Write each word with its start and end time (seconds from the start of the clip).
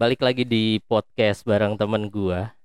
balik 0.00 0.24
lagi 0.24 0.48
di 0.48 0.80
podcast 0.88 1.44
bareng 1.44 1.76
temen 1.76 2.08
gua. 2.08 2.56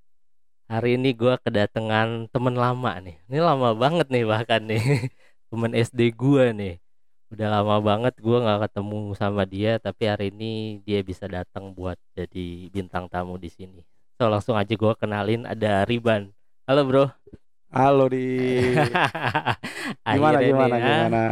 Hari 0.71 0.95
ini 0.95 1.11
gua 1.11 1.35
kedatangan 1.35 2.31
temen 2.31 2.55
lama 2.55 2.95
nih. 3.03 3.19
Ini 3.27 3.43
lama 3.43 3.75
banget 3.75 4.07
nih 4.07 4.23
bahkan 4.23 4.63
nih. 4.63 4.79
Temen 5.51 5.75
SD 5.75 6.15
gua 6.15 6.55
nih. 6.55 6.79
Udah 7.27 7.59
lama 7.59 7.83
banget 7.83 8.15
gua 8.23 8.39
nggak 8.39 8.71
ketemu 8.71 8.99
sama 9.19 9.43
dia, 9.43 9.75
tapi 9.83 10.07
hari 10.07 10.31
ini 10.31 10.79
dia 10.87 11.03
bisa 11.03 11.27
datang 11.27 11.75
buat 11.75 11.99
jadi 12.15 12.71
bintang 12.71 13.11
tamu 13.11 13.35
di 13.35 13.51
sini. 13.51 13.83
So 14.15 14.31
langsung 14.31 14.55
aja 14.55 14.71
gua 14.79 14.95
kenalin 14.95 15.43
ada 15.43 15.83
Riban. 15.83 16.31
Halo 16.71 16.87
bro. 16.87 17.05
Halo 17.67 18.07
di 18.07 18.31
gimana 20.07 20.39
gimana 20.39 20.75
nih, 20.79 20.87
ah, 20.87 20.99
gimana. 21.03 21.23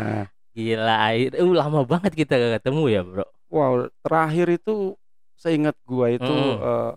Gila, 0.51 0.95
akhir, 0.99 1.31
uh, 1.39 1.53
lama 1.55 1.79
banget 1.87 2.11
kita 2.11 2.35
gak 2.35 2.59
ketemu 2.59 2.83
ya 2.91 3.01
bro. 3.07 3.23
Wow, 3.47 3.87
terakhir 4.03 4.51
itu 4.51 4.99
seingat 5.43 5.75
gua 5.83 6.07
itu 6.09 6.23
Mm. 6.23 6.55
eh, 6.63 6.91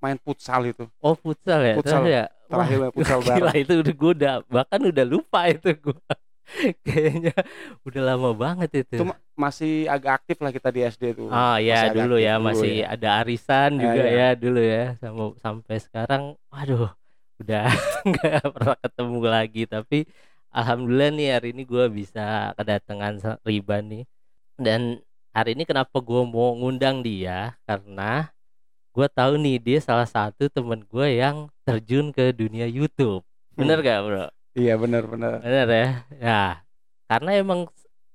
main 0.00 0.18
futsal 0.20 0.64
itu. 0.64 0.84
Oh 1.00 1.12
futsal 1.14 1.60
ya, 1.60 1.74
Futsal. 1.76 2.02
Ya. 2.04 2.24
Wah, 2.48 2.64
Terakhir 2.64 2.76
main 2.80 2.92
futsal 2.92 3.18
Gila 3.20 3.32
bareng. 3.52 3.56
itu 3.60 3.72
udah 3.80 3.94
gue 3.94 4.10
udah 4.16 4.34
bahkan 4.48 4.80
udah 4.84 5.04
lupa 5.04 5.40
itu 5.48 5.68
gue 5.74 5.96
kayaknya 6.84 7.32
udah 7.84 8.02
lama 8.04 8.30
banget 8.36 8.84
itu. 8.84 9.00
Itu 9.00 9.04
ma- 9.08 9.20
masih 9.34 9.88
agak 9.88 10.20
aktif 10.22 10.36
lah 10.40 10.52
kita 10.52 10.68
di 10.68 10.80
SD 10.84 11.16
itu. 11.16 11.24
Oh 11.26 11.56
ya 11.56 11.88
dulu 11.88 12.20
ya 12.20 12.36
dulu 12.36 12.46
masih 12.52 12.84
ya. 12.84 12.92
ada 12.92 13.08
arisan 13.20 13.70
Ya, 13.76 13.82
juga 13.82 14.02
ya. 14.04 14.12
ya 14.12 14.28
dulu 14.36 14.60
ya 14.60 14.82
sama 15.00 15.24
sampai 15.40 15.76
sekarang 15.80 16.22
waduh 16.52 16.92
udah 17.40 17.64
nggak 18.08 18.44
pernah 18.44 18.76
ketemu 18.78 19.18
lagi 19.26 19.62
tapi 19.66 19.98
alhamdulillah 20.48 21.10
nih 21.10 21.28
hari 21.34 21.48
ini 21.50 21.62
gue 21.64 21.84
bisa 21.90 22.52
kedatangan 22.54 23.40
Riban 23.42 23.82
nih 23.90 24.04
dan 24.54 25.00
hari 25.34 25.58
ini 25.58 25.66
kenapa 25.66 25.98
gue 25.98 26.22
mau 26.22 26.54
ngundang 26.54 27.02
dia 27.02 27.58
karena 27.66 28.30
gue 28.94 29.06
tahu 29.10 29.34
nih 29.42 29.58
dia 29.58 29.78
salah 29.82 30.06
satu 30.06 30.46
temen 30.46 30.86
gue 30.86 31.06
yang 31.18 31.50
terjun 31.66 32.14
ke 32.14 32.30
dunia 32.30 32.70
YouTube 32.70 33.26
bener 33.58 33.82
gak 33.82 34.00
bro? 34.06 34.26
Iya 34.54 34.78
benar-benar. 34.78 35.42
Bener 35.42 35.66
ya. 35.66 35.88
Ya, 36.22 36.42
karena 37.10 37.30
emang 37.42 37.66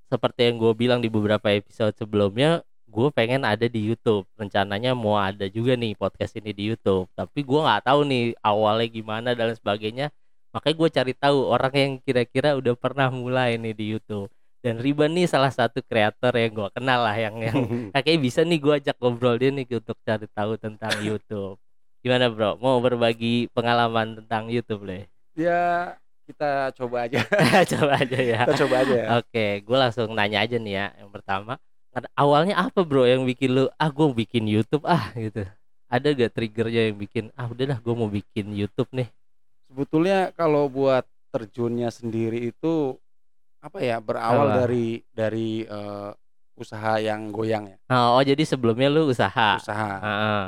seperti 0.08 0.48
yang 0.48 0.56
gue 0.56 0.72
bilang 0.72 1.00
di 1.04 1.12
beberapa 1.12 1.52
episode 1.52 1.92
sebelumnya, 2.00 2.64
gue 2.88 3.08
pengen 3.12 3.44
ada 3.44 3.68
di 3.68 3.84
YouTube. 3.84 4.24
Rencananya 4.40 4.96
mau 4.96 5.20
ada 5.20 5.52
juga 5.52 5.76
nih 5.76 6.00
podcast 6.00 6.40
ini 6.40 6.56
di 6.56 6.72
YouTube. 6.72 7.12
Tapi 7.12 7.44
gue 7.44 7.60
nggak 7.60 7.84
tahu 7.92 8.08
nih 8.08 8.40
awalnya 8.40 8.88
gimana 8.88 9.30
dan 9.36 9.52
sebagainya. 9.52 10.16
Makanya 10.56 10.76
gue 10.80 10.90
cari 10.96 11.14
tahu 11.14 11.38
orang 11.52 11.74
yang 11.76 11.92
kira-kira 12.02 12.56
udah 12.56 12.74
pernah 12.80 13.12
mulai 13.12 13.60
nih 13.60 13.76
di 13.76 13.86
YouTube. 13.92 14.32
Dan 14.60 14.84
Riban 14.84 15.16
nih 15.16 15.24
salah 15.24 15.52
satu 15.56 15.80
kreator 15.80 16.36
yang 16.36 16.52
gue 16.52 16.70
kenal 16.76 17.00
lah 17.08 17.16
yang 17.16 17.36
yang 17.40 17.56
kayaknya 17.96 18.20
bisa 18.20 18.44
nih 18.44 18.60
gue 18.60 18.74
ajak 18.84 18.98
ngobrol 19.00 19.40
dia 19.40 19.56
nih 19.56 19.64
untuk 19.72 19.96
cari 20.04 20.28
tahu 20.28 20.60
tentang 20.60 20.92
YouTube. 21.00 21.56
Gimana 22.04 22.28
bro? 22.28 22.60
Mau 22.60 22.80
berbagi 22.84 23.48
pengalaman 23.56 24.24
tentang 24.24 24.52
YouTube 24.52 24.88
deh? 24.88 25.04
ya 25.40 25.96
kita 26.30 26.76
coba 26.78 27.10
aja. 27.10 27.26
Coba 27.74 27.92
aja 27.98 28.20
ya. 28.22 28.40
kita 28.46 28.56
coba 28.68 28.76
aja 28.86 28.94
ya. 28.94 29.08
Oke, 29.18 29.66
gue 29.66 29.78
langsung 29.80 30.14
nanya 30.14 30.46
aja 30.46 30.62
nih 30.62 30.74
ya. 30.78 30.86
Yang 31.02 31.10
pertama, 31.10 31.58
awalnya 32.14 32.56
apa 32.70 32.86
bro 32.86 33.10
yang 33.10 33.26
bikin 33.26 33.58
lu 33.58 33.66
ah 33.82 33.90
gue 33.90 34.08
bikin 34.14 34.46
YouTube 34.46 34.86
ah 34.86 35.10
gitu? 35.18 35.50
Ada 35.90 36.14
gak 36.14 36.38
triggernya 36.38 36.94
yang 36.94 36.98
bikin 37.02 37.34
ah 37.34 37.50
udahlah 37.50 37.82
gue 37.82 37.94
mau 37.98 38.06
bikin 38.06 38.54
YouTube 38.54 38.94
nih? 38.94 39.10
Sebetulnya 39.74 40.30
kalau 40.38 40.70
buat 40.70 41.10
terjunnya 41.34 41.90
sendiri 41.90 42.54
itu 42.54 42.98
apa 43.60 43.78
ya 43.80 44.00
berawal 44.00 44.48
Apa? 44.48 44.56
dari 44.64 44.88
dari 45.12 45.50
eh, 45.64 46.12
usaha 46.56 47.00
yang 47.00 47.32
goyang 47.32 47.72
ya. 47.72 47.78
Oh, 47.88 48.20
oh, 48.20 48.24
jadi 48.24 48.44
sebelumnya 48.44 48.88
lu 48.88 49.08
usaha. 49.08 49.56
Usaha. 49.56 49.92
Heeh, 50.00 50.44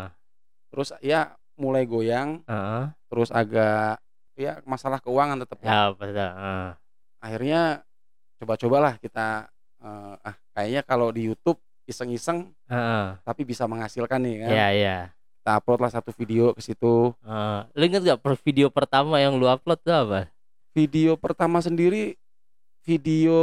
Terus 0.68 0.90
ya 1.00 1.36
mulai 1.56 1.84
goyang, 1.84 2.44
heeh. 2.44 2.84
terus 3.08 3.30
agak 3.30 4.00
ya 4.36 4.60
masalah 4.64 4.98
keuangan 4.98 5.40
tetap 5.40 5.60
ya. 5.62 5.68
Ya 5.68 5.82
betul. 5.92 6.16
heeh. 6.18 6.68
akhirnya 7.22 7.62
coba-cobalah 8.38 8.98
kita 8.98 9.52
eh, 9.78 10.16
ah 10.20 10.36
kayaknya 10.52 10.82
kalau 10.82 11.12
di 11.12 11.28
YouTube 11.28 11.60
iseng-iseng 11.86 12.50
Heeh. 12.66 13.20
tapi 13.22 13.42
bisa 13.44 13.68
menghasilkan 13.68 14.20
nih 14.20 14.36
kan 14.42 14.50
Iya 14.50 14.68
iya. 14.72 14.98
kita 15.42 15.60
upload 15.60 15.80
lah 15.82 15.92
satu 15.92 16.10
video 16.12 16.50
ke 16.52 16.62
situ 16.62 17.14
Heeh. 17.22 17.60
Lu 17.72 17.84
inget 17.84 18.02
gak 18.02 18.20
per 18.20 18.34
video 18.38 18.68
pertama 18.68 19.18
yang 19.18 19.36
lu 19.36 19.46
upload 19.46 19.80
tuh 19.80 19.94
apa? 19.94 20.20
video 20.72 21.14
pertama 21.14 21.60
sendiri 21.60 22.16
video 22.84 23.40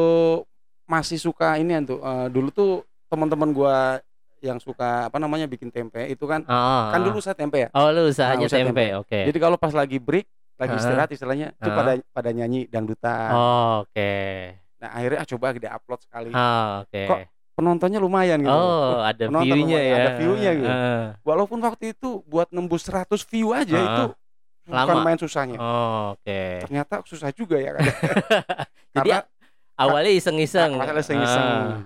masih 0.84 1.16
suka 1.16 1.56
ini 1.56 1.74
tuh 1.84 2.00
eh, 2.00 2.26
dulu 2.28 2.48
tuh 2.48 2.70
teman-teman 3.06 3.50
gua 3.50 4.00
yang 4.38 4.56
suka 4.56 5.10
apa 5.10 5.18
namanya 5.18 5.44
bikin 5.44 5.68
tempe 5.68 5.98
itu 6.06 6.22
kan 6.22 6.46
Oh, 6.46 6.84
kan 6.88 7.00
dulu 7.02 7.18
saya 7.18 7.34
tempe 7.34 7.66
ya 7.66 7.68
Oh, 7.74 7.90
lu 7.90 8.06
usahanya 8.06 8.46
usaha 8.46 8.62
tempe. 8.62 8.70
tempe. 8.70 8.86
Oke. 8.96 9.18
jadi 9.26 9.38
kalau 9.38 9.58
pas 9.58 9.74
lagi 9.74 9.98
break 9.98 10.26
lagi 10.54 10.74
Ah. 10.74 10.78
istirahat 10.78 11.10
istilahnya 11.10 11.46
itu 11.52 11.66
Ah. 11.66 11.74
pada 11.74 11.90
pada 12.12 12.30
nyanyi 12.30 12.66
dangdutan 12.66 13.30
Oh, 13.30 13.82
oke. 13.82 14.12
nah 14.78 14.90
akhirnya 14.94 15.18
ah, 15.18 15.26
coba 15.26 15.46
kita 15.50 15.68
upload 15.72 16.00
sekali 16.00 16.30
Oh, 16.30 16.70
oke. 16.82 17.02
Kok 17.04 17.18
penontonnya 17.58 17.98
lumayan 17.98 18.38
gitu 18.38 18.54
Oh, 18.54 19.02
ada 19.02 19.26
view-nya 19.26 19.80
ya. 19.80 19.94
ada 19.96 20.10
view-nya 20.16 20.50
gitu. 20.54 20.70
Heeh. 20.70 21.02
walaupun 21.20 21.58
waktu 21.58 21.84
itu 21.90 22.22
buat 22.24 22.46
nembus 22.48 22.86
100 22.86 23.26
view 23.26 23.50
aja 23.50 23.74
Ah. 23.74 23.82
itu 23.82 24.04
bukan 24.68 24.86
Lama. 24.94 25.02
main 25.02 25.18
susahnya. 25.18 25.58
Oh, 25.58 26.14
oke. 26.14 26.62
Ternyata 26.62 27.02
susah 27.02 27.32
juga 27.32 27.56
ya 27.56 27.74
kan. 27.74 27.82
Jadi 28.98 29.10
Karena 29.10 29.24
awalnya 29.76 30.12
iseng-iseng. 30.12 30.70
masalah 30.74 31.00
iseng-iseng. 31.00 31.46
Ah, 31.46 31.78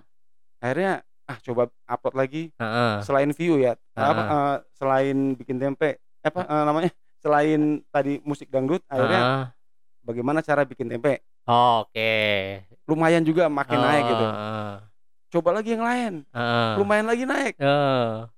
Akhirnya 0.59 0.93
ah 1.23 1.39
coba 1.39 1.63
upload 1.87 2.15
lagi 2.17 2.43
ah, 2.57 2.99
selain 3.01 3.31
view 3.31 3.57
ya. 3.57 3.77
Ah. 3.93 4.11
Apa 4.11 4.23
eh, 4.23 4.57
selain 4.75 5.17
bikin 5.35 5.57
tempe 5.57 5.97
apa 6.21 6.41
eh, 6.43 6.65
namanya? 6.65 6.91
Selain 7.19 7.61
tadi 7.89 8.19
musik 8.23 8.51
dangdut 8.51 8.83
akhirnya 8.87 9.55
bagaimana 10.01 10.41
cara 10.41 10.65
bikin 10.65 10.89
tempe? 10.89 11.23
Oh, 11.43 11.83
Oke. 11.83 12.63
Lumayan 12.87 13.23
juga 13.23 13.47
makin 13.47 13.79
naik 13.79 14.05
gitu. 14.07 14.27
Coba 15.33 15.55
lagi 15.55 15.73
yang 15.73 15.81
lain. 15.81 16.13
Lumayan 16.77 17.07
lagi 17.07 17.23
naik. 17.23 17.55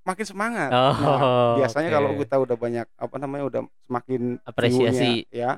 Makin 0.01 0.25
semangat. 0.25 0.69
Oh, 0.69 0.93
Nah, 0.93 1.57
biasanya 1.59 1.89
oke. 1.89 1.95
kalau 1.97 2.09
kita 2.15 2.35
udah 2.39 2.55
banyak 2.55 2.85
apa 2.87 3.15
namanya 3.17 3.43
udah 3.45 3.61
semakin 3.81 4.37
Apresiasi. 4.41 5.25
ya 5.29 5.57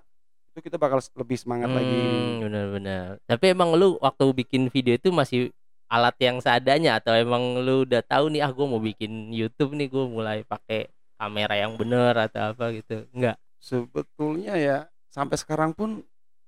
itu 0.58 0.66
kita 0.66 0.82
bakal 0.82 0.98
lebih 0.98 1.38
semangat 1.38 1.70
lagi. 1.70 1.94
Hmm, 1.94 2.42
benar-benar. 2.50 3.22
Tapi 3.30 3.46
emang 3.54 3.78
lu 3.78 4.02
waktu 4.02 4.26
bikin 4.34 4.74
video 4.74 4.98
itu 4.98 5.14
masih 5.14 5.54
alat 5.86 6.18
yang 6.18 6.42
seadanya 6.42 6.98
atau 6.98 7.14
emang 7.14 7.62
lu 7.62 7.86
udah 7.86 8.02
tahu 8.02 8.34
nih 8.34 8.42
ah 8.42 8.50
gue 8.50 8.66
mau 8.66 8.82
bikin 8.82 9.30
YouTube 9.30 9.78
nih 9.78 9.86
gue 9.88 10.04
mulai 10.10 10.42
pakai 10.42 10.90
kamera 11.16 11.54
yang 11.56 11.78
bener 11.78 12.12
atau 12.18 12.52
apa 12.52 12.74
gitu 12.76 13.06
enggak 13.16 13.38
Sebetulnya 13.62 14.58
ya 14.58 14.78
sampai 15.14 15.38
sekarang 15.40 15.72
pun 15.72 16.02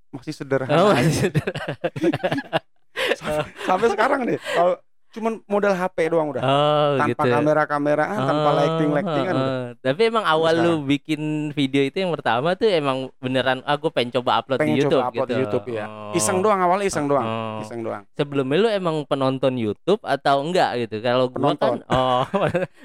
masih 0.09 0.33
sederhana. 0.33 0.73
oh, 0.75 0.91
masih- 0.91 1.29
sampai, 3.15 3.45
sampai 3.69 3.87
sekarang. 3.93 4.19
Kalau 4.27 4.73
cuman 5.09 5.41
modal 5.45 5.73
HP 5.73 6.07
doang 6.07 6.29
udah. 6.29 6.39
oh 6.39 6.89
tanpa 6.95 7.09
gitu 7.17 7.33
kamera-kameraan, 7.33 8.19
tanpa 8.19 8.45
Oh, 8.45 8.55
lighting-lightingan 8.55 9.33
udah. 9.33 9.49
heeh. 9.49 9.67
Tapi 9.79 10.01
emang 10.05 10.21
awal 10.23 10.53
lu 10.55 10.73
bikin 10.83 11.21
video 11.51 11.81
itu 11.81 11.97
yang 11.97 12.11
pertama 12.11 12.53
tuh 12.53 12.67
emang 12.67 12.97
beneran 13.17 13.61
ah 13.63 13.73
gue 13.73 13.89
pengen 13.89 14.13
coba 14.15 14.37
upload 14.37 14.57
Pengen 14.57 14.69
di 14.71 14.79
YouTube 14.79 14.99
coba 14.99 15.09
upload 15.09 15.25
gitu. 15.25 15.33
di 15.33 15.41
YouTube 15.41 15.65
ya. 15.71 15.85
Oh. 15.85 16.13
Iseng 16.13 16.39
doang 16.39 16.59
awalnya 16.59 16.85
iseng 16.85 17.05
doang. 17.05 17.25
Oh. 17.25 17.59
Iseng 17.59 17.81
doang. 17.81 18.03
Sebelumnya 18.13 18.57
lu 18.57 18.69
emang 18.69 18.95
penonton 19.03 19.53
YouTube 19.55 20.01
atau 20.01 20.35
enggak 20.41 20.69
gitu? 20.79 20.95
Kalau 20.99 21.25
gua 21.27 21.53
kan 21.53 21.57
Penonton. 21.57 21.77
oh 21.95 22.23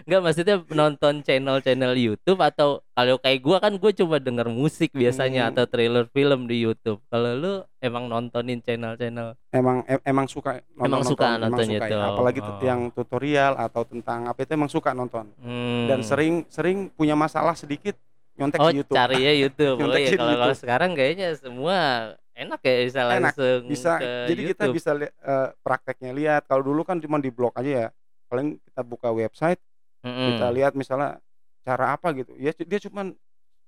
enggak 0.03 0.21
maksudnya 0.21 0.57
penonton 0.61 1.15
channel-channel 1.21 1.93
YouTube 1.95 2.39
atau 2.39 2.69
kalau 2.91 3.19
kayak 3.19 3.41
gua 3.41 3.59
kan 3.59 3.75
gue 3.75 3.93
cuma 3.93 4.17
denger 4.17 4.47
musik 4.47 4.91
biasanya 4.93 5.43
Hmm. 5.45 5.51
atau 5.51 5.65
trailer 5.67 6.07
film 6.09 6.47
di 6.47 6.63
YouTube. 6.63 7.03
Kalau 7.05 7.33
lu 7.35 7.55
emang 7.85 8.05
nontonin 8.07 8.59
channel-channel 8.59 9.37
Emang 9.51 9.85
em- 9.85 10.01
emang 10.03 10.27
suka 10.27 10.65
nonton, 10.73 10.89
Emang 10.89 11.03
suka 11.05 11.27
nonton, 11.31 11.41
nonton 11.47 11.67
suka 11.67 11.71
ya. 11.71 11.81
YouTube. 11.85 12.05
Apalagi 12.09 12.41
Oh. 12.41 12.59
yang 12.61 12.81
tutorial 12.89 13.53
atau 13.55 13.83
tentang 13.85 14.21
apa 14.25 14.39
itu 14.39 14.53
emang 14.53 14.69
suka 14.69 14.91
nonton. 14.91 15.29
hmm. 15.37 15.87
Dan 15.87 16.01
sering 16.01 16.49
sering 16.49 16.89
punya 16.89 17.13
masalah 17.15 17.53
sedikit 17.53 17.95
nyontek 18.35 18.59
Oh, 18.59 18.69
di 18.69 18.81
YouTube. 18.81 18.97
cari 18.97 19.19
ya 19.21 19.33
YouTube. 19.39 19.77
Oh 19.77 19.81
Nyontek 19.85 20.01
iya 20.01 20.11
di 20.11 20.19
kalau 20.19 20.57
sekarang 20.57 20.91
kayaknya 20.93 21.29
semua 21.35 21.79
enak 22.35 22.61
ya 22.61 22.75
bisa 22.83 23.01
Enak, 23.05 23.15
langsung 23.31 23.61
bisa 23.65 23.93
ke 23.97 24.11
jadi 24.27 24.43
kita 24.49 24.63
YouTube. 24.65 24.75
bisa 24.75 24.91
li- 24.93 25.15
eh, 25.15 25.49
prakteknya 25.61 26.11
lihat 26.11 26.43
kalau 26.45 26.63
dulu 26.63 26.83
kan 26.83 26.99
cuma 26.99 27.17
di 27.17 27.31
blog 27.31 27.55
aja 27.55 27.71
ya 27.71 27.89
paling 28.27 28.59
kita 28.59 28.83
buka 28.83 29.09
website 29.09 29.63
Mm-mm. 30.01 30.35
kita 30.35 30.47
lihat 30.51 30.73
misalnya 30.73 31.23
cara 31.63 31.95
apa 31.95 32.11
gitu 32.13 32.35
ya 32.35 32.51
dia 32.53 32.81
cuma 32.83 33.15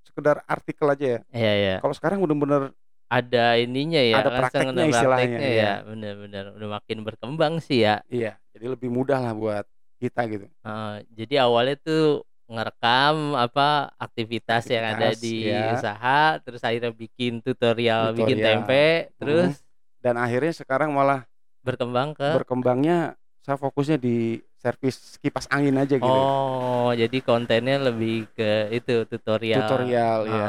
sekedar 0.02 0.42
artikel 0.44 0.82
aja 0.84 1.06
ya 1.06 1.20
Iya 1.30 1.52
iya. 1.54 1.74
kalau 1.78 1.94
sekarang 1.94 2.18
bener-bener 2.18 2.74
Ada 3.06 3.62
ininya 3.62 4.02
ya, 4.02 4.18
Ada 4.18 4.30
prakteknya 4.34 4.72
ada 4.74 4.84
istilahnya, 4.90 5.14
prakteknya 5.14 5.46
iya. 5.46 5.62
ya. 5.62 5.72
Benar-benar 5.86 6.44
udah 6.58 6.68
makin 6.82 6.98
berkembang 7.06 7.54
sih 7.62 7.86
ya. 7.86 8.02
iya 8.10 8.34
jadi 8.56 8.72
lebih 8.72 8.88
mudah 8.88 9.20
lah 9.20 9.36
buat 9.36 9.64
kita 10.00 10.24
gitu 10.32 10.46
Heeh, 10.64 10.94
jadi 11.12 11.44
awalnya 11.44 11.76
tuh 11.80 12.24
ngerekam 12.46 13.34
apa 13.34 13.90
aktivitas, 13.98 14.70
yang 14.70 14.86
ada 14.86 15.10
Aktivitas, 15.10 15.22
di 15.22 15.36
ya. 15.50 15.74
usaha, 15.76 16.20
terus 16.40 16.62
akhirnya 16.62 16.94
bikin 16.94 17.42
tutorial, 17.42 18.14
bikin 18.14 18.38
Tutorial. 18.38 18.46
tempe, 18.62 18.86
terus 19.18 19.52
dan 19.98 20.14
akhirnya 20.14 20.54
sekarang 20.54 20.94
malah 20.94 21.26
berkembang 21.66 22.14
ke 22.14 22.38
berkembangnya 22.38 23.18
saya 23.42 23.58
fokusnya 23.58 23.98
di 23.98 24.38
servis 24.62 25.18
kipas 25.18 25.50
angin 25.50 25.74
aja 25.74 25.98
gitu. 25.98 26.06
Oh, 26.06 26.94
jadi 26.94 27.18
kontennya 27.22 27.82
lebih 27.82 28.30
ke 28.34 28.70
itu 28.70 29.02
tutorial. 29.10 29.66
Tutorial 29.66 30.18
ya. 30.30 30.46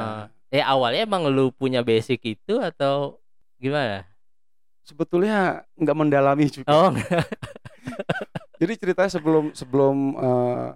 Eh 0.48 0.64
awalnya 0.64 1.04
emang 1.04 1.28
lu 1.28 1.52
punya 1.52 1.84
basic 1.84 2.24
itu 2.26 2.56
atau 2.58 3.20
gimana? 3.58 4.08
Sebetulnya 4.82 5.68
nggak 5.76 5.98
mendalami 5.98 6.48
juga. 6.48 6.72
Oh, 6.72 6.92
Jadi 8.60 8.74
ceritanya 8.74 9.12
sebelum 9.12 9.52
sebelum 9.52 9.96
eh, 10.16 10.68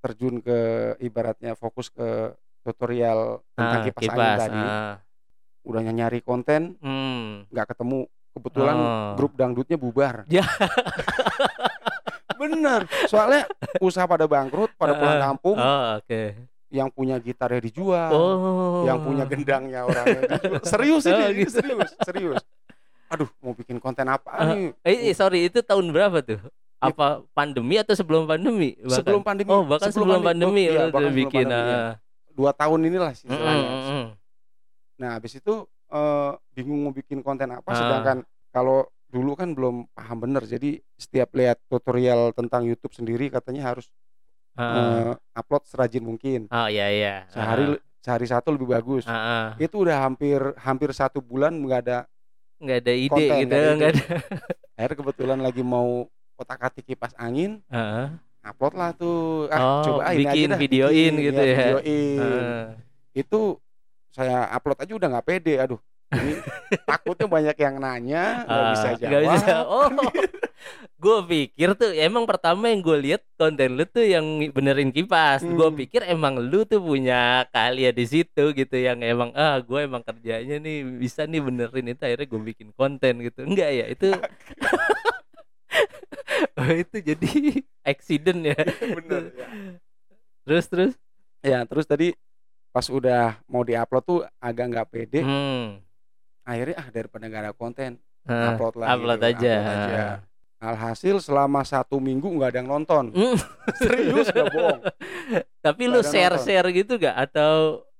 terjun 0.00 0.38
ke 0.40 0.58
ibaratnya 0.98 1.52
fokus 1.52 1.90
ke 1.90 2.32
tutorial 2.62 3.42
tentang 3.52 3.80
ah, 3.80 3.84
kipas, 3.84 4.00
angin 4.00 4.14
kipas. 4.14 4.38
tadi, 4.38 4.60
ah. 4.62 4.94
udah 5.66 5.80
nyari 5.82 6.20
konten 6.20 6.78
Hmm. 6.78 7.44
nggak 7.50 7.74
ketemu. 7.74 8.06
Kebetulan 8.30 8.76
Oh. 8.78 9.12
grup 9.18 9.34
dangdutnya 9.34 9.74
bubar. 9.74 10.22
Ya. 10.30 10.46
Bener. 12.38 12.86
Soalnya 13.04 13.44
usaha 13.78 14.06
pada 14.06 14.24
bangkrut, 14.24 14.72
pada 14.74 14.94
pulang 14.94 15.18
Ah, 15.18 15.22
kampung, 15.28 15.56
Oh, 15.58 15.84
oke. 15.98 16.22
Yang 16.70 16.88
punya 16.88 17.18
gitarnya 17.18 17.60
dijual, 17.60 18.10
Oh. 18.10 18.82
yang 18.86 19.02
punya 19.02 19.26
gendangnya 19.26 19.84
orangnya 19.84 20.22
dijual. 20.30 20.62
Serius 20.72 21.04
ini, 21.04 21.12
Oh, 21.12 21.28
ini 21.28 21.42
gitu. 21.42 21.50
serius, 21.52 21.90
serius. 22.00 22.42
Aduh, 23.10 23.26
mau 23.38 23.52
bikin 23.52 23.76
konten 23.76 24.06
apa 24.06 24.30
Ah, 24.30 24.46
nih? 24.48 24.70
Eh, 24.80 25.10
eh, 25.10 25.14
sorry, 25.14 25.50
itu 25.50 25.58
tahun 25.60 25.90
berapa 25.90 26.22
tuh? 26.22 26.38
Apa 26.78 27.26
pandemi 27.30 27.76
atau 27.76 27.92
sebelum 27.92 28.24
pandemi? 28.24 28.78
Bahkan? 28.78 28.96
Sebelum 28.96 29.20
pandemi. 29.20 29.50
Oh, 29.50 29.66
bahkan 29.66 29.90
sebelum, 29.90 30.22
pandemi, 30.22 30.64
iya, 30.64 30.86
lu 30.86 30.94
bahkan 30.94 31.10
sebelum 31.10 31.18
bikin. 31.26 31.44
pandemi, 31.44 31.74
ah. 31.74 31.94
Dua 32.30 32.50
tahun 32.54 32.80
inilah 32.86 33.10
istilahnya. 33.10 33.50
mm, 33.68 33.82
mm. 33.84 34.06
Nah, 34.96 35.10
habis 35.18 35.32
itu 35.34 35.54
eh, 35.90 36.32
bingung 36.54 36.86
mau 36.86 36.94
bikin 36.94 37.18
konten 37.20 37.50
apa, 37.50 37.66
Ah. 37.66 37.74
sedangkan 37.74 38.18
kalau 38.48 38.86
dulu 39.10 39.34
kan 39.34 39.50
belum 39.50 39.90
paham 39.90 40.18
bener. 40.22 40.46
Jadi 40.46 40.78
setiap 40.94 41.34
lihat 41.34 41.58
tutorial 41.66 42.30
tentang 42.30 42.62
YouTube 42.62 42.94
sendiri 42.94 43.26
katanya 43.26 43.74
harus 43.74 43.90
Ah. 44.60 44.72
eh, 44.76 45.12
upload 45.34 45.64
serajin 45.64 46.04
mungkin. 46.04 46.40
Oh, 46.46 46.68
iya 46.68 46.92
iya. 46.92 47.14
Sehari 47.26 47.80
sehari 48.00 48.26
satu 48.28 48.52
lebih 48.52 48.68
bagus. 48.68 49.04
Ah, 49.04 49.16
ah. 49.16 49.46
Itu 49.56 49.80
udah 49.80 50.04
hampir 50.04 50.36
hampir 50.60 50.92
satu 50.92 51.18
bulan 51.18 51.56
nggak 51.56 51.80
ada. 51.84 51.98
nggak 52.60 52.78
ada 52.84 52.92
ide 52.92 53.08
Konten, 53.08 53.38
gitu, 53.40 53.56
nggak 53.56 53.90
ada. 53.90 54.04
Akhirnya 54.76 54.96
kebetulan 55.00 55.38
lagi 55.40 55.62
mau 55.64 56.04
otak-atik 56.36 56.84
kipas 56.84 57.16
angin, 57.16 57.64
Ah, 57.72 58.20
upload 58.44 58.76
lah 58.76 58.92
tuh. 58.92 59.48
Ah, 59.48 59.80
Oh, 59.80 59.84
coba 59.96 60.12
ini 60.12 60.24
bikin 60.24 60.44
aja 60.44 60.52
dah, 60.52 60.58
videoin 60.60 61.12
bikin, 61.16 61.24
gitu 61.24 61.40
ya. 61.40 61.56
Videoin. 61.56 62.20
ah. 62.20 62.64
Itu 63.12 63.40
saya 64.12 64.44
upload 64.52 64.76
aja 64.76 64.92
udah 64.92 65.08
nggak 65.08 65.26
pede. 65.26 65.54
Aduh, 65.56 65.80
takutnya 66.84 67.26
banyak 67.26 67.56
yang 67.56 67.74
nanya, 67.78 68.22
nggak 68.42 68.60
Ah, 68.60 68.70
bisa 68.72 68.88
jawab. 68.98 69.22
bisa. 69.30 69.54
Oh, 69.70 69.86
gue 71.00 71.16
pikir 71.24 71.72
tuh 71.72 71.88
emang 71.94 72.24
pertama 72.24 72.68
yang 72.68 72.80
gue 72.80 72.96
lihat 73.00 73.22
konten 73.34 73.72
lu 73.72 73.82
tuh 73.84 74.02
yang 74.02 74.22
benerin 74.50 74.90
kipas. 74.90 75.40
Gue 75.40 75.66
Hmm. 75.66 75.78
pikir 75.78 76.00
emang 76.04 76.36
lu 76.36 76.62
tuh 76.62 76.78
punya 76.78 77.44
keahlian 77.48 77.90
di 77.90 78.04
situ 78.04 78.50
gitu 78.50 78.74
yang 78.76 79.00
emang 79.00 79.30
ah 79.32 79.56
gue 79.56 79.80
emang 79.80 80.00
kerjanya 80.00 80.56
nih 80.56 80.84
bisa 80.84 81.24
nih 81.24 81.40
benerin 81.40 81.88
itu 81.88 82.00
akhirnya 82.02 82.26
gue 82.26 82.40
bikin 82.44 82.68
konten 82.70 83.12
gitu. 83.22 83.40
Enggak 83.42 83.70
ya 83.70 83.84
itu. 83.88 84.08
oh, 86.58 86.70
itu 86.70 86.96
jadi 87.00 87.30
accident 87.82 88.40
ya. 88.44 88.58
Bener 88.92 89.22
ya. 89.32 89.46
Terus 90.42 90.64
terus. 90.66 90.92
Ya, 91.40 91.64
terus 91.64 91.84
tadi 91.84 92.12
pas 92.70 92.84
udah 92.86 93.38
mau 93.46 93.62
diupload 93.62 94.02
tuh 94.04 94.20
agak 94.36 94.64
nggak 94.68 94.88
pede. 94.92 95.20
Hmm. 95.24 95.80
Akhirnya 96.50 96.76
ah 96.76 96.88
daripada 96.88 97.24
nggak 97.24 97.42
ada 97.44 97.52
konten, 97.54 97.90
Ah, 98.22 98.52
upload 98.52 98.74
lagi. 98.76 98.90
upload 98.90 99.18
tuh, 99.18 99.30
aja. 99.30 99.54
upload 99.54 99.78
aja. 99.86 100.02
Alhasil 100.60 101.16
selama 101.20 101.62
satu 101.62 101.96
minggu 101.96 102.26
nggak 102.28 102.50
ada 102.50 102.58
yang 102.58 102.68
nonton. 102.68 103.04
Hmm. 103.10 103.38
Serius 103.80 104.28
gak 104.28 104.50
bohong. 104.50 104.80
Tapi 105.58 105.82
Nggak 105.82 105.94
lu 105.94 105.98
ada 105.98 106.10
share 106.10 106.34
nonton. 106.34 106.44
share 106.44 106.68
gitu 106.70 106.92
gak 106.96 107.16
atau 107.16 107.52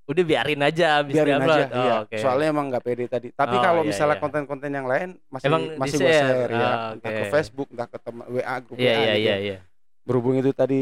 udah 0.05 0.25
biarin 0.26 0.61
aja 0.61 1.00
abis 1.00 1.14
Biarin 1.14 1.38
aja, 1.38 1.49
Oh, 1.49 1.81
iya. 1.81 1.93
oke. 2.02 2.17
Soalnya 2.19 2.47
emang 2.50 2.67
nggak 2.69 2.82
pede 2.82 3.06
tadi. 3.06 3.29
Tapi 3.31 3.55
Oh, 3.55 3.62
kalau 3.62 3.81
iya, 3.81 3.88
misalnya 3.88 4.12
iya. 4.12 4.20
konten-konten 4.20 4.69
yang 4.69 4.85
lain 4.85 5.08
masih 5.25 5.47
Emang 5.47 5.62
masih 5.79 5.97
gue 5.97 6.11
share 6.11 6.50
ya, 6.50 6.58
Oh, 6.61 6.88
entah 6.93 7.08
oke. 7.08 7.17
ke 7.17 7.25
Facebook, 7.31 7.69
entah 7.70 7.87
ke 7.87 7.99
teman 7.99 8.25
WA 8.29 8.56
grup 8.58 8.76
Iya 8.76 8.91
WA 8.91 8.99
iya 8.99 9.06
gitu. 9.06 9.23
iya 9.23 9.37
iya. 9.38 9.56
Berhubung 10.02 10.35
itu 10.35 10.50
tadi 10.52 10.79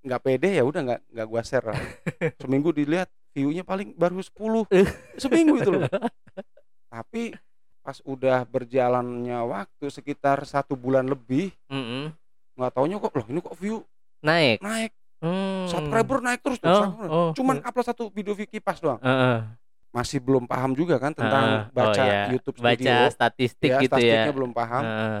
nggak 0.00 0.20
pede 0.22 0.48
ya 0.54 0.62
udah 0.62 0.80
nggak 0.80 1.00
nggak 1.10 1.26
gua 1.26 1.42
share 1.42 1.66
lah. 1.66 1.76
Seminggu 2.40 2.70
dilihat 2.70 3.10
view-nya 3.34 3.60
paling 3.62 3.92
baru 3.92 4.16
10 4.16 4.64
seminggu 5.20 5.58
itu 5.58 5.70
loh. 5.74 5.84
Tapi 6.88 7.36
pas 7.80 8.00
udah 8.02 8.44
berjalannya 8.44 9.38
waktu 9.42 9.88
sekitar 9.88 10.44
satu 10.44 10.72
bulan 10.72 11.04
lebih 11.04 11.48
Mm-mm. 11.66 12.12
nggak 12.52 12.70
taunya 12.70 12.96
kok 12.96 13.14
loh 13.14 13.26
ini 13.26 13.40
kok 13.40 13.56
view 13.56 13.80
Naik. 14.20 14.60
naik 14.60 14.92
Hmm. 15.18 15.66
subscriber 15.66 16.20
naik 16.20 16.38
terus 16.38 16.58
tuh 16.58 16.68
Oh, 16.68 16.78
subscriber. 16.78 17.08
oh. 17.10 17.30
cuman 17.32 17.56
upload 17.60 17.86
satu 17.86 18.04
video 18.08 18.36
kipas 18.36 18.78
doang 18.78 19.00
Heeh. 19.00 19.40
masih 19.88 20.20
belum 20.20 20.44
paham 20.44 20.70
juga 20.72 20.94
kan 20.96 21.10
tentang. 21.10 21.66
Oh, 21.66 21.72
baca 21.72 22.02
iya. 22.04 22.28
YouTube 22.28 22.54
baca 22.56 22.76
Studio 22.76 23.10
statistik 23.10 23.66
ya 23.68 23.80
gitu 23.80 23.90
statistiknya 23.90 24.30
ya. 24.30 24.36
belum 24.36 24.52
paham 24.52 24.84
Heeh. 24.84 25.20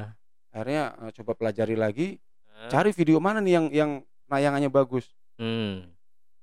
akhirnya 0.52 0.82
eh, 0.94 1.10
coba 1.14 1.32
pelajari 1.34 1.74
lagi 1.74 2.08
Heeh. 2.14 2.68
cari 2.68 2.90
video 2.92 3.16
mana 3.16 3.40
nih 3.40 3.52
yang 3.54 3.66
yang 3.72 3.90
nayangannya 4.26 4.68
bagus 4.68 5.08
Hmm. 5.34 5.88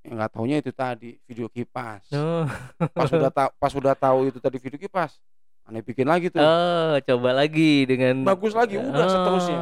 Ya 0.06 0.12
nggak 0.12 0.30
taunya 0.32 0.56
itu 0.58 0.70
tadi 0.70 1.18
video 1.24 1.48
kipas 1.48 2.06
Oh. 2.12 2.46
pas 2.88 3.10
udah 3.10 3.32
tahu 3.36 3.50
pas 3.56 3.74
udah 3.74 3.94
tahu 3.94 4.20
itu 4.28 4.38
tadi 4.38 4.58
video 4.58 4.78
kipas 4.78 5.18
aneh 5.66 5.82
bikin 5.82 6.06
lagi 6.06 6.30
tuh 6.30 6.38
Oh, 6.38 6.94
coba 7.02 7.34
lagi 7.36 7.84
dengan 7.84 8.22
Bagus 8.22 8.54
lagi, 8.54 8.78
udah 8.78 9.08
seterusnya. 9.08 9.62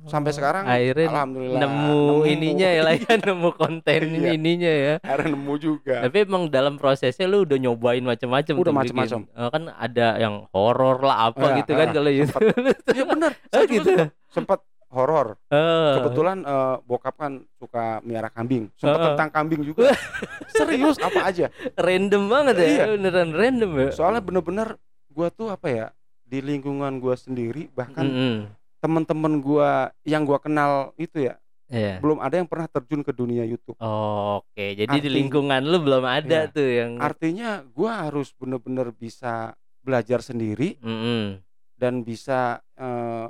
Sampai 0.00 0.30
sekarang, 0.30 0.64
akhirnya 0.64 1.12
alhamdulillah 1.12 1.60
nemu, 1.60 2.00
ininya 2.24 2.68
ya 2.70 2.82
lah 2.86 2.94
ya, 2.94 3.14
nemu 3.20 3.50
konten 3.52 4.00
Iya. 4.16 4.30
ininya 4.32 4.72
ya. 4.72 4.94
akhirnya 4.96 5.34
nemu 5.34 5.54
juga 5.58 6.06
Tapi 6.06 6.16
emang 6.22 6.46
dalam 6.48 6.78
prosesnya 6.78 7.26
lu 7.26 7.42
udah 7.42 7.58
nyobain 7.58 8.00
macam-macam 8.00 8.54
Udah 8.56 8.72
bikin. 8.80 9.26
Eh, 9.28 9.50
kan 9.50 9.62
ada 9.68 10.06
yang 10.16 10.46
horor 10.48 11.02
lah 11.02 11.28
apa 11.28 11.52
Ya, 11.52 11.56
gitu 11.60 11.72
kan 11.74 11.86
ah, 11.86 11.92
kalau 11.92 12.10
YouTube. 12.10 12.46
ya 12.88 13.04
benar 13.04 13.30
Oh, 13.34 13.50
saya 13.50 13.66
juga 13.66 13.74
gitu. 13.74 13.92
sempat 14.30 14.58
horor 14.90 15.38
Oh. 15.48 15.92
kebetulan 15.96 16.42
eh, 16.42 16.76
bokap 16.82 17.14
kan 17.14 17.32
suka 17.54 18.02
miara 18.02 18.26
kambing 18.26 18.68
sempat 18.74 18.96
Heeh. 18.96 19.08
tentang 19.14 19.30
kambing 19.32 19.62
juga 19.62 19.94
serius 20.52 20.98
apa 20.98 21.20
aja 21.24 21.46
random 21.74 22.26
banget 22.26 22.54
ya. 22.56 22.66
Iya. 22.66 22.84
Beneran 22.92 23.30
random 23.30 23.70
ya. 23.78 23.88
soalnya 23.90 24.20
bener-bener 24.20 24.68
gua 25.08 25.28
tuh 25.28 25.48
apa 25.48 25.66
ya 25.66 25.86
di 26.22 26.38
lingkungan 26.40 26.98
gua 26.98 27.14
sendiri 27.14 27.70
bahkan 27.70 28.04
Mm-mm. 28.04 28.36
teman-teman 28.78 29.38
gua 29.38 29.70
yang 30.02 30.22
gua 30.22 30.38
kenal 30.38 30.90
itu 30.96 31.24
ya 31.24 31.38
Iya. 31.66 32.02
belum 32.02 32.18
ada 32.18 32.34
yang 32.34 32.46
pernah 32.46 32.66
terjun 32.66 33.00
ke 33.00 33.10
dunia 33.10 33.42
YouTube 33.42 33.78
Oh, 33.78 34.42
Oke, 34.42 34.74
jadi 34.74 34.90
di 34.90 35.06
Arti- 35.06 35.14
lingkungan 35.16 35.62
lu 35.62 35.78
belum 35.78 36.02
ada 36.02 36.26
Iya. 36.42 36.50
tuh 36.50 36.66
yang 36.66 36.98
artinya 36.98 37.62
gua 37.64 38.04
harus 38.04 38.34
bener-bener 38.34 38.90
bisa 38.90 39.54
belajar 39.80 40.18
sendiri 40.18 40.76
Mm-mm. 40.78 41.38
dan 41.74 42.02
bisa 42.02 42.58
eh, 42.74 43.26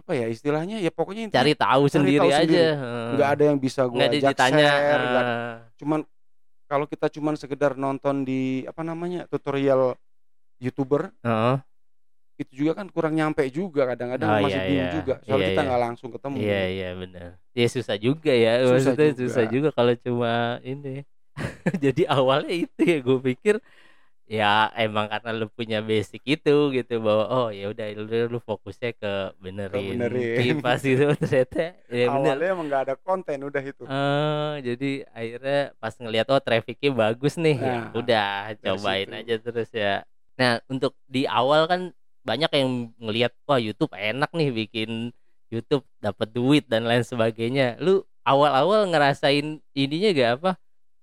apa 0.00 0.12
ya 0.12 0.26
istilahnya 0.26 0.76
ya 0.76 0.88
pokoknya 0.88 1.22
intinya 1.24 1.38
cari 1.38 1.52
tahu 1.52 1.82
Cari 1.84 1.92
sendiri 1.92 2.18
tahu 2.18 2.30
aja. 2.30 2.40
sendiri. 2.40 2.64
Heeh. 2.74 3.08
nggak 3.12 3.28
ada 3.30 3.42
yang 3.44 3.58
bisa 3.58 3.80
ada 3.84 4.04
ajak 4.08 4.22
ditanya. 4.26 4.66
share 4.66 4.98
ada- 4.98 5.20
ah. 5.20 5.56
cuman 5.76 6.00
kalau 6.64 6.86
kita 6.86 7.06
cuman 7.08 7.34
sekedar 7.34 7.72
nonton 7.74 8.22
di 8.22 8.40
apa 8.64 8.80
namanya 8.80 9.26
tutorial 9.26 9.94
youtuber 10.56 11.12
Heeh. 11.20 11.56
itu 12.38 12.52
juga 12.56 12.72
kan 12.74 12.88
kurang 12.88 13.12
nyampe 13.12 13.44
juga 13.48 13.84
kadang-kadang 13.86 14.28
Oh, 14.30 14.40
masih 14.40 14.54
iya, 14.54 14.64
bingung 14.64 14.80
iya. 14.82 14.94
juga 14.94 15.14
soalnya 15.20 15.36
Iya, 15.36 15.48
kita 15.50 15.60
iya. 15.60 15.68
nggak 15.68 15.82
langsung 15.82 16.08
ketemu 16.10 16.36
Iya 16.38 16.62
iya 16.66 16.88
benar. 16.94 17.28
Ya 17.50 17.66
susah 17.66 17.96
juga 17.96 18.32
ya. 18.32 18.52
Susah 18.58 18.72
Maksudnya 18.72 19.08
juga. 19.10 19.20
susah 19.20 19.44
juga 19.46 19.68
kalau 19.70 19.92
cuma 19.94 20.32
ini. 20.62 20.94
Jadi 21.84 22.02
awalnya 22.06 22.54
itu 22.54 22.80
ya 22.80 22.98
gue 22.98 23.18
pikir 23.26 23.54
ya 24.30 24.46
emang 24.78 25.10
karena 25.10 25.30
lu 25.34 25.46
punya 25.50 25.82
basic 25.82 26.22
itu 26.24 26.70
gitu 26.70 26.94
bahwa 27.02 27.24
oh 27.26 27.48
ya 27.50 27.66
udah 27.66 27.86
lu, 27.98 28.06
lu 28.30 28.38
fokusnya 28.38 28.94
ke 28.94 29.12
benerin, 29.42 29.98
benerin. 29.98 30.38
kipas 30.38 30.86
itu 30.86 31.02
ternyata 31.20 31.74
ya 31.90 32.06
bener. 32.14 32.38
awalnya 32.38 32.48
emang 32.54 32.66
nggak 32.70 32.82
ada 32.86 32.94
konten 32.96 33.38
udah 33.42 33.62
itu 33.62 33.82
Eh, 33.84 34.52
jadi 34.62 34.90
akhirnya 35.10 35.60
pas 35.76 35.94
ngelihat 35.98 36.26
oh 36.30 36.38
trafficnya 36.38 36.90
bagus 36.94 37.34
nih 37.36 37.58
ya 37.58 37.76
Nah, 37.82 37.90
udah 37.90 38.26
dari 38.62 38.78
cobain 38.78 39.10
situ. 39.10 39.18
aja 39.18 39.34
terus 39.42 39.70
ya 39.74 39.94
nah 40.38 40.52
untuk 40.72 40.94
di 41.04 41.26
awal 41.28 41.66
kan 41.66 41.80
banyak 42.22 42.50
yang 42.54 42.70
ngelihat 42.96 43.32
wah 43.44 43.58
YouTube 43.58 43.92
enak 43.92 44.30
nih 44.32 44.48
bikin 44.54 45.10
YouTube 45.50 45.82
dapat 45.98 46.30
duit 46.30 46.64
dan 46.64 46.86
lain 46.86 47.02
sebagainya 47.02 47.76
lu 47.82 48.00
awal-awal 48.22 48.86
ngerasain 48.86 49.58
ininya 49.74 50.10
gak 50.14 50.30
apa 50.38 50.50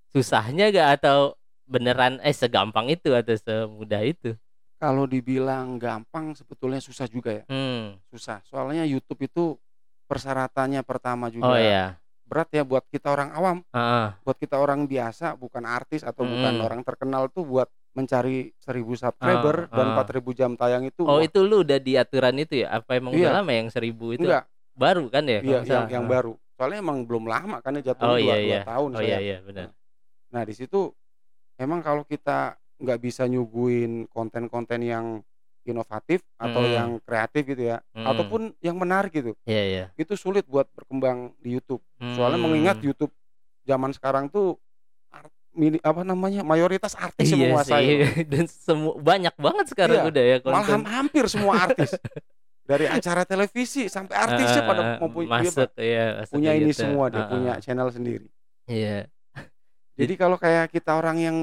susahnya 0.10 0.74
gak 0.74 0.89
atau 1.01 1.37
beneran 1.67 2.24
eh 2.24 2.31
segampang 2.31 2.88
itu 2.88 3.12
atau 3.12 3.36
semudah 3.36 4.01
itu 4.01 4.33
kalau 4.77 5.03
dibilang 5.03 5.75
gampang 5.75 6.31
sebetulnya 6.31 6.79
susah 6.79 7.05
juga 7.05 7.33
ya 7.33 7.43
hmm. 7.45 8.00
susah 8.09 8.39
soalnya 8.43 8.83
YouTube 8.83 9.19
itu 9.21 9.59
persyaratannya 10.05 10.81
pertama 10.81 11.27
juga 11.27 11.51
oh 11.51 11.59
ya 11.59 12.00
berat 12.24 12.51
ya 12.51 12.63
buat 12.63 12.83
kita 12.88 13.07
orang 13.07 13.31
awam 13.31 13.57
Ah, 13.71 14.15
buat 14.24 14.36
kita 14.36 14.59
orang 14.59 14.83
biasa 14.83 15.36
bukan 15.36 15.63
artis 15.63 16.03
atau 16.03 16.24
bukan 16.24 16.59
Mm. 16.59 16.63
orang 16.63 16.81
terkenal 16.83 17.31
tuh 17.31 17.47
buat 17.47 17.67
mencari 17.95 18.51
1000 18.59 19.00
subscriber 19.00 19.71
Ah, 19.71 19.75
dan 19.79 19.88
ah. 19.91 19.95
4000 20.03 20.36
jam 20.36 20.51
tayang 20.53 20.83
itu 20.83 21.07
oh 21.07 21.17
wah, 21.17 21.24
itu 21.24 21.39
lu 21.39 21.63
udah 21.63 21.79
di 21.79 21.95
aturan 21.95 22.36
itu 22.36 22.67
ya 22.67 22.79
apa 22.79 23.00
emang 23.00 23.15
udah 23.15 23.31
Iya. 23.31 23.38
lama 23.39 23.51
yang 23.51 23.71
seribu 23.71 24.12
itu 24.12 24.27
enggak 24.27 24.43
baru 24.75 25.07
kan 25.07 25.24
ya 25.24 25.39
iya 25.39 25.59
yang 25.63 25.88
yang 25.88 26.05
Ah. 26.05 26.12
baru 26.19 26.33
soalnya 26.53 26.79
emang 26.79 27.07
belum 27.07 27.25
lama 27.25 27.57
kan 27.63 27.71
ya 27.75 27.91
jatuhnya 27.91 28.12
Oh 28.12 28.19
dua, 28.19 28.24
iya 28.27 28.36
dua 28.36 28.51
iya. 28.51 28.62
tahun 28.67 28.89
Oh 28.91 29.00
saya. 29.00 29.07
iya 29.07 29.17
iya 29.24 29.38
benar. 29.39 29.67
Nah 30.27 30.41
di 30.43 30.53
situ 30.53 30.79
emang 31.58 31.82
kalau 31.82 32.02
kita 32.02 32.56
nggak 32.78 33.00
bisa 33.00 33.26
nyuguhin 33.26 34.06
konten-konten 34.08 34.80
yang 34.80 35.06
inovatif 35.64 36.24
atau 36.38 36.62
Mm. 36.62 36.72
yang 36.72 36.90
kreatif 37.02 37.44
gitu 37.46 37.64
ya, 37.68 37.84
Mm. 37.92 38.06
ataupun 38.06 38.42
yang 38.60 38.78
menarik 38.78 39.12
gitu, 39.12 39.36
Iya 39.44 39.64
iya. 39.66 39.86
itu 39.94 40.14
sulit 40.14 40.46
buat 40.46 40.70
berkembang 40.72 41.36
di 41.38 41.52
YouTube. 41.52 41.84
Soalnya 42.16 42.38
Hmm. 42.38 42.48
mengingat 42.48 42.78
YouTube 42.80 43.12
zaman 43.62 43.92
sekarang 43.92 44.30
tuh 44.30 44.56
art- 45.10 45.34
mini 45.52 45.76
apa 45.82 46.02
namanya 46.02 46.40
mayoritas 46.42 46.94
artis 46.94 47.28
yang 47.28 47.42
Iya 47.42 47.48
menguasai. 47.50 47.84
sih. 47.84 47.98
Dan 48.32 48.46
semua 48.48 48.96
banyak 48.96 49.36
banget 49.36 49.66
sekarang 49.68 49.98
Iya, 49.98 50.08
udah 50.08 50.24
ya 50.24 50.36
Malah 50.40 50.48
konten. 50.56 50.72
ham- 50.72 50.88
hampir 50.88 51.24
semua 51.28 51.54
artis 51.60 51.92
dari 52.64 52.86
acara 52.86 53.22
televisi 53.24 53.88
sampai 53.88 54.16
artisnya 54.16 54.62
Eh, 54.62 54.68
pada 54.68 54.82
mempunyai 54.98 55.42
dia 55.42 55.52
masuk 55.52 55.70
ya 55.76 56.06
masuk 56.22 56.32
punya 56.32 56.52
ini 56.54 56.64
gitu. 56.70 56.80
semua 56.80 57.06
dia 57.08 57.20
Heeh. 57.20 57.32
punya 57.34 57.54
channel 57.60 57.90
sendiri. 57.90 58.28
Iya. 58.64 59.12
Jadi 59.98 60.13
kalau 60.13 60.38
kayak 60.38 60.70
kita 60.70 60.94
orang 60.94 61.18
yang 61.18 61.38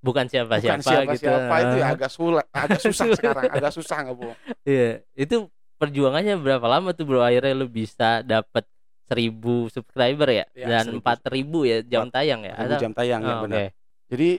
Bukan 0.00 0.26
siapa-siapa 0.32 0.80
bukan 0.80 0.80
siapa-siapa 0.80 1.54
gitu. 1.60 1.64
itu 1.68 1.76
ya 1.76 1.86
agak 1.92 2.10
sulit, 2.10 2.46
agak 2.56 2.80
susah 2.80 3.06
sekarang, 3.12 3.44
agak 3.52 3.72
susah 3.76 3.96
nggak 4.00 4.16
bohong. 4.16 4.38
Iya, 4.64 5.04
itu 5.12 5.36
perjuangannya 5.76 6.34
berapa 6.40 6.66
lama 6.66 6.96
tuh 6.96 7.04
bro 7.04 7.20
akhirnya 7.20 7.52
lu 7.52 7.68
bisa 7.68 8.24
dapat 8.24 8.64
1000 9.12 9.68
subscriber 9.68 10.28
ya 10.32 10.44
Ya, 10.56 10.66
dan 10.72 10.88
1000. 10.88 11.04
4000 11.04 11.58
ya 11.68 11.78
jam 11.84 12.08
tayang 12.08 12.40
ya. 12.48 12.54
Ribu 12.56 12.74
jam 12.80 12.92
tayang 12.96 13.20
ya 13.20 13.34
Oh, 13.36 13.40
benar. 13.44 13.58
oke. 13.60 13.66
Jadi 14.08 14.30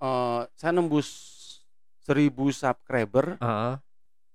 eh, 0.00 0.40
saya 0.56 0.72
nembus 0.72 1.08
1000 2.08 2.48
subscriber 2.48 3.36
Heeh, 3.36 3.74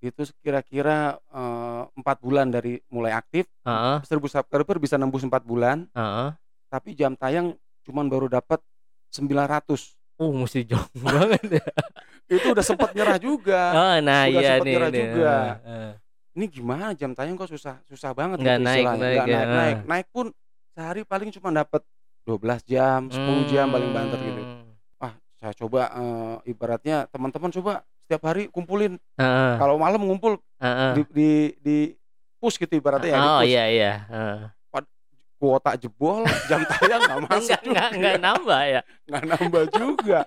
itu 0.06 0.22
kira-kira 0.46 1.18
eh, 1.18 1.82
empat 1.98 2.18
bulan 2.22 2.54
dari 2.54 2.78
mulai 2.94 3.10
aktif. 3.18 3.50
heeh, 3.66 3.98
1000 4.06 4.30
subscriber 4.30 4.78
bisa 4.78 5.02
nembus 5.02 5.26
4 5.26 5.42
bulan, 5.42 5.90
heeh. 5.98 6.30
tapi 6.70 6.94
jam 6.94 7.18
tayang 7.18 7.58
cuman 7.82 8.06
baru 8.06 8.30
dapat 8.30 8.62
900. 9.16 9.96
Uh, 10.16 10.32
mesti 10.34 10.64
jauh 10.64 10.88
banget 11.04 11.60
ya. 11.60 11.66
Itu 12.30 12.52
udah 12.52 12.64
sempat 12.64 12.92
nyerah 12.92 13.16
juga. 13.18 13.62
Oh, 13.72 13.96
nah 14.08 14.26
Udah 14.26 14.32
iya 14.34 14.50
sempet 14.54 14.64
nih. 14.64 14.72
nyerah 14.72 14.90
nih. 14.90 15.00
juga. 15.02 15.34
Heeh. 15.62 15.92
Ini 16.36 16.46
gimana 16.48 16.86
jam 16.92 17.12
tayang 17.12 17.36
kok 17.36 17.48
susah 17.48 17.80
susah 17.84 18.12
banget 18.12 18.40
Nggak 18.40 18.58
gitu 18.58 18.66
naik, 18.66 18.76
istilahnya. 18.76 19.00
naik 19.02 19.16
Nggak 19.16 19.28
ya, 19.28 19.36
naik, 19.36 19.48
naik. 19.50 19.78
Naik 19.86 20.08
pun 20.12 20.26
sehari 20.72 21.02
paling 21.04 21.30
cuma 21.32 21.50
dapat 21.50 21.82
12 22.24 22.60
jam, 22.66 23.00
10 23.08 23.16
jam 23.48 23.68
paling 23.70 23.90
banter 23.90 24.20
gitu. 24.20 24.42
Hmm. 24.42 24.72
Wah, 24.98 25.14
saya 25.36 25.54
coba 25.54 25.82
eh, 25.90 26.36
ibaratnya 26.46 27.08
teman-teman 27.08 27.52
coba 27.54 27.72
setiap 28.02 28.22
hari 28.26 28.48
kumpulin. 28.48 29.00
Heeh, 29.16 29.54
Kalau 29.56 29.76
malam 29.76 30.00
ngumpul 30.00 30.36
heeh. 30.60 30.92
di 30.94 31.02
di, 31.12 31.30
di 31.58 31.78
push 32.36 32.56
gitu 32.58 32.74
ibaratnya 32.74 33.10
ya, 33.10 33.16
di 33.16 33.24
Oh 33.26 33.40
push. 33.40 33.48
iya 33.48 33.64
iya. 33.68 33.94
Heeh. 34.06 34.40
Kuota 35.46 35.78
jebol, 35.78 36.26
jam 36.50 36.66
tayang 36.74 37.02
nggak 37.06 37.20
masuk 37.30 37.38
Enggak 37.38 37.62
juga. 37.62 37.70
enggak 37.78 37.90
enggak 37.94 38.16
nambah 38.18 38.62
ya. 38.66 38.82
Nggak 39.06 39.24
nambah 39.30 39.64
juga. 39.78 40.20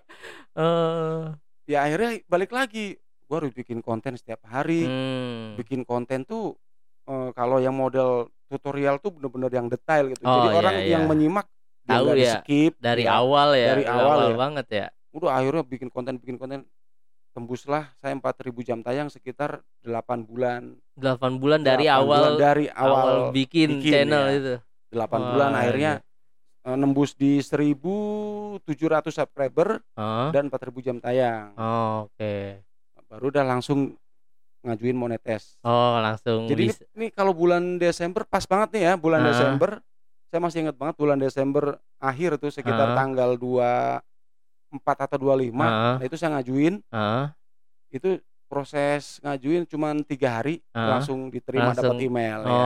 Oh. 0.55 1.35
Ya 1.67 1.79
akhirnya 1.83 2.11
balik 2.31 2.55
lagi. 2.55 3.03
Gua 3.27 3.43
harus 3.43 3.51
bikin 3.51 3.83
konten 3.83 4.15
setiap 4.15 4.47
hari. 4.47 4.87
Hmm. 4.87 5.59
Bikin 5.59 5.83
konten 5.83 6.23
tuh 6.23 6.55
eh, 7.11 7.35
kalau 7.35 7.59
yang 7.59 7.75
model 7.75 8.31
tutorial 8.47 9.03
tuh 9.03 9.11
bener-bener 9.11 9.51
yang 9.51 9.67
detail 9.67 10.15
gitu. 10.15 10.23
Oh, 10.23 10.39
Jadi 10.39 10.49
iya, 10.49 10.55
orang 10.55 10.77
iya. 10.79 10.87
yang 10.95 11.05
menyimak 11.11 11.47
Tahu 11.89 12.13
ya, 12.13 12.15
di-skip 12.15 12.73
Dari 12.79 13.05
ya. 13.09 13.19
awal 13.19 13.59
ya. 13.59 13.69
Dari 13.75 13.85
awal 13.91 14.19
ya. 14.31 14.37
banget 14.39 14.67
ya. 14.71 14.87
Udah 15.11 15.35
akhirnya 15.35 15.67
bikin 15.67 15.89
konten 15.91 16.15
bikin 16.23 16.39
konten 16.39 16.63
tembuslah 17.33 17.91
saya 18.01 18.13
4000 18.19 18.51
jam 18.67 18.79
tayang 18.83 19.09
sekitar 19.11 19.63
8 19.83 20.27
bulan. 20.27 20.77
8 20.99 21.41
bulan 21.43 21.61
dari 21.65 21.87
8 21.89 21.97
awal 21.97 22.23
bulan 22.23 22.35
dari 22.41 22.67
awal, 22.73 22.93
awal, 22.93 23.19
bikin, 23.33 23.79
bikin, 23.81 23.93
channel 23.93 24.25
ya. 24.29 24.35
itu. 24.37 24.55
8 24.90 24.97
Wah, 25.11 25.21
bulan 25.30 25.52
akhirnya 25.52 25.92
eh, 26.64 26.76
nembus 26.76 27.12
di 27.12 27.38
1700 27.38 28.64
subscriber 29.09 29.80
Oh, 29.95 30.28
dan 30.30 30.49
4000 30.49 30.80
jam 30.83 30.97
tayang. 30.99 31.52
oh, 31.54 32.07
oke. 32.07 32.35
Baru 33.09 33.28
udah 33.28 33.40
langsung 33.42 33.97
ngajuin 34.61 34.92
monetes. 34.92 35.57
Oh, 35.62 35.97
langsung 35.97 36.45
Jadi 36.45 36.62
ini, 36.62 36.71
bisa. 36.71 36.85
ini 36.92 37.07
kalau 37.09 37.33
bulan 37.33 37.78
Desember 37.78 38.23
pas 38.23 38.45
banget 38.45 38.76
nih 38.76 38.83
ya, 38.85 38.92
bulan 38.95 39.21
Ah. 39.23 39.26
Desember. 39.26 39.71
Saya 40.28 40.40
masih 40.45 40.59
ingat 40.62 40.76
banget 40.76 40.95
bulan 40.95 41.16
Desember 41.16 41.64
akhir 41.97 42.37
tuh 42.37 42.50
sekitar 42.50 42.92
Ah. 42.92 42.97
tanggal 42.99 43.33
24 43.33 44.02
atau 45.00 45.16
25. 45.16 45.64
Ah. 45.64 45.97
Nah, 45.97 46.04
itu 46.04 46.16
saya 46.16 46.37
ngajuin, 46.37 46.85
Heeh. 46.85 47.25
itu 47.90 48.09
proses 48.45 49.21
ngajuin 49.23 49.64
cuman 49.64 50.00
tiga 50.02 50.37
hari 50.37 50.61
Ah. 50.71 50.97
langsung 50.97 51.28
diterima 51.28 51.73
dapat 51.73 51.97
email 51.99 52.45
ya. 52.45 52.61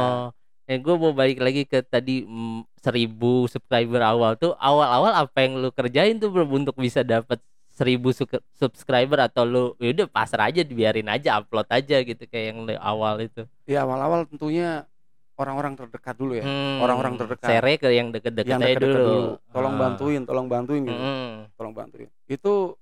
Eh 0.65 0.79
gue 0.79 0.95
mau 0.95 1.11
balik 1.11 1.39
lagi 1.39 1.63
ke 1.65 1.83
tadi 1.83 2.23
mm, 2.23 2.65
1000 2.79 3.19
subscriber 3.51 4.01
awal 4.01 4.35
tuh 4.35 4.55
awal-awal 4.57 5.11
apa 5.13 5.39
yang 5.43 5.59
lu 5.59 5.71
kerjain 5.71 6.17
tuh 6.17 6.31
bro 6.31 6.47
untuk 6.47 6.75
bisa 6.75 7.03
dapat 7.03 7.43
1000 7.73 7.99
su- 8.13 8.29
subscriber 8.53 9.19
atau 9.23 9.43
lu 9.43 9.65
ya 9.77 9.91
udah 9.91 10.07
pasrah 10.07 10.49
aja 10.49 10.63
dibiarin 10.63 11.09
aja 11.09 11.41
upload 11.41 11.67
aja 11.67 11.99
gitu 12.01 12.23
kayak 12.27 12.55
yang 12.55 12.59
awal 12.79 13.19
itu. 13.19 13.43
Ya 13.65 13.83
awal-awal 13.83 14.29
tentunya 14.29 14.87
orang-orang 15.35 15.75
terdekat 15.75 16.15
dulu 16.15 16.39
ya. 16.39 16.45
Hmm, 16.45 16.79
orang-orang 16.79 17.15
terdekat. 17.19 17.49
Share 17.49 17.75
ke 17.81 17.89
yang 17.91 18.09
deket-deket 18.15 18.53
yang 18.53 18.61
dekat-dekat 18.63 18.87
dulu. 19.03 19.09
dulu. 19.11 19.31
Tolong 19.51 19.75
Ah. 19.75 19.81
bantuin, 19.81 20.23
tolong 20.23 20.47
bantuin 20.47 20.83
gitu. 20.87 20.95
Mm-mm. 20.95 21.31
Tolong 21.59 21.75
bantuin. 21.75 22.09
Itu 22.29 22.77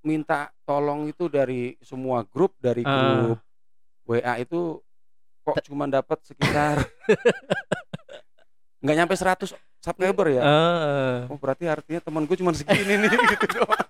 minta 0.00 0.48
tolong 0.64 1.10
itu 1.10 1.28
dari 1.28 1.76
semua 1.84 2.24
grup, 2.24 2.56
dari 2.56 2.80
Ah. 2.86 2.96
grup 3.28 3.38
WA 4.08 4.40
itu 4.40 4.80
kok 5.52 5.64
cuma 5.64 5.84
dapat 5.86 6.18
sekitar 6.22 6.76
nggak 8.80 8.96
nyampe 8.96 9.14
100 9.14 9.52
subscriber 9.78 10.26
ya. 10.30 10.42
Ah. 10.42 11.16
Oh 11.26 11.36
berarti 11.36 11.64
artinya 11.64 12.00
teman 12.00 12.24
gue 12.24 12.32
cuma 12.34 12.52
segini 12.52 12.96
nih 12.96 13.10
gitu 13.34 13.46
doang. 13.54 13.80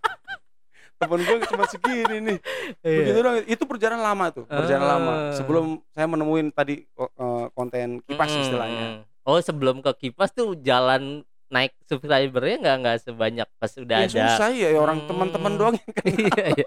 Temen 0.96 1.20
gue 1.20 1.36
cuma 1.46 1.64
segini 1.64 2.16
nih. 2.20 2.38
Iya. 2.80 2.98
Begitu 3.00 3.18
doang. 3.20 3.36
Itu 3.44 3.62
perjalanan 3.64 4.02
lama 4.04 4.26
tuh, 4.30 4.44
perjalanan 4.44 4.84
Ah. 4.84 4.92
lama. 4.92 5.12
Sebelum 5.32 5.64
saya 5.88 6.06
menemuin 6.06 6.50
tadi 6.50 6.82
eh, 6.84 7.44
konten 7.52 8.02
kipas 8.02 8.28
Mm-mm. 8.28 8.42
istilahnya. 8.44 8.86
Oh 9.22 9.38
sebelum 9.38 9.78
ke 9.78 9.92
kipas 10.00 10.30
tuh 10.30 10.54
jalan 10.56 11.22
naik 11.46 11.74
subscribernya 11.84 12.56
nggak 12.60 12.76
nggak 12.80 12.96
sebanyak 13.00 13.48
pas 13.56 13.72
udah 13.72 13.98
Ya 14.00 14.06
ada. 14.06 14.22
susah 14.28 14.48
ya 14.50 14.68
orang 14.74 14.98
Hmm. 15.00 15.08
teman-teman 15.08 15.52
doang 15.54 15.74
yang 15.76 15.90
kenal. 15.92 16.14
Iya, 16.30 16.44
iya. 16.56 16.66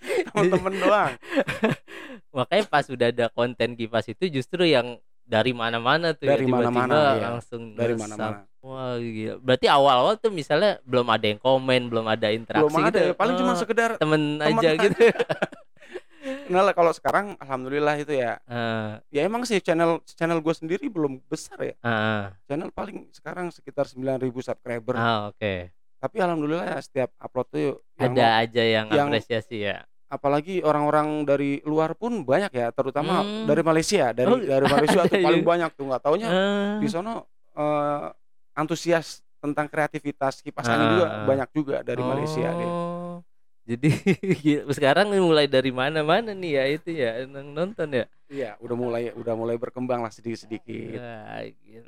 teman-teman 0.28 0.74
doang. 0.76 1.12
Makanya 2.36 2.64
pas 2.66 2.86
udah 2.86 3.08
ada 3.08 3.26
konten 3.28 3.74
kipas 3.74 4.06
itu 4.06 4.28
justru 4.30 4.64
yang 4.64 4.96
dari 5.22 5.52
mana-mana 5.52 6.12
tuh 6.12 6.24
Dari 6.24 6.40
ya, 6.40 6.48
tiba-tiba 6.48 6.70
mana-mana, 6.72 6.98
iya. 7.12 7.24
langsung 7.30 7.62
Dari 7.76 7.94
mana-mana. 7.94 8.48
Wah 8.58 8.96
gila. 8.96 9.34
Berarti 9.38 9.66
awal-awal 9.66 10.16
tuh 10.16 10.30
misalnya 10.30 10.80
belum 10.82 11.06
ada 11.06 11.26
yang 11.26 11.38
komen, 11.38 11.80
belum 11.86 12.06
ada 12.06 12.28
interaksi 12.28 12.64
Belum 12.64 12.80
ada 12.80 12.96
gitu. 12.96 13.08
ya, 13.08 13.14
paling 13.14 13.34
cuma 13.36 13.52
Oh, 13.52 13.58
sekedar 13.58 13.90
temen, 13.96 14.22
temen 14.36 14.56
aja 14.56 14.68
aja. 14.70 14.80
gitu. 14.84 14.98
Nah 16.48 16.64
kalau 16.72 16.92
sekarang 16.92 17.36
alhamdulillah 17.38 17.96
itu 17.96 18.12
ya. 18.12 18.36
Ah, 18.44 19.00
Ya 19.08 19.24
emang 19.24 19.44
sih 19.44 19.60
channel 19.60 20.00
channel 20.04 20.40
gue 20.40 20.52
sendiri 20.52 20.88
belum 20.88 21.20
besar 21.24 21.56
ya. 21.62 21.74
ah, 21.80 22.32
Channel 22.44 22.68
paling 22.68 23.08
sekarang 23.12 23.48
sekitar 23.48 23.84
9000 23.84 24.28
subscriber. 24.42 24.92
ah, 24.92 25.28
oke. 25.28 25.72
Tapi 25.98 26.16
alhamdulillah 26.18 26.66
ya 26.66 26.78
setiap 26.78 27.10
upload 27.18 27.46
tuh 27.50 27.60
yang 27.98 28.14
Ada 28.14 28.26
aja 28.40 28.62
yang, 28.62 28.86
yang- 28.88 29.10
apresiasi 29.10 29.66
ya. 29.66 29.82
apalagi 30.08 30.64
orang-orang 30.64 31.20
dari 31.22 31.60
luar 31.62 31.92
pun 31.92 32.24
banyak 32.24 32.48
ya, 32.48 32.72
terutama 32.72 33.20
Hmm. 33.20 33.44
dari 33.44 33.60
Malaysia, 33.60 34.08
dari 34.10 34.24
Oh, 34.26 34.40
dari 34.40 34.64
Malaysia 34.64 35.04
tuh 35.04 35.20
paling 35.26 35.44
juga. 35.44 35.50
banyak 35.52 35.70
tuh 35.76 35.84
nggak 35.84 36.00
taunya 36.00 36.28
Ah, 36.28 36.76
di 36.80 36.88
sono 36.88 37.28
eh, 37.52 38.06
antusias 38.54 39.20
tentang 39.36 39.68
kreativitas 39.68 40.40
kipas 40.40 40.64
angin 40.64 40.80
Ah, 40.80 40.92
juga 40.96 41.06
ah. 41.06 41.26
banyak 41.26 41.48
juga 41.52 41.76
dari 41.82 42.00
Malaysia 42.00 42.48
deh. 42.48 42.64
Oh, 42.64 43.20
Jadi 43.68 43.90
sekarang 44.72 45.12
mulai 45.12 45.44
dari 45.44 45.68
mana-mana 45.68 46.32
nih 46.32 46.52
ya 46.56 46.64
itu 46.70 46.88
ya 46.88 47.10
yang 47.20 47.52
nonton 47.52 47.92
ya. 47.92 48.08
Iya, 48.26 48.50
udah 48.58 48.76
mulai 48.78 49.02
udah 49.12 49.34
mulai 49.36 49.60
berkembang 49.60 50.00
lah 50.00 50.08
sedikit-sedikit. 50.08 50.96
Gila. 50.96 51.84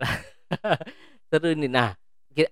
Seru 1.31 1.51
nih. 1.53 1.71
Nah, 1.71 1.97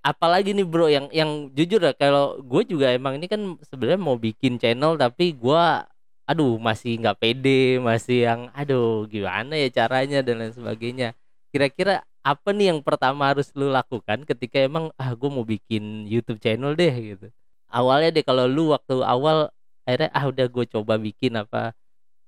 apalagi 0.03 0.51
nih 0.57 0.67
bro 0.67 0.91
yang 0.91 1.07
yang 1.15 1.51
jujur 1.55 1.79
ya 1.81 1.95
kalau 1.95 2.43
gue 2.43 2.63
juga 2.67 2.91
emang 2.91 3.17
ini 3.19 3.27
kan 3.31 3.41
sebenarnya 3.63 4.01
mau 4.03 4.19
bikin 4.19 4.59
channel 4.59 4.99
tapi 4.99 5.33
gua 5.39 5.87
aduh 6.29 6.61
masih 6.61 7.01
nggak 7.01 7.17
pede, 7.23 7.81
masih 7.81 8.29
yang 8.29 8.41
aduh 8.53 9.09
gimana 9.09 9.57
ya 9.57 9.69
caranya 9.73 10.21
dan 10.21 10.45
lain 10.45 10.53
sebagainya. 10.53 11.17
Kira-kira 11.55 12.05
apa 12.21 12.53
nih 12.53 12.75
yang 12.77 12.81
pertama 12.85 13.33
harus 13.33 13.49
lu 13.57 13.73
lakukan 13.73 14.29
ketika 14.29 14.61
emang 14.61 14.93
ah 15.01 15.17
gue 15.17 15.31
mau 15.33 15.47
bikin 15.47 16.05
YouTube 16.05 16.37
channel 16.45 16.77
deh 16.77 16.93
gitu. 17.17 17.27
Awalnya 17.73 18.21
deh 18.21 18.25
kalau 18.29 18.45
lu 18.45 18.77
waktu 18.77 19.01
awal 19.01 19.49
akhirnya 19.89 20.11
ah 20.13 20.25
udah 20.29 20.47
gue 20.53 20.65
coba 20.69 21.01
bikin 21.01 21.33
apa 21.41 21.73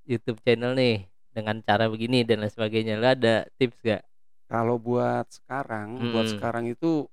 YouTube 0.09 0.41
channel 0.45 0.73
nih 0.77 1.09
dengan 1.37 1.61
cara 1.65 1.87
begini 1.93 2.25
dan 2.29 2.43
lain 2.45 2.53
sebagainya. 2.53 2.97
Lu 3.01 3.07
ada 3.09 3.49
tips 3.61 3.79
gak? 3.85 4.03
Kalau 4.51 4.77
buat 4.83 5.27
sekarang, 5.31 6.11
buat 6.11 6.27
Mm-mm. 6.27 6.33
sekarang 6.33 6.65
itu 6.75 7.07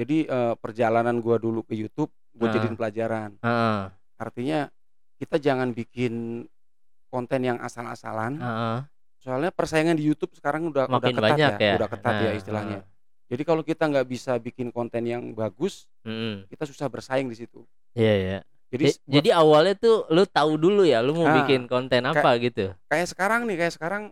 jadi 0.00 0.16
eh, 0.24 0.54
perjalanan 0.56 1.20
gua 1.20 1.36
dulu 1.36 1.60
ke 1.60 1.76
YouTube, 1.76 2.08
gue 2.32 2.48
Ah. 2.48 2.52
jadiin 2.56 2.76
pelajaran. 2.80 3.36
Heeh, 3.36 3.80
Artinya 4.16 4.72
kita 5.20 5.36
jangan 5.36 5.76
bikin 5.76 6.44
konten 7.12 7.40
yang 7.44 7.60
asal-asalan. 7.60 8.40
heeh. 8.40 8.78
Soalnya 9.20 9.52
persaingan 9.52 10.00
di 10.00 10.08
YouTube 10.08 10.32
sekarang 10.32 10.72
udah 10.72 10.88
udah 10.88 10.96
Makin 10.96 11.16
ketat 11.20 11.24
banyak 11.36 11.52
ya. 11.60 11.74
udah 11.76 11.88
ketat 11.92 12.14
ya 12.16 12.24
Nah, 12.24 12.32
istilahnya. 12.32 12.78
heeh. 12.80 13.28
Jadi 13.30 13.42
kalau 13.44 13.62
kita 13.62 13.84
nggak 13.86 14.08
bisa 14.08 14.32
bikin 14.40 14.72
konten 14.72 15.04
yang 15.04 15.22
bagus, 15.36 15.84
Mm-mm. 16.02 16.48
kita 16.48 16.64
susah 16.64 16.88
bersaing 16.88 17.28
di 17.28 17.36
situ. 17.36 17.62
Iya 17.92 18.14
ya. 18.16 18.38
Jadi 18.70 18.86
buat- 18.86 19.02
jadi 19.10 19.28
awalnya 19.34 19.74
tuh 19.74 20.06
lu 20.08 20.22
tahu 20.24 20.54
dulu 20.54 20.82
ya 20.82 20.98
lu 20.98 21.10
mau 21.12 21.26
Ah, 21.26 21.42
bikin 21.42 21.66
konten 21.66 22.02
apa 22.02 22.30
gitu. 22.38 22.70
kayak 22.86 23.06
sekarang 23.06 23.42
nih, 23.42 23.56
kayak 23.58 23.74
sekarang 23.74 24.02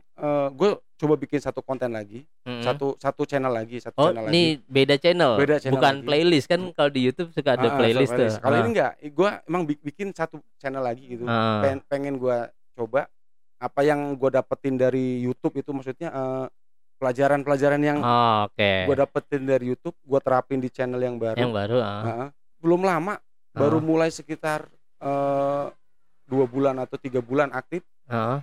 gue 0.51 0.71
coba 0.99 1.15
bikin 1.15 1.39
satu 1.39 1.63
konten 1.63 1.89
lagi, 1.89 2.27
Mm-mm. 2.43 2.59
satu 2.61 2.99
satu 2.99 3.23
channel 3.23 3.49
lagi, 3.49 3.79
satu. 3.79 3.95
Oh, 3.97 4.11
channel 4.11 4.27
ini 4.27 4.59
lagi. 4.59 4.67
beda 4.67 4.95
channel. 4.97 5.33
Beda 5.37 5.57
channel 5.57 5.75
Bukan 5.75 5.95
lagi. 5.95 6.05
playlist 6.05 6.47
kan 6.47 6.61
kalau 6.73 6.91
di 6.91 7.01
YouTube 7.01 7.31
suka 7.31 7.51
ada 7.53 7.63
Ah, 7.63 7.71
ah, 7.71 7.79
playlist 7.79 8.11
tuh. 8.13 8.31
Kalau 8.37 8.51
Ah. 8.53 8.61
ini 8.61 8.69
enggak, 8.69 8.93
gue 9.01 9.31
emang 9.45 9.63
bi- 9.63 9.79
bikin 9.81 10.11
satu 10.11 10.37
channel 10.57 10.83
lagi 10.83 11.07
gitu. 11.09 11.23
Ah. 11.25 11.63
Pengen, 11.63 11.79
pengen 11.87 12.15
gue 12.17 12.39
coba 12.75 13.07
apa 13.57 13.81
yang 13.81 14.01
gue 14.13 14.31
dapetin 14.33 14.75
dari 14.75 15.19
YouTube 15.21 15.55
itu 15.57 15.71
maksudnya 15.71 16.11
eh, 16.11 16.47
pelajaran-pelajaran 16.99 17.79
yang 17.79 17.99
Oh, 17.99 18.45
oke. 18.45 18.71
gue 18.85 18.97
dapetin 18.97 19.43
dari 19.45 19.71
YouTube, 19.71 19.95
gue 19.97 20.19
terapin 20.19 20.59
di 20.59 20.67
channel 20.67 20.99
yang 20.99 21.15
baru. 21.15 21.39
Yang 21.39 21.53
baru 21.55 21.77
ah. 21.79 22.03
Heeh. 22.05 22.29
belum 22.59 22.83
lama, 22.83 23.15
baru 23.51 23.79
Ah. 23.79 23.85
mulai 23.85 24.11
sekitar 24.11 24.69
eh, 24.99 25.67
dua 26.25 26.45
bulan 26.45 26.77
atau 26.77 26.97
tiga 26.97 27.19
bulan 27.19 27.49
aktif, 27.51 27.87
Ah. 28.05 28.43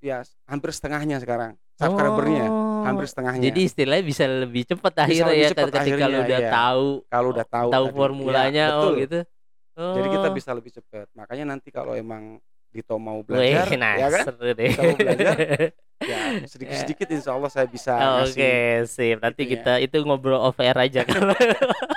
ya 0.00 0.20
hampir 0.44 0.70
setengahnya 0.70 1.18
sekarang 1.18 1.54
subscribernya, 1.74 2.46
Oh. 2.46 2.82
hampir 2.82 3.04
setengahnya. 3.04 3.44
Jadi 3.44 3.60
istilahnya 3.64 4.00
bisa 4.02 4.24
lebih 4.24 4.64
cepat 4.64 4.94
akhirnya 5.00 5.28
lebih 5.28 5.40
ya 5.40 5.50
cepat 5.52 5.68
ketika 5.70 5.76
lu 5.76 5.84
akhirnya, 6.08 6.20
udah 6.24 6.40
iya. 6.40 6.50
tahu 6.50 6.86
kalau 7.06 7.28
udah 7.30 7.46
tahu 7.46 7.68
tahu 7.68 7.86
tadi. 7.86 7.96
formulanya 7.96 8.64
Ya, 8.64 8.74
oh 8.74 8.82
betul. 8.82 8.94
gitu. 9.00 9.18
Jadi 9.74 10.08
kita 10.08 10.28
Oh. 10.30 10.34
bisa 10.34 10.50
lebih 10.54 10.70
cepat. 10.72 11.06
Makanya 11.12 11.44
nanti 11.50 11.68
kalau 11.68 11.92
emang 11.92 12.38
Dito 12.70 12.98
mau 12.98 13.22
Wih, 13.22 13.54
belajar, 13.54 13.70
nah, 13.78 13.94
ya 13.94 14.10
kan? 14.10 14.24
seru 14.26 14.50
deh. 14.50 14.70
Mau 14.74 14.98
belajar, 14.98 15.36
Ya 16.10 16.18
sedikit-sedikit 16.44 17.06
insya 17.06 17.30
Allah 17.32 17.46
saya 17.46 17.70
bisa 17.70 17.94
Oke, 18.26 18.34
ngasih. 18.82 18.90
sip. 18.90 19.18
Nanti 19.22 19.46
gitu 19.46 19.62
ya. 19.62 19.78
kita 19.78 19.94
itu 19.94 19.96
ngobrol 20.02 20.42
off 20.42 20.58
air 20.58 20.74
aja 20.74 21.06
kan. 21.06 21.22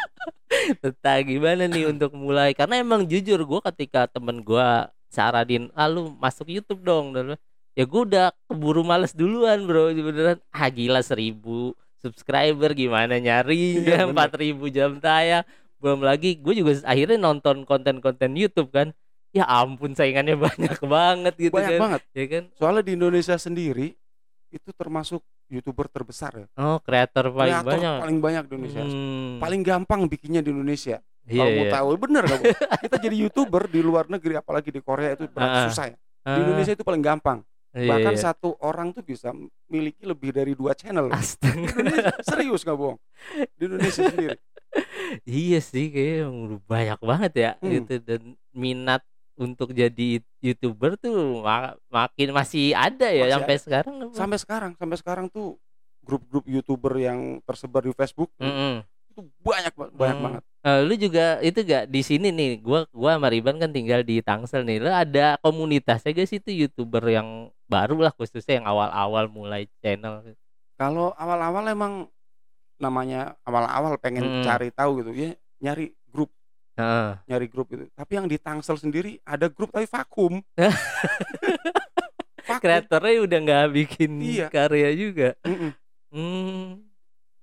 Tentang 0.75 1.19
gimana 1.23 1.63
nih 1.65 1.87
untuk 1.87 2.11
mulai. 2.13 2.51
Karena 2.51 2.79
emang 2.79 3.03
jujur 3.03 3.39
gue 3.39 3.59
ketika 3.71 4.05
temen 4.05 4.41
gue 4.41 4.67
saranin 5.07 5.71
ah 5.71 5.87
lu 5.87 6.11
masuk 6.17 6.47
YouTube 6.47 6.83
dong. 6.83 7.15
Dan 7.15 7.35
ya 7.73 7.83
gue 7.83 8.01
udah 8.03 8.27
keburu 8.45 8.83
males 8.83 9.11
duluan 9.11 9.63
bro. 9.63 9.89
Beneran 9.89 10.37
ah 10.49 10.67
gila 10.67 10.99
seribu 10.99 11.71
subscriber 11.97 12.71
gimana 12.71 13.17
Iya, 13.17 13.41
nyarinya 13.41 13.97
bener. 14.05 14.11
empat 14.13 14.31
ribu 14.37 14.67
jam 14.67 14.99
tayang. 14.99 15.43
Belum 15.77 16.01
lagi 16.01 16.35
gue 16.35 16.53
juga 16.53 16.73
akhirnya 16.83 17.17
nonton 17.17 17.63
konten-konten 17.63 18.33
YouTube 18.33 18.69
kan. 18.69 18.91
Ya 19.31 19.43
ampun 19.45 19.93
saingannya 19.93 20.39
banyak 20.47 20.79
banget 20.81 21.33
gitu 21.37 21.53
Banyak 21.53 21.71
kan. 21.75 21.79
banget. 21.83 22.01
ya 22.11 22.25
kan? 22.27 22.43
Soalnya 22.55 22.83
di 22.83 22.91
Indonesia 22.95 23.35
sendiri 23.35 23.93
itu 24.49 24.69
termasuk 24.71 25.19
youtuber 25.47 25.87
terbesar 25.87 26.31
ya. 26.35 26.47
oh 26.57 26.79
kreator 26.79 27.29
paling 27.29 27.55
Kreator 27.55 27.71
banyak 27.71 27.93
paling 27.99 28.17
banyak 28.19 28.43
di 28.43 28.53
Indonesia. 28.53 28.81
Hmm, 28.81 29.31
Paling 29.37 29.61
gampang 29.61 30.01
bikinnya 30.05 30.39
di 30.39 30.51
Indonesia. 30.51 30.97
iya, 31.23 31.37
kalau 31.37 31.51
mau 31.53 31.65
iya. 31.65 31.73
tahu 31.73 31.87
bener 31.97 32.23
Bu? 32.23 32.35
kita 32.87 32.95
jadi 32.97 33.15
youtuber 33.17 33.63
di 33.65 33.79
luar 33.79 34.07
negeri 34.07 34.33
apalagi 34.35 34.69
di 34.69 34.79
Korea 34.79 35.13
itu 35.13 35.27
berat 35.27 35.49
Ah, 35.49 35.63
susah 35.67 35.85
ya. 35.91 35.97
Ah, 36.23 36.35
Di 36.35 36.39
Indonesia 36.41 36.73
itu 36.73 36.83
paling 36.83 36.99
gampang. 36.99 37.39
iya, 37.71 37.87
Bahkan 37.89 38.13
iya. 38.15 38.21
satu 38.21 38.55
orang 38.59 38.91
tuh 38.91 39.03
bisa 39.03 39.31
memiliki 39.31 40.03
lebih 40.03 40.31
dari 40.31 40.51
dua 40.51 40.71
channel. 40.71 41.11
Indonesia, 41.43 42.11
serius 42.23 42.63
nggak 42.63 42.75
bohong? 42.75 42.99
Di 43.55 43.63
Indonesia 43.63 44.01
sendiri. 44.05 44.37
iya 45.25 45.59
sih 45.59 45.87
kayaknya 45.87 46.27
udah 46.27 46.59
banyak 46.63 46.99
banget 47.01 47.31
ya 47.33 47.51
Hmm. 47.59 47.71
gitu 47.73 47.93
dan 47.99 48.21
minat 48.51 49.01
untuk 49.37 49.69
jadi 49.71 50.19
youtuber 50.41 50.97
tuh 50.97 51.45
ma- 51.45 51.77
makin 51.87 52.33
masih 52.33 52.73
ada 52.73 53.07
ya 53.07 53.29
Masih 53.29 53.33
sampai 53.37 53.55
sekarang 53.61 53.95
apa? 54.01 54.13
Sampai 54.17 54.37
sekarang, 54.41 54.71
sampai 54.75 54.97
sekarang 54.97 55.25
tuh 55.29 55.61
grup-grup 56.01 56.43
youtuber 56.45 56.93
yang 56.97 57.37
tersebar 57.45 57.85
di 57.85 57.93
Facebook 57.93 58.33
tuh, 58.35 58.47
Mm-mm. 58.47 58.73
itu 59.13 59.21
banyak 59.39 59.73
ba- 59.75 59.93
banyak 59.93 60.17
Hmm. 60.17 60.25
banget. 60.25 60.43
Eh, 60.67 60.79
lu 60.83 60.93
juga 60.97 61.25
itu 61.39 61.59
gak 61.63 61.87
di 61.87 62.01
sini 62.03 62.27
nih 62.27 62.59
gua 62.59 62.83
gua 62.91 63.15
sama 63.15 63.31
Riban 63.31 63.55
kan 63.55 63.71
tinggal 63.71 64.03
di 64.03 64.19
Tangsel 64.19 64.67
nih 64.67 64.83
lu 64.83 64.91
ada 64.91 65.39
komunitasnya 65.39 66.11
gak 66.11 66.27
sih 66.27 66.43
itu 66.43 66.51
youtuber 66.51 66.99
yang 67.07 67.47
baru 67.65 68.03
lah 68.03 68.11
khususnya 68.11 68.59
yang 68.59 68.67
awal-awal 68.67 69.31
mulai 69.31 69.69
channel 69.79 70.27
Kalau 70.75 71.15
awal-awal 71.15 71.63
emang 71.71 71.93
namanya 72.77 73.33
awal-awal 73.41 73.97
pengen 73.97 74.23
Hmm. 74.23 74.43
cari 74.45 74.69
tahu 74.69 75.01
gitu 75.01 75.11
ya 75.15 75.31
nyari 75.57 75.89
Heeh. 76.77 77.09
nyari 77.25 77.47
grup 77.47 77.67
itu 77.69 77.89
tapi 77.91 78.11
yang 78.13 78.25
di 78.25 78.37
Tangsel 78.37 78.77
sendiri 78.77 79.17
ada 79.21 79.49
grup 79.49 79.69
tapi 79.69 79.85
vakum 79.85 80.37
vakum 82.47 82.61
kreatornya 82.61 83.19
udah 83.19 83.39
nggak 83.41 83.65
bikin 83.75 84.11
Iya. 84.21 84.47
karya 84.47 84.89
juga 84.93 85.29
Mm-mm. 85.41 85.71
hmm. 86.13 86.65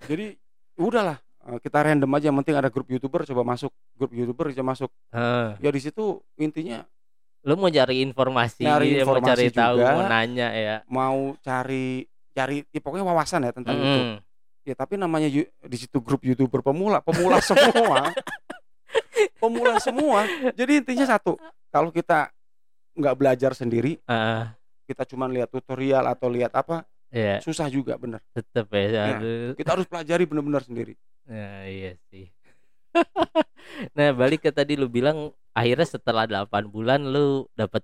jadi 0.07 0.27
udahlah 0.75 1.19
eh, 1.45 1.59
kita 1.59 1.79
random 1.83 2.11
aja 2.11 2.25
yang 2.31 2.39
penting 2.41 2.57
ada 2.57 2.71
grup 2.71 2.89
youtuber 2.89 3.23
coba 3.23 3.43
masuk 3.45 3.69
grup 3.95 4.11
youtuber 4.11 4.49
coba 4.51 4.67
masuk 4.71 4.91
Heeh. 5.11 5.49
ya 5.61 5.71
di 5.71 5.81
situ 5.81 6.05
intinya 6.35 6.87
lu 7.45 7.61
mau 7.61 7.69
cari 7.69 8.01
informasi, 8.01 8.65
Nyari 8.65 9.05
mau 9.05 9.21
cari 9.21 9.45
informasi 9.45 9.47
tahu, 9.53 9.77
juga. 9.77 9.93
mau 9.93 10.03
nanya 10.09 10.49
ya. 10.57 10.77
mau 10.89 11.37
cari 11.39 12.09
cari 12.33 12.65
ya 12.65 12.81
pokoknya 12.81 13.05
wawasan 13.05 13.45
ya 13.45 13.53
tentang 13.53 13.77
itu 13.77 13.85
Mm-mm. 13.85 14.13
ya 14.65 14.73
tapi 14.73 14.97
namanya 14.97 15.29
di 15.45 15.77
situ 15.77 16.01
grup 16.01 16.25
youtuber 16.25 16.65
pemula 16.65 17.05
pemula 17.05 17.37
semua 17.45 18.09
pemula 19.45 19.77
semua 19.85 20.25
jadi 20.59 20.81
intinya 20.81 21.05
satu 21.05 21.37
kalau 21.69 21.93
kita 21.93 22.33
nggak 22.97 23.15
belajar 23.21 23.53
sendiri 23.53 24.01
Heeh. 24.09 24.45
kita 24.89 25.05
cuma 25.05 25.29
lihat 25.29 25.53
tutorial 25.53 26.09
atau 26.09 26.33
lihat 26.33 26.57
apa 26.57 26.89
ya 27.13 27.39
susah 27.45 27.69
juga 27.69 28.01
bener 28.01 28.25
tetep 28.33 28.67
ya. 28.73 28.89
Ya. 28.89 29.07
kita 29.53 29.71
harus 29.77 29.87
pelajari 29.87 30.25
benar-benar 30.25 30.65
sendiri 30.65 30.97
Ya, 31.25 31.65
iya 31.65 31.93
sih. 32.13 32.29
nah, 33.97 34.13
balik 34.13 34.45
ke 34.45 34.51
tadi 34.53 34.77
lu 34.77 34.87
bilang 34.87 35.33
akhirnya 35.57 35.89
setelah 35.89 36.29
8 36.29 36.69
bulan 36.69 37.01
lu 37.01 37.49
dapat 37.57 37.83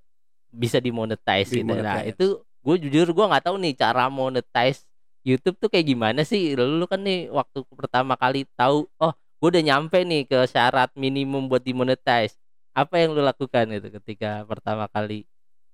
bisa 0.53 0.79
dimonetize 0.79 1.51
gitu. 1.51 1.67
Nah, 1.67 2.05
itu 2.05 2.45
gue 2.45 2.77
jujur 2.87 3.09
gue 3.17 3.25
nggak 3.25 3.49
tahu 3.49 3.57
nih 3.57 3.75
cara 3.75 4.13
monetize 4.13 4.85
YouTube 5.25 5.57
tuh 5.57 5.69
kayak 5.73 5.89
gimana 5.89 6.21
sih? 6.23 6.53
Lu, 6.53 6.81
lu 6.81 6.87
kan 6.87 7.01
nih 7.01 7.33
waktu 7.33 7.65
pertama 7.73 8.15
kali 8.17 8.45
tahu, 8.57 8.89
oh, 9.01 9.15
gue 9.41 9.49
udah 9.49 9.65
nyampe 9.65 10.05
nih 10.05 10.29
ke 10.29 10.39
syarat 10.47 10.93
minimum 10.95 11.49
buat 11.49 11.61
dimonetize. 11.61 12.37
Apa 12.71 13.01
yang 13.01 13.17
lu 13.17 13.25
lakukan 13.25 13.67
itu 13.73 13.89
ketika 13.91 14.45
pertama 14.45 14.87
kali? 14.87 15.25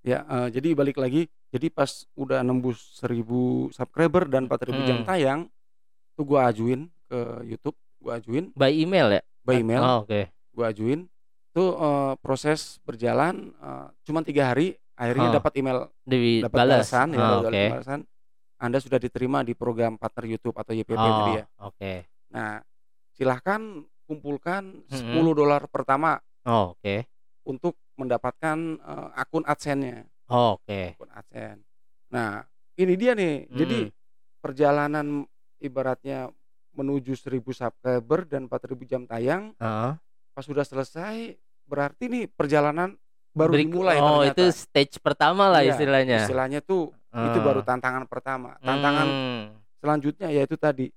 ya 0.01 0.23
eh, 0.23 0.49
jadi 0.55 0.71
balik 0.71 1.03
lagi 1.03 1.27
jadi 1.51 1.67
pas 1.67 2.07
udah 2.15 2.39
nembus 2.41 2.95
1000 2.95 3.27
subscriber 3.75 4.31
dan 4.31 4.47
4000 4.47 4.87
jam 4.87 5.03
Hmm. 5.03 5.03
tayang 5.05 5.41
tuh 6.15 6.23
gua 6.23 6.47
ajuin 6.47 6.87
ke 7.11 7.19
YouTube 7.43 7.75
gua 7.99 8.23
ajuin 8.23 8.55
By 8.55 8.71
email 8.71 9.11
ya? 9.11 9.23
by 9.43 9.59
email 9.59 9.83
Oh, 9.83 9.99
Oke. 10.07 10.31
gua 10.55 10.71
ajuin 10.71 11.11
tuh 11.51 11.75
eh, 11.75 12.15
proses 12.23 12.79
berjalan 12.87 13.51
eh, 13.51 13.87
cuma 14.07 14.23
tiga 14.23 14.55
hari 14.55 14.79
akhirnya 14.95 15.27
Oh. 15.27 15.35
dapat 15.43 15.53
email 15.59 15.79
dapat 16.07 16.55
balas. 16.55 16.87
balasan 16.87 17.09
ya 17.11 17.19
Oh, 17.19 17.39
Oke. 17.43 17.63
balasan 17.67 18.01
Anda 18.57 18.79
sudah 18.79 18.97
diterima 18.97 19.43
di 19.43 19.53
program 19.53 19.99
partner 19.99 20.25
YouTube 20.31 20.55
atau 20.55 20.71
YPP 20.71 20.95
Oh, 20.95 21.03
tadi 21.03 21.33
ya 21.35 21.45
Oke. 21.61 21.93
nah 22.31 22.63
silahkan 23.17 23.61
kumpulkan 24.05 24.85
Mm-mm. 24.87 25.17
10 25.17 25.35
dolar 25.35 25.65
pertama 25.67 26.21
Oh, 26.45 26.73
Oke. 26.73 27.09
untuk 27.43 27.75
mendapatkan 27.97 28.55
eh, 28.77 29.09
akun 29.17 29.43
AdSense-nya 29.43 30.05
Oh, 30.29 30.55
Oke. 30.55 30.95
akun 30.95 31.11
AdSense 31.11 31.65
nah 32.07 32.45
ini 32.77 32.95
dia 32.95 33.13
nih 33.13 33.49
jadi 33.51 33.79
Hmm. 33.83 33.93
perjalanan 34.39 35.07
ibaratnya 35.59 36.31
menuju 36.71 37.17
1000 37.17 37.51
subscriber 37.51 38.23
dan 38.25 38.47
4000 38.47 38.85
jam 38.85 39.03
tayang 39.03 39.57
Heeh. 39.57 39.93
pas 40.31 40.45
sudah 40.45 40.63
selesai 40.63 41.35
berarti 41.65 42.07
nih 42.07 42.25
perjalanan 42.29 42.95
baru 43.33 43.53
Berik- 43.53 43.69
dimulai 43.69 43.97
oh 43.97 44.23
ternyata. 44.23 44.31
itu 44.31 44.45
stage 44.55 44.97
pertama 44.99 45.49
lah 45.49 45.61
Iya, 45.61 45.75
istilahnya 45.75 46.17
istilahnya 46.23 46.61
tuh 46.61 46.93
itu 47.09 47.39
Ah. 47.39 47.43
baru 47.43 47.61
tantangan 47.61 48.05
pertama 48.05 48.55
tantangan 48.61 49.09
Hmm, 49.09 49.43
selanjutnya 49.77 50.29
yaitu 50.31 50.55
tadi 50.55 50.93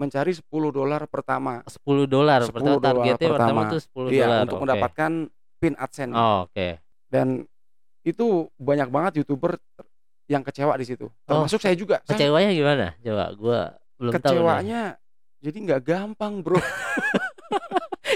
mencari 0.00 0.32
10 0.32 0.48
dolar 0.72 1.04
pertama. 1.04 1.60
10 1.68 2.08
dolar 2.08 2.40
10 2.48 2.56
pertama 2.56 2.72
dolar 2.72 2.80
targetnya 2.80 3.28
pertama 3.28 3.60
pertama. 3.60 3.72
tuh 3.76 3.80
10 4.08 4.16
iya 4.16 4.24
dolar. 4.24 4.40
untuk 4.48 4.56
oke. 4.56 4.62
mendapatkan 4.64 5.12
pin 5.60 5.74
AdSense. 5.76 6.16
Oh 6.16 6.36
oke. 6.48 6.66
Dan 7.12 7.26
itu 8.00 8.26
banyak 8.56 8.88
banget 8.88 9.12
youtuber 9.20 9.60
yang 10.24 10.40
kecewa 10.40 10.72
di 10.80 10.88
situ. 10.88 11.12
Termasuk 11.28 11.60
saya 11.60 11.76
juga. 11.76 12.00
Saya 12.08 12.16
kecewanya 12.16 12.50
gimana? 12.56 12.86
Coba 13.04 13.24
gua 13.36 13.60
belum 14.00 14.12
tahu 14.16 14.16
nih. 14.16 14.24
kecewanya 14.24 14.80
jadi 15.44 15.56
nggak 15.68 15.82
gampang 15.84 16.40
bro. 16.40 16.56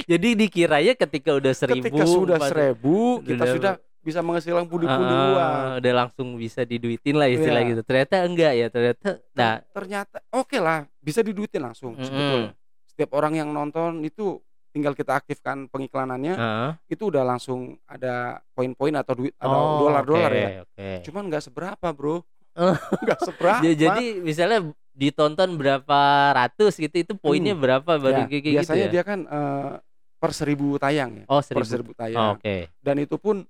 Jadi 0.05 0.37
dikiranya 0.37 0.93
ketika 0.99 1.33
udah 1.33 1.55
seribu 1.57 1.87
ketika 1.89 2.05
sudah 2.05 2.39
seribu 2.45 3.25
kita 3.25 3.45
Udah- 3.47 3.55
sudah 3.57 3.75
bisa 4.05 4.21
menghasilkan 4.21 4.65
pundi-pundi 4.65 5.11
Ah, 5.11 5.25
uang 5.27 5.61
udah 5.81 5.93
langsung 5.97 6.37
bisa 6.37 6.61
diduitin 6.63 7.17
lah 7.17 7.27
istilah 7.27 7.59
Iya. 7.59 7.71
gitu 7.73 7.83
ternyata 7.83 8.15
enggak 8.23 8.53
ya 8.53 8.67
ternyata 8.69 9.09
nah 9.33 9.55
ternyata 9.67 10.21
oke 10.31 10.57
lah 10.57 10.85
bisa 10.99 11.21
diduitin 11.21 11.63
langsung 11.63 11.93
Mm-mm. 11.95 12.05
sebetulnya 12.05 12.53
setiap 12.85 13.11
orang 13.13 13.35
yang 13.35 13.49
nonton 13.49 13.99
itu 14.01 14.39
tinggal 14.71 14.93
kita 14.93 15.17
aktifkan 15.17 15.67
pengiklanannya 15.67 16.35
heeh. 16.35 16.71
itu 16.89 17.09
udah 17.09 17.25
langsung 17.25 17.81
ada 17.85 18.15
poin-poin 18.51 18.93
atau 18.93 19.15
duit 19.17 19.33
atau 19.35 19.57
Oh, 19.57 19.79
dolar-dolar 19.81 20.29
oke, 20.29 20.39
ya 20.39 20.49
oke. 20.63 20.89
cuman 21.03 21.23
nggak 21.27 21.43
seberapa 21.43 21.89
bro 21.91 22.21
Oh. 22.55 22.71
nggak 23.03 23.19
seberapa 23.21 23.59
Ja- 23.61 23.75
jadi 23.75 24.21
misalnya 24.21 24.59
ditonton 24.93 25.57
berapa 25.57 26.01
ratus 26.33 26.77
gitu 26.77 26.97
itu 26.97 27.13
poinnya 27.15 27.51
berapa 27.53 27.99
baru 27.99 28.15
Ya, 28.17 28.27
kayak 28.29 28.43
gitu 28.45 28.55
biasanya 28.57 28.87
ya? 28.87 28.93
dia 28.93 29.03
kan 29.03 29.21
eh, 29.25 29.73
per 30.15 30.31
seribu 30.31 30.67
tayang 30.77 31.11
ya 31.17 31.25
oh 31.27 31.43
per 31.43 31.67
seribu. 31.67 31.67
seribu 31.67 31.91
Oh, 31.91 31.99
tayang 31.99 32.29
Oke. 32.33 32.71
dan 32.79 32.97
itu 32.97 33.17
pun 33.17 33.43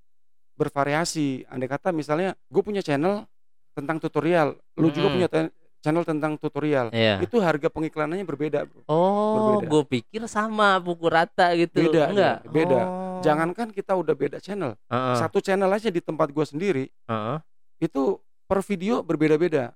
bervariasi 0.55 1.47
andai 1.47 1.67
kata 1.67 1.91
misalnya 1.91 2.33
gue 2.47 2.63
punya 2.63 2.81
channel 2.81 3.27
tentang 3.73 3.99
tutorial 3.99 4.55
lu 4.75 4.89
juga 4.89 5.11
Mm-mm. 5.11 5.17
punya 5.19 5.29
channel 5.81 6.03
tentang 6.03 6.33
tutorial 6.35 6.89
Iya. 6.89 7.21
itu 7.21 7.37
harga 7.39 7.69
pengiklanannya 7.69 8.25
berbeda 8.25 8.65
bro. 8.65 8.81
Oh, 8.87 9.61
gue 9.61 9.83
pikir 9.85 10.25
sama 10.25 10.81
pukul 10.81 11.13
rata 11.13 11.53
gitu. 11.53 11.77
Beda, 11.85 12.09
Enggak. 12.09 12.37
ya, 12.41 12.49
beda. 12.49 12.81
Oh. 12.81 13.03
jangankan 13.21 13.69
kita 13.69 13.93
udah 13.93 14.13
beda 14.13 14.37
channel 14.39 14.77
Heeh, 14.87 15.17
satu 15.17 15.39
channel 15.39 15.69
aja 15.69 15.89
di 15.89 15.99
tempat 15.99 16.29
gue 16.29 16.45
sendiri 16.45 16.85
heeh. 16.89 17.39
itu 17.81 18.17
per 18.45 18.61
video 18.61 19.01
berbeda-beda 19.01 19.73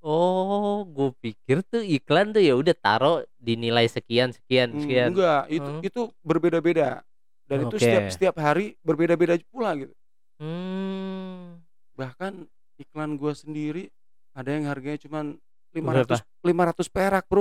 Oh, 0.00 0.86
gue 0.86 1.10
pikir 1.20 1.60
tuh 1.62 1.82
iklan 1.82 2.30
tuh 2.30 2.38
ya 2.38 2.54
udah 2.54 2.72
taruh 2.72 3.16
dinilai 3.36 3.84
sekian 3.86 4.30
sekian 4.30 4.70
Hmm, 4.70 4.80
sekian. 4.80 5.08
enggak 5.10 5.42
itu 5.50 5.66
Hmm. 5.68 5.82
itu 5.82 6.00
berbeda-beda 6.20 7.02
dan 7.44 7.58
itu 7.60 7.74
Oke. 7.74 7.82
setiap 7.82 8.04
setiap 8.08 8.36
hari 8.36 8.78
berbeda-beda 8.80 9.34
pula 9.46 9.74
gitu 9.74 9.90
Hmm. 10.36 11.64
bahkan 11.92 12.44
iklan 12.76 13.16
gua 13.16 13.32
sendiri 13.32 13.88
ada 14.30 14.52
yang 14.52 14.68
harganya 14.68 15.00
cuma 15.00 15.32
Berapa? 15.72 16.20
500 16.20 16.84
500 16.84 16.92
perak 16.92 17.24
bro 17.24 17.40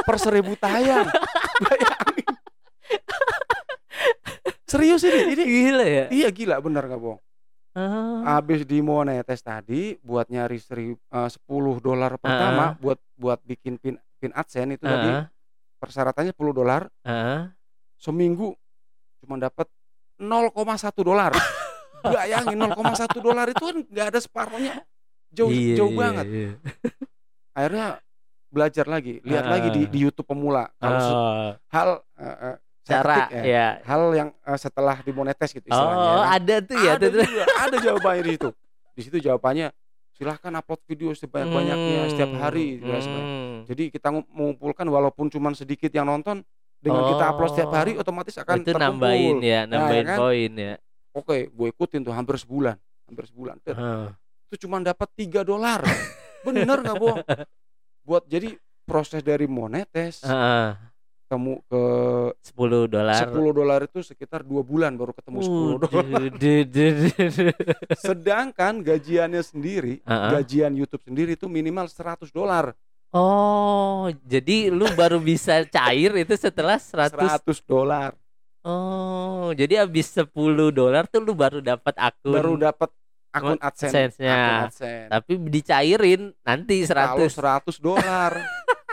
per 0.00 0.16
seribu 0.16 0.54
tayang 0.54 1.10
bayangin 1.60 2.26
serius 4.64 5.02
ini 5.02 5.20
ini 5.32 5.42
Gila 5.44 5.84
ya. 5.84 6.04
iya 6.10 6.28
gila 6.30 6.58
bener 6.58 6.86
gak 6.86 6.98
bohong 6.98 7.22
Ah. 7.74 8.38
habis 8.38 8.62
di 8.62 8.78
monetes 8.78 9.42
tadi 9.42 9.98
buat 9.98 10.30
nyari 10.30 10.62
seri, 10.62 10.94
eh, 10.94 11.28
10 11.28 11.42
dolar 11.80 12.14
pertama 12.14 12.78
buat 12.78 13.02
buat 13.18 13.42
bikin 13.42 13.82
pin 13.82 13.98
pin 14.14 14.30
adsense 14.30 14.78
itu 14.78 14.86
tadi 14.86 15.10
Heeh, 15.10 15.26
persyaratannya 15.82 16.30
10 16.30 16.54
dolar 16.54 16.86
heeh. 17.02 17.50
seminggu 17.98 18.54
cuma 19.18 19.42
dapat 19.42 19.66
0,1 20.22 20.54
dolar 21.02 21.34
bayangin 22.06 22.56
0,1 22.58 22.76
dolar 23.18 23.46
itu 23.46 23.62
kan 23.62 23.76
nggak 23.82 24.06
ada 24.08 24.20
separuhnya 24.20 24.74
jauh 25.30 25.48
Iya, 25.48 25.74
jauh 25.74 25.90
iya, 25.90 25.98
banget 25.98 26.26
iya. 26.26 26.50
akhirnya 27.52 27.86
belajar 28.48 28.86
lagi 28.86 29.18
lihat 29.20 29.44
lagi 29.44 29.68
di, 29.68 29.82
Ah. 29.82 29.90
di 29.90 29.98
YouTube 30.00 30.28
pemula 30.28 30.70
kalau 30.76 30.98
Oh, 31.00 31.50
hal 31.68 31.88
saya 32.78 33.00
cara 33.00 33.14
ketik 33.24 33.32
ya, 33.32 33.42
ya. 33.42 33.66
hal 33.82 34.02
yang 34.12 34.28
eh, 34.30 34.58
setelah 34.60 34.96
dimonetes 35.00 35.50
gitu 35.50 35.64
istilahnya 35.64 35.96
Oh, 35.96 36.04
ya 36.04 36.14
kan. 36.14 36.26
ada 36.30 36.56
tuh 36.60 36.76
ya 36.76 36.90
ada 36.92 36.98
tuh. 37.00 37.10
tuh. 37.10 37.24
juga 37.24 37.44
ada 37.58 37.76
jawabannya 37.78 38.22
di 38.22 38.32
situ 38.32 38.48
di 38.90 39.02
situ 39.02 39.16
jawabannya 39.20 39.68
silahkan 40.14 40.52
upload 40.54 40.80
video 40.84 41.10
sebanyak 41.10 41.50
banyaknya 41.50 42.00
setiap 42.06 42.30
hari 42.36 42.78
Hmm, 42.78 43.02
sebanyak- 43.02 43.26
hmm. 43.26 43.56
jadi 43.66 43.84
kita 43.90 44.08
ngu- 44.08 44.28
mengumpulkan 44.30 44.86
walaupun 44.86 45.26
cuma 45.26 45.50
sedikit 45.52 45.90
yang 45.90 46.06
nonton 46.06 46.46
dengan 46.78 47.02
kita 47.08 47.24
upload 47.26 47.50
setiap 47.50 47.72
hari 47.72 47.92
Oh. 47.92 48.04
otomatis 48.04 48.36
akan 48.36 48.54
itu 48.56 48.70
terkumpul 48.70 48.78
nambahin 48.78 49.36
ya, 49.40 49.60
Nah, 49.62 49.80
nambahin 49.80 50.04
kan? 50.04 50.16
poin 50.16 50.50
ya. 50.54 50.74
Oke 51.14 51.48
gue 51.48 51.66
ikutin 51.70 52.02
tuh 52.02 52.12
hampir 52.12 52.34
sebulan 52.36 52.74
hampir 53.06 53.24
sebulan 53.30 53.56
Heeh. 53.64 54.10
itu 54.50 54.66
cuma 54.66 54.82
dapat 54.82 55.08
3 55.14 55.46
dolar 55.46 55.80
bener 56.44 56.78
nggak 56.82 56.98
bohong 56.98 57.22
buat 58.04 58.26
jadi 58.26 58.58
proses 58.84 59.22
dari 59.22 59.46
monetes 59.48 60.20
Heeh. 60.26 60.76
ketemu 61.24 61.56
ke 61.66 61.82
10 62.52 62.84
dolar. 62.92 63.24
10 63.32 63.32
dolar 63.56 63.80
itu 63.88 64.04
sekitar 64.04 64.44
dua 64.44 64.60
bulan 64.60 64.92
baru 64.92 65.16
ketemu 65.16 65.38
10 65.40 65.82
dolar 65.88 66.04
sedangkan 67.96 68.84
gajiannya 68.84 69.40
sendiri 69.40 70.04
Heeh. 70.04 70.30
gajian 70.36 70.74
YouTube 70.76 71.00
sendiri 71.06 71.38
itu 71.38 71.46
minimal 71.48 71.86
100 71.88 72.28
dolar 72.34 72.74
Oh, 73.14 74.10
jadi 74.26 74.74
lu 74.74 74.90
baru 74.98 75.22
bisa 75.22 75.62
cair 75.70 76.10
itu 76.18 76.34
setelah 76.34 76.82
100 76.82 77.14
100 77.46 77.62
dolar 77.62 78.10
Oh, 78.64 79.52
jadi 79.52 79.84
habis 79.84 80.08
10 80.08 80.32
dolar 80.70 81.04
tuh 81.04 81.20
lu 81.20 81.32
baru 81.32 81.60
dapat 81.60 81.92
akun. 81.94 82.32
baru 82.32 82.54
dapat 82.58 82.88
akun 83.28 83.58
AdSense 83.58 83.92
AdSense-nya. 84.16 84.32
akun 84.32 84.56
AdSense 84.64 85.08
Tapi 85.10 85.32
dicairin 85.48 86.22
nanti 86.40 86.76
100. 86.80 86.96
kalau 87.12 87.28
100 87.28 87.76
dolar 87.78 88.32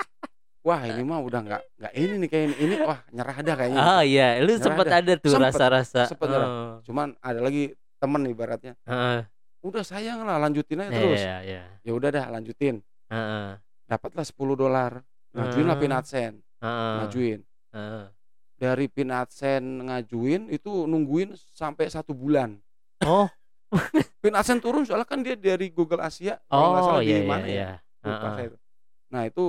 wah 0.68 0.82
ini 0.84 1.02
mah 1.02 1.20
udah 1.20 1.40
nggak 1.42 1.62
nggak 1.74 1.94
ini 1.96 2.14
nih 2.18 2.30
kayak 2.30 2.46
ini, 2.46 2.56
ini 2.60 2.76
wah 2.82 3.00
nyerah 3.10 3.38
dah 3.40 3.56
kayaknya 3.56 3.80
Oh 3.82 4.02
iya, 4.04 4.28
lu 4.38 4.54
sempet 4.56 4.86
ada. 4.86 5.00
ada 5.00 5.14
tuh 5.16 5.34
rasa-rasa. 5.36 6.02
sempet 6.06 6.28
ada. 6.28 6.38
Oh. 6.42 6.74
cuman 6.84 7.16
ada 7.18 7.40
lagi 7.40 7.72
temen 7.96 8.22
ibaratnya 8.26 8.74
Heeh. 8.84 9.24
udah 9.62 9.82
sayang 9.82 10.22
lah 10.22 10.36
lanjutin 10.38 10.78
aja 10.80 10.90
Iya, 10.90 11.00
terus 11.00 11.22
Iya, 11.22 11.36
iya. 11.42 11.64
ya 11.82 11.92
udah 11.92 12.10
dah 12.10 12.26
lanjutin 12.30 12.76
Heeh. 13.08 13.56
dapatlah 13.88 14.22
10 14.22 14.36
dolar 14.54 14.92
ngajuin 15.32 15.64
lah 15.66 15.78
pin. 15.78 15.92
AdSense 15.92 16.44
Heeh. 16.60 16.94
ngajuin 17.00 17.40
Heeh. 17.72 18.06
Dari 18.62 18.86
pin 18.86 19.10
AdSense 19.10 19.58
ngajuin 19.82 20.46
itu 20.48 20.86
nungguin 20.86 21.34
sampai 21.34 21.90
satu 21.90 22.14
bulan 22.14 22.62
Oh, 23.02 23.26
pin 24.22 24.32
AdSense 24.32 24.62
turun 24.62 24.86
soalnya 24.86 25.04
kan 25.04 25.20
dia 25.20 25.34
dari 25.34 25.70
Google 25.70 25.98
Asia 26.00 26.38
nggak 26.44 26.54
oh 26.78 26.86
salah 26.86 27.02
iya 27.02 27.10
di 27.12 27.18
iya 27.18 27.26
mana 27.26 27.48
ya 27.48 27.54
iya. 27.56 27.70
Heeh. 28.04 28.32
saya 28.32 28.46
itu. 28.46 28.58
nah 29.10 29.22
itu 29.24 29.44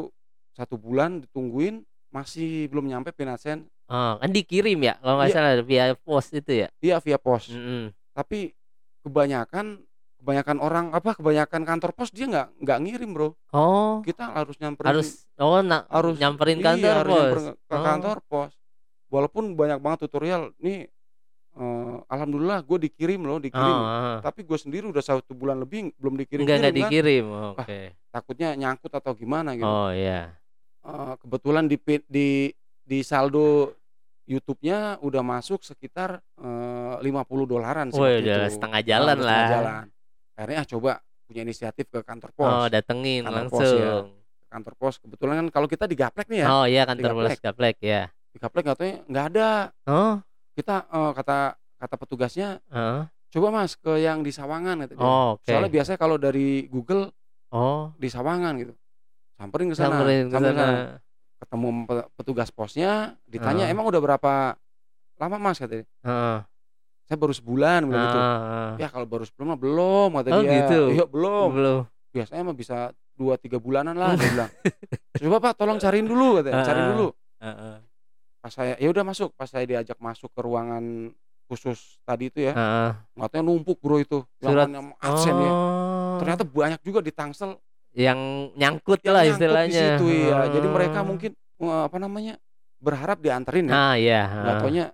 satu 0.50 0.74
bulan 0.76 1.20
ditungguin 1.20 1.84
masih 2.08 2.66
belum 2.66 2.88
nyampe 2.88 3.12
pin 3.12 3.28
AdSense 3.28 3.68
Oh, 3.84 4.16
kan 4.16 4.32
dikirim 4.32 4.80
ya 4.80 4.96
kalau 4.96 5.20
nggak 5.20 5.28
Iya. 5.28 5.36
salah 5.36 5.52
via 5.62 5.84
pos 5.94 6.26
itu 6.32 6.52
ya. 6.54 6.68
iya 6.80 6.96
via 6.96 7.20
pos 7.20 7.44
Mm-mm. 7.46 7.92
tapi 8.10 8.56
kebanyakan 9.02 9.84
kebanyakan 10.16 10.56
orang 10.56 10.86
apa 10.92 11.12
kebanyakan 11.12 11.66
kantor 11.66 11.90
pos 11.92 12.08
dia 12.08 12.24
nggak 12.24 12.48
nggak 12.56 12.78
ngirim 12.80 13.10
bro 13.10 13.28
Oh, 13.50 14.00
kita 14.00 14.32
harus 14.32 14.56
nyamperin 14.56 14.88
harus 14.88 15.26
oh 15.36 15.60
na, 15.60 15.84
harus 15.86 16.16
nyamperin 16.16 16.56
iya, 16.56 16.64
kantor 16.64 16.94
harus 16.94 17.10
pos. 17.10 17.20
nyamperin 17.20 17.44
ke 17.60 17.74
Oh. 17.74 17.82
kantor 17.84 18.16
pos 18.24 18.52
walaupun 19.12 19.52
banyak 19.52 19.76
banget 19.76 19.98
tutorial 20.02 20.56
nih 20.58 20.88
eh, 21.52 21.96
alhamdulillah 22.06 22.64
gue 22.64 22.78
dikirim 22.82 23.20
loh 23.20 23.36
Oh, 23.36 23.42
dikirim 23.42 23.76
oh. 23.76 24.18
tapi 24.20 24.40
gue 24.42 24.56
sendiri 24.56 24.88
udah 24.88 25.00
satu 25.00 25.32
bulan 25.32 25.60
lebih 25.60 25.92
belum 25.94 26.16
dikirim 26.16 26.42
Enggak 26.42 26.56
enggak 26.58 26.72
kan 26.72 26.80
dikirim. 26.80 27.24
Oke. 27.52 27.80
takutnya 28.08 28.48
nyangkut 28.54 28.88
atau 28.90 29.12
gimana 29.12 29.52
gitu 29.52 29.68
Oh 29.68 29.92
iya. 29.92 30.32
Eh, 30.82 31.14
kebetulan 31.18 31.64
di 31.64 31.76
di 32.08 32.28
di 32.82 32.98
saldo 33.02 33.76
YouTube-nya 34.22 34.78
udah 34.98 35.20
masuk 35.20 35.60
sekitar 35.60 36.18
eh, 36.38 36.94
50 36.98 37.04
dolaran 37.44 37.86
sih 37.88 37.98
Woi, 37.98 38.16
waktu 38.16 38.24
udah 38.24 38.38
itu. 38.40 38.54
setengah 38.56 38.80
Nah, 38.80 38.86
jalan 38.86 39.04
udah 39.14 39.22
lah. 39.22 39.36
setengah 39.36 39.52
jalan. 39.52 39.84
akhirnya 40.32 40.56
ah, 40.56 40.66
coba 40.66 40.90
punya 41.22 41.40
inisiatif 41.42 41.86
ke 41.86 41.98
kantor 42.00 42.30
pos 42.32 42.48
Oh, 42.48 42.66
datengin 42.66 43.22
Kantor 43.22 43.44
pos, 43.46 43.60
langsung. 43.60 43.76
ya. 43.76 43.94
kantor 44.48 44.74
pos 44.74 44.94
kebetulan 44.98 45.34
kan 45.36 45.46
kalau 45.50 45.66
kita 45.66 45.84
di 45.84 45.94
Gaplek 45.94 46.28
nih 46.28 46.40
ya 46.40 46.48
Oh 46.50 46.64
iya 46.64 46.82
kantor 46.82 47.12
pos 47.14 47.36
gaplek 47.38 47.76
ya. 47.78 48.08
Di 48.32 48.38
Gaplek 48.40 48.64
katanya 48.66 48.94
nggak 49.06 49.26
ada 49.36 49.48
Oh, 49.84 50.14
kita 50.52 50.88
eh, 50.88 51.12
kata 51.12 51.38
kata 51.76 51.94
petugasnya 51.96 52.48
heeh. 52.66 53.04
coba 53.28 53.48
mas 53.52 53.76
ke 53.76 53.92
yang 53.98 54.20
di 54.20 54.32
Sawangan 54.32 54.84
gitu. 54.84 54.96
Oh, 54.96 55.36
oke. 55.36 55.44
soalnya 55.44 55.68
biasanya 55.68 55.98
kalau 55.98 56.16
dari 56.16 56.64
Google 56.66 57.12
Oh, 57.52 57.92
di 57.94 58.08
Sawangan 58.08 58.56
gitu 58.56 58.72
samperin 59.36 59.68
ke 59.68 59.76
sana 59.76 60.00
samperin 60.00 60.28
ke 60.30 60.68
ketemu 61.42 61.68
pe- 61.84 62.08
petugas 62.14 62.48
posnya 62.48 63.18
ditanya 63.26 63.68
Heeh. 63.68 63.74
emang 63.74 63.84
udah 63.84 64.00
berapa 64.00 64.56
lama 65.18 65.36
mas 65.36 65.60
katanya 65.60 65.84
Heeh. 66.00 66.38
saya 67.04 67.16
baru 67.18 67.34
sebulan 67.34 67.80
bilang 67.84 68.02
gitu 68.06 68.18
ya 68.78 68.88
kalau 68.88 69.04
baru 69.04 69.28
sebulan 69.28 69.46
mah 69.52 69.60
belum 69.60 70.08
kata 70.16 70.28
Oh, 70.32 70.40
dia 70.40 70.52
gitu? 70.56 70.80
iya 70.94 71.04
belum 71.04 71.48
Belum. 71.52 71.80
biasanya 72.08 72.42
mah 72.48 72.56
bisa 72.56 72.76
dua 73.12 73.36
tiga 73.36 73.60
bulanan 73.60 73.92
lah 73.92 74.16
dia 74.16 74.28
bilang 74.30 74.50
coba 75.12 75.36
pak 75.42 75.52
tolong 75.54 75.76
cariin 75.76 76.08
dulu 76.08 76.40
katanya 76.40 76.62
cariin 76.64 76.80
Heeh. 76.80 76.92
dulu 76.96 77.06
Heeh. 77.42 77.76
Pas 78.42 78.50
saya 78.50 78.74
ya 78.74 78.90
udah 78.90 79.04
masuk 79.04 79.30
pas 79.32 79.46
saya 79.46 79.62
diajak 79.62 79.94
masuk 79.96 80.26
ke 80.28 80.40
ruangan 80.42 81.14
khusus 81.46 82.02
tadi 82.02 82.26
itu 82.26 82.42
ya 82.42 82.52
Heeh. 82.52 82.90
katanya 83.16 83.44
numpuk 83.46 83.78
bro 83.78 83.96
itu 83.96 84.26
Surat- 84.36 84.66
adsen 84.98 85.36
ya 85.36 85.52
Oh. 85.52 86.18
ternyata 86.18 86.42
banyak 86.42 86.80
juga 86.80 86.98
di 86.98 87.08
Tangsel 87.08 87.54
yang 87.92 88.18
nyangkut 88.52 88.98
yang 89.00 89.14
lah 89.14 89.22
nyangkut 89.22 89.36
istilahnya. 89.38 89.70
di 89.70 89.78
situ 89.94 90.06
ya 90.26 90.38
jadi 90.50 90.66
Oh. 90.66 90.72
mereka 90.72 90.98
mungkin 91.00 91.30
eh, 91.56 91.82
apa 91.86 91.96
namanya 91.96 92.34
berharap 92.76 93.22
dianterin 93.22 93.68
ya 93.68 93.72
Ah 93.72 93.94
iya. 93.94 94.22
nggak 94.26 94.42
heeh. 94.50 94.60
taunya 94.60 94.84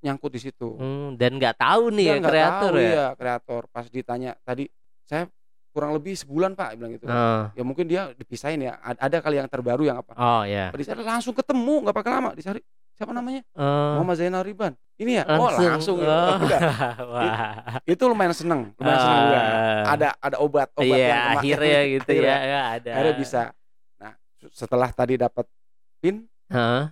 nyangkut 0.00 0.30
di 0.30 0.40
situ 0.40 0.68
Hmm, 0.76 1.16
dan 1.16 1.34
nggak 1.34 1.56
tahu 1.56 1.88
nih 1.90 2.04
ya 2.06 2.14
nggak 2.18 2.28
kreator 2.30 2.70
tahu, 2.70 2.76
ya. 2.76 2.84
iya, 2.86 3.06
kreator 3.14 3.62
pas 3.66 3.86
ditanya 3.86 4.30
tadi 4.40 4.68
saya 5.02 5.24
kurang 5.70 5.94
lebih 5.94 6.12
sebulan 6.12 6.52
pak 6.52 6.74
bilang 6.74 6.92
gitu 6.92 7.06
Heeh. 7.06 7.42
ya 7.54 7.62
mungkin 7.62 7.86
dia 7.86 8.10
dipisahin 8.12 8.60
ya 8.60 8.76
Ad- 8.76 8.98
ada 8.98 9.16
kali 9.20 9.38
yang 9.38 9.46
terbaru 9.46 9.86
yang 9.86 9.96
apa 9.96 10.12
Oh 10.14 10.42
ya. 10.42 10.68
sana 10.74 11.00
langsung 11.00 11.32
ketemu 11.32 11.80
nggak 11.80 11.94
pakai 11.94 12.12
lama 12.12 12.30
dicari 12.34 12.60
siapa 13.00 13.16
namanya 13.16 13.40
Eh, 13.50 13.90
Muhammad 13.96 14.14
Zainal 14.14 14.44
Riban 14.44 14.76
ini 14.94 15.16
ya 15.16 15.24
oh 15.24 15.48
langsung. 15.48 15.64
langsung 15.64 15.96
ya. 15.98 16.12
Oh. 16.12 16.36
Udah. 16.38 16.60
Wah. 17.10 17.38
itu 17.82 18.02
lumayan 18.04 18.36
seneng 18.36 18.60
lumayan 18.76 19.00
seneng 19.00 19.20
juga 19.24 19.40
Ah. 19.40 19.82
ada 19.88 20.08
ada 20.20 20.36
obat 20.36 20.68
obat 20.70 20.84
Iya, 20.92 21.08
yang 21.08 21.24
akhirnya 21.32 21.80
gitu 21.96 22.10
ya, 22.12 22.20
Akhirnya- 22.20 22.40
ya 22.44 22.60
ada. 22.70 22.90
akhirnya 22.92 23.16
bisa 23.16 23.40
nah 23.96 24.12
setelah 24.52 24.88
tadi 24.90 25.16
dapat 25.16 25.48
pin 25.98 26.28
Heeh. 26.46 26.84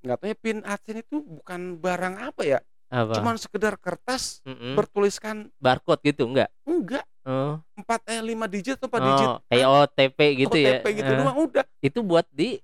nggak 0.00 0.16
taunya 0.16 0.32
pin 0.34 0.58
adsense 0.64 1.04
itu 1.04 1.20
bukan 1.20 1.76
barang 1.76 2.14
apa 2.24 2.42
ya 2.42 2.58
Apa? 2.88 3.12
cuman 3.14 3.36
sekedar 3.36 3.76
kertas 3.76 4.40
Mm-mm. 4.42 4.72
bertuliskan 4.74 5.52
barcode 5.54 6.00
gitu 6.02 6.24
enggak? 6.24 6.48
enggak 6.64 7.04
Oh. 7.20 7.60
empat 7.76 8.00
eh 8.08 8.24
lima 8.24 8.48
digit 8.48 8.74
atau 8.74 8.88
empat 8.88 9.02
digit 9.04 9.28
Oh, 9.28 9.38
kayak 9.46 9.66
OTP 9.68 10.18
gitu 10.40 10.56
ya. 10.56 10.80
OTP 10.80 10.86
gitu 10.96 11.12
Eh, 11.12 11.18
doang 11.20 11.36
udah 11.38 11.64
Itu 11.78 12.00
buat 12.00 12.24
di 12.26 12.56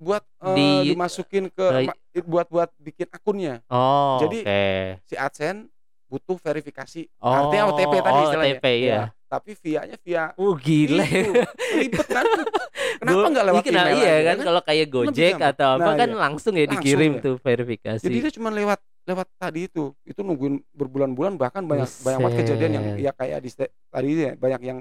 buat 0.00 0.24
eh, 0.24 0.56
Di- 0.56 0.82
dimasukin 0.90 1.44
ke 1.46 1.60
ke- 1.60 1.84
ma- 1.84 1.98
buat 2.24 2.46
buat 2.48 2.70
bikin 2.74 3.06
akunnya 3.06 3.60
Oh, 3.68 4.16
Jadi, 4.18 4.38
oke. 4.40 4.62
si 5.04 5.14
AdSense 5.14 5.68
butuh 6.08 6.36
verifikasi 6.36 7.06
Oh, 7.18 7.30
artinya 7.30 7.70
OTP 7.70 7.94
tadi 7.98 8.16
oh, 8.16 8.24
istilahnya 8.26 8.56
OTP, 8.56 8.66
iya. 8.74 8.90
Ya, 8.90 9.02
tapi 9.28 9.50
via-nya 9.54 9.96
via 9.96 10.24
Uh, 10.34 10.56
gila. 10.56 11.04
itu 11.04 11.30
ribet 11.76 12.06
kan 12.08 12.24
kenapa 12.98 13.26
nggak 13.28 13.44
lewat 13.46 13.62
Iya, 13.62 13.70
email 13.70 13.86
Iya 13.94 14.10
aja, 14.10 14.22
kan 14.26 14.36
kalau 14.42 14.62
kayak 14.64 14.86
Gojek 14.88 15.32
gampang. 15.32 15.50
atau 15.52 15.68
apa 15.70 15.82
Nah, 15.84 15.94
kan 15.94 16.08
iya. 16.08 16.18
langsung 16.18 16.52
ya 16.52 16.64
Langsung 16.64 16.74
dikirim 16.74 17.12
ya. 17.12 17.20
tuh 17.20 17.34
verifikasi. 17.38 18.02
jadi 18.02 18.16
dia 18.18 18.32
cuma 18.32 18.48
lewat 18.50 18.80
lewat 19.02 19.26
tadi 19.34 19.60
itu 19.64 19.84
itu 20.02 20.20
nungguin 20.20 20.60
berbulan-bulan 20.72 21.32
bahkan 21.34 21.62
banyak 21.62 21.88
banyak 22.00 22.18
banget 22.18 22.32
Buset. 22.32 22.40
kejadian 22.42 22.72
yang 22.72 22.84
ya 22.96 23.12
kayak 23.12 23.38
di 23.38 23.50
tadi 23.86 24.08
ya 24.14 24.32
banyak 24.34 24.60
yang 24.62 24.78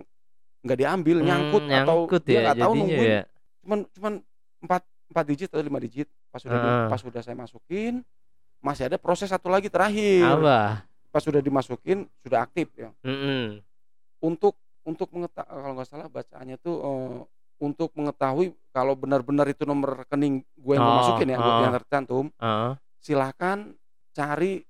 nggak 0.59 0.77
diambil 0.77 1.17
Hmm, 1.17 1.25
nyangkut, 1.25 1.61
atau 1.61 1.69
nyangkut 1.69 2.21
dia 2.23 2.33
ya 2.33 2.39
nggak 2.41 2.57
tahu 2.57 2.73
nungguin 2.73 3.09
ya. 3.09 3.21
cuman 3.59 3.79
cuman 3.89 4.13
empat 4.59 4.81
empat 5.09 5.25
digit 5.25 5.49
atau 5.49 5.59
lima 5.59 5.77
digit 5.77 6.07
pas 6.29 6.37
sudah 6.37 6.55
Heeh. 6.55 6.87
pas 6.87 6.99
sudah 6.99 7.21
saya 7.21 7.33
masukin 7.33 8.01
masih 8.59 8.85
ada 8.85 8.95
proses 8.95 9.25
satu 9.25 9.47
lagi 9.47 9.67
terakhir 9.67 10.25
Apa? 10.37 10.85
pas 11.09 11.21
sudah 11.21 11.39
dimasukin 11.39 12.05
sudah 12.19 12.43
aktif 12.43 12.69
ya 12.73 12.93
Mm-mm. 13.01 13.59
untuk 14.19 14.53
untuk 14.81 15.09
mengetahui 15.09 15.49
kalau 15.55 15.73
nggak 15.73 15.87
salah 15.87 16.07
bacaannya 16.07 16.57
tuh 16.57 16.75
eh, 16.77 17.17
untuk 17.59 17.89
mengetahui 17.91 18.45
kalau 18.69 18.93
benar-benar 18.93 19.45
itu 19.47 19.63
nomor 19.63 19.99
rekening 19.99 20.45
gue 20.55 20.73
yang 20.73 20.81
Oh, 20.81 20.87
mau 20.87 20.97
masukin 21.01 21.27
ya 21.27 21.37
oh. 21.37 21.61
yang 21.61 21.73
tercantum 21.75 22.25
Heeh. 22.35 22.71
silahkan 22.97 23.57
cari 24.11 24.63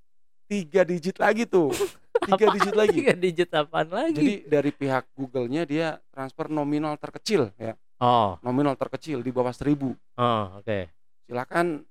tiga 0.45 0.81
digit 0.81 1.17
lagi 1.17 1.43
tuh 1.43 1.69
tiga 2.27 2.45
Apaan 2.45 2.55
digit 2.55 2.75
lagi 2.75 2.95
Tiga 2.95 3.13
digit 3.15 3.49
apaan 3.51 3.89
lagi? 3.89 4.15
jadi 4.15 4.33
dari 4.49 4.71
pihak 4.71 5.03
Google-nya 5.13 5.63
dia 5.63 5.87
transfer 6.09 6.47
nominal 6.47 6.95
terkecil 6.95 7.51
ya 7.55 7.73
oh, 7.99 8.35
nominal 8.41 8.75
terkecil 8.75 9.19
di 9.19 9.29
bawah 9.29 9.51
1000 9.51 9.75
oh, 10.15 10.43
oke. 10.57 10.79
silakan 11.23 11.83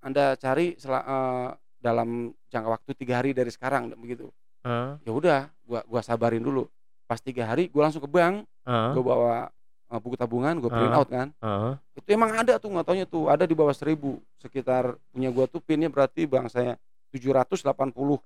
anda 0.00 0.32
cari 0.34 0.74
eh, 0.74 1.48
dalam 1.76 2.08
jangka 2.48 2.68
waktu 2.70 2.90
tiga 2.94 3.20
hari 3.20 3.32
dari 3.32 3.48
sekarang 3.48 3.92
begitu 3.94 4.28
Heeh. 4.60 5.00
ya 5.04 5.12
udah 5.12 5.40
gua 5.62 5.80
gua 5.84 6.00
sabarin 6.00 6.40
dulu 6.40 6.68
pas 7.04 7.16
tiga 7.18 7.44
hari 7.44 7.68
gua 7.68 7.88
langsung 7.88 8.00
ke 8.00 8.08
bank 8.08 8.44
Heeh. 8.64 8.90
gua 8.92 9.04
bawa 9.04 9.34
eh, 9.88 10.00
buku 10.00 10.16
tabungan 10.16 10.56
gua 10.56 10.68
print 10.68 10.92
Ah. 10.92 10.98
out 10.98 11.08
kan 11.08 11.28
Heeh. 11.36 11.72
itu 11.96 12.08
emang 12.10 12.32
ada 12.34 12.56
tuh 12.56 12.68
nggak 12.68 12.84
taunya 12.84 13.04
tuh 13.04 13.28
ada 13.28 13.44
di 13.44 13.52
bawah 13.52 13.72
1000 13.72 13.96
sekitar 14.36 14.96
punya 15.08 15.28
gua 15.28 15.44
tuh 15.44 15.60
pinnya 15.60 15.88
berarti 15.88 16.24
bang 16.24 16.48
saya 16.48 16.76
785 17.12 18.20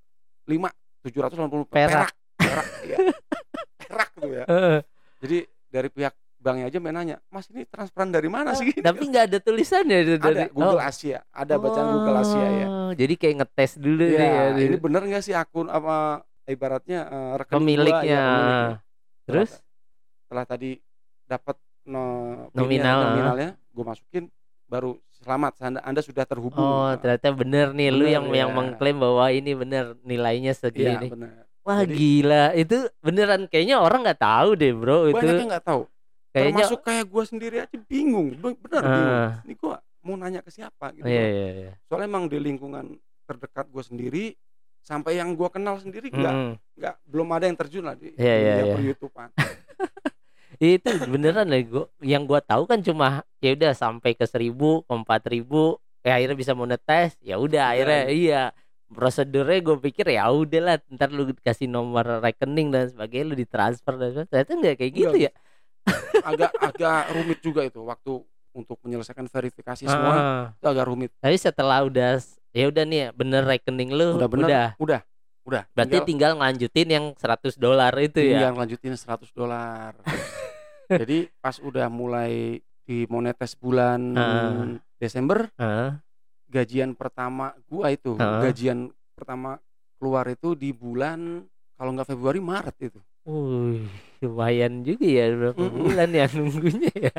780 1.04 1.70
Perak. 1.70 2.10
perak 2.10 2.12
perak 2.38 2.66
ya 2.84 2.98
perak 3.80 4.08
tuh 4.14 4.30
ya 4.32 4.44
Heeh. 4.46 4.78
jadi 5.20 5.38
dari 5.70 5.88
pihak 5.90 6.14
banknya 6.44 6.68
aja 6.68 6.76
main 6.76 6.92
nanya 6.92 7.16
mas 7.32 7.48
ini 7.48 7.64
transferan 7.64 8.12
dari 8.12 8.28
mana 8.28 8.52
sih 8.52 8.68
Tapi 8.76 9.08
nggak 9.08 9.24
ada 9.32 9.38
tulisannya 9.40 9.96
itu 9.98 10.12
ada 10.14 10.20
dari 10.20 10.42
Google 10.52 10.76
oh. 10.76 10.84
Asia 10.84 11.24
ada 11.32 11.54
bacaan 11.56 11.88
Google 11.90 12.18
Asia 12.20 12.46
ya 12.52 12.66
Oh, 12.68 12.92
Jadi 12.92 13.14
kayak 13.16 13.34
ngetes 13.40 13.72
dulu 13.80 14.04
ya, 14.04 14.52
nih 14.52 14.60
ya. 14.60 14.66
ini 14.68 14.76
bener 14.76 15.02
nggak 15.02 15.24
sih 15.24 15.32
akun 15.32 15.66
apa 15.66 16.20
ibaratnya 16.44 17.08
eh, 17.08 17.32
rekening 17.40 17.48
gua, 17.48 17.58
pemiliknya. 17.58 18.04
ya, 18.04 18.24
pemiliknya. 18.28 18.74
Terus? 19.24 19.50
setelah 20.20 20.44
tadi 20.44 20.70
dapat 21.24 21.56
no, 21.88 22.02
Nominal, 22.52 22.68
pinnya, 22.68 22.92
nominalnya 23.08 23.50
gue 23.72 23.84
masukin 23.84 24.24
baru 24.64 24.96
selamat 25.16 25.52
anda, 25.60 25.80
anda 25.80 26.00
sudah 26.00 26.24
terhubung 26.24 26.60
Oh, 26.60 26.92
ternyata 26.96 27.32
bener 27.32 27.72
nih 27.72 27.88
lu 27.88 28.04
Bener, 28.04 28.12
yang 28.12 28.24
yang 28.30 28.50
ya. 28.52 28.54
mengklaim 28.54 28.96
bahwa 29.00 29.24
ini 29.28 29.52
bener 29.52 29.96
nilainya 30.04 30.52
iya 30.52 30.60
segini. 30.60 31.08
benar 31.08 31.48
Wah, 31.64 31.80
Jadi- 31.80 31.96
gila. 31.96 32.52
Itu 32.52 32.92
beneran 33.00 33.48
kayaknya 33.48 33.80
orang 33.80 34.04
nggak 34.04 34.20
tahu 34.20 34.52
deh, 34.52 34.76
Bro. 34.76 35.08
banyak 35.08 35.24
itu 35.24 35.40
yang 35.40 35.48
nggak 35.48 35.64
tahu 35.64 35.88
kayaknya 36.34 36.66
termasuk 36.66 36.80
kayak 36.82 37.06
gue 37.06 37.24
sendiri 37.24 37.56
aja 37.60 37.76
bingung 37.80 38.34
Be- 38.34 38.58
bener 38.58 38.82
Ah. 38.82 38.90
bingung 38.90 39.22
ini 39.40 39.54
gue 39.54 39.74
mau 40.02 40.14
nanya 40.14 40.40
ke 40.40 40.50
siapa 40.50 40.90
gitu 40.92 41.06
Iya, 41.06 41.14
loh. 41.16 41.30
iya, 41.30 41.48
iya. 41.54 41.72
soalnya 41.86 42.06
emang 42.06 42.24
di 42.26 42.36
lingkungan 42.36 42.98
terdekat 43.24 43.70
gue 43.70 43.80
sendiri 43.80 44.24
sampai 44.78 45.16
yang 45.16 45.32
gue 45.32 45.48
kenal 45.48 45.78
sendiri 45.78 46.10
nggak 46.10 46.34
Mm-mm. 46.34 46.52
nggak 46.76 46.94
belum 47.06 47.28
ada 47.30 47.44
yang 47.46 47.56
terjun 47.56 47.84
lah 47.84 47.94
di 47.94 48.12
Iya, 48.12 48.34
iya, 48.34 48.52
dunia 48.52 48.60
iya. 48.60 48.74
per 48.74 48.82
YouTubean 48.84 49.30
itu 50.56 50.88
beneran 51.08 51.46
lah 51.46 51.60
gua 51.62 51.84
yang 52.00 52.22
gua 52.22 52.38
tahu 52.40 52.64
kan 52.64 52.78
cuma 52.78 53.06
ya 53.38 53.52
udah 53.52 53.72
sampai 53.72 54.12
ke 54.12 54.22
seribu 54.24 54.82
ke 54.82 54.92
empat 54.92 55.26
ribu 55.26 55.76
ya 56.00 56.14
akhirnya 56.14 56.36
bisa 56.36 56.52
monetize 56.52 57.18
ya 57.20 57.36
udah 57.36 57.74
akhirnya 57.74 58.02
iya 58.08 58.42
prosedurnya 58.86 59.58
gue 59.60 59.76
pikir 59.82 60.06
ya 60.08 60.30
udahlah 60.30 60.78
ntar 60.88 61.10
lu 61.10 61.26
kasih 61.36 61.66
nomor 61.66 62.22
rekening 62.22 62.70
dan 62.70 62.86
sebagainya 62.86 63.26
lu 63.26 63.34
ditransfer 63.34 63.94
dan 63.94 64.08
sebagainya. 64.12 64.30
ternyata 64.30 64.52
nggak 64.54 64.74
kayak 64.78 64.92
gitu 64.94 65.08
Enggak. 65.10 65.24
ya 65.26 65.30
agak 66.22 66.50
agak 66.56 67.00
rumit 67.12 67.38
juga 67.40 67.60
itu 67.62 67.80
waktu 67.80 68.12
untuk 68.54 68.78
menyelesaikan 68.80 69.26
verifikasi 69.26 69.84
semua. 69.84 70.14
Ah, 70.14 70.44
itu 70.54 70.66
agak 70.66 70.86
rumit. 70.86 71.10
Tapi 71.18 71.36
setelah 71.36 71.82
udah 71.82 72.22
ya 72.50 72.64
udah 72.70 72.84
nih 72.86 72.98
ya, 72.98 73.08
bener 73.10 73.42
rekening 73.42 73.90
lu 73.90 74.14
udah 74.14 74.28
bener? 74.30 74.46
udah. 74.46 74.68
Udah. 74.78 75.00
Udah 75.44 75.62
berarti 75.76 76.00
tinggal, 76.00 76.08
tinggal 76.08 76.32
ngelanjutin 76.40 76.88
yang 76.88 77.04
100 77.12 77.60
dolar 77.60 77.92
itu 78.00 78.16
ya? 78.16 78.48
Tinggal 78.48 78.52
lanjutin 78.56 78.96
100 78.96 79.28
dolar. 79.30 79.92
Jadi 81.04 81.28
pas 81.36 81.56
udah 81.58 81.88
mulai 81.88 82.64
dimonetes 82.84 83.52
bulan 83.52 84.00
Ah. 84.16 84.80
Desember 84.96 85.52
Heeh. 85.56 86.00
gajian 86.48 86.96
pertama 86.96 87.52
gua 87.66 87.92
itu 87.92 88.16
Ah. 88.16 88.40
gajian 88.40 88.88
pertama 89.12 89.60
keluar 90.00 90.24
itu 90.26 90.52
di 90.54 90.72
bulan 90.72 91.44
kalau 91.74 91.90
nggak 91.92 92.08
Februari 92.08 92.40
Maret 92.40 92.76
itu. 92.80 93.00
Wih, 93.24 93.84
lumayan 94.24 94.80
juga 94.80 95.04
ya 95.04 95.24
berapa 95.30 95.60
Mm-mm. 95.60 95.78
bulan 95.78 96.08
ya 96.10 96.24
nunggunya 96.30 96.90
ya 97.00 97.14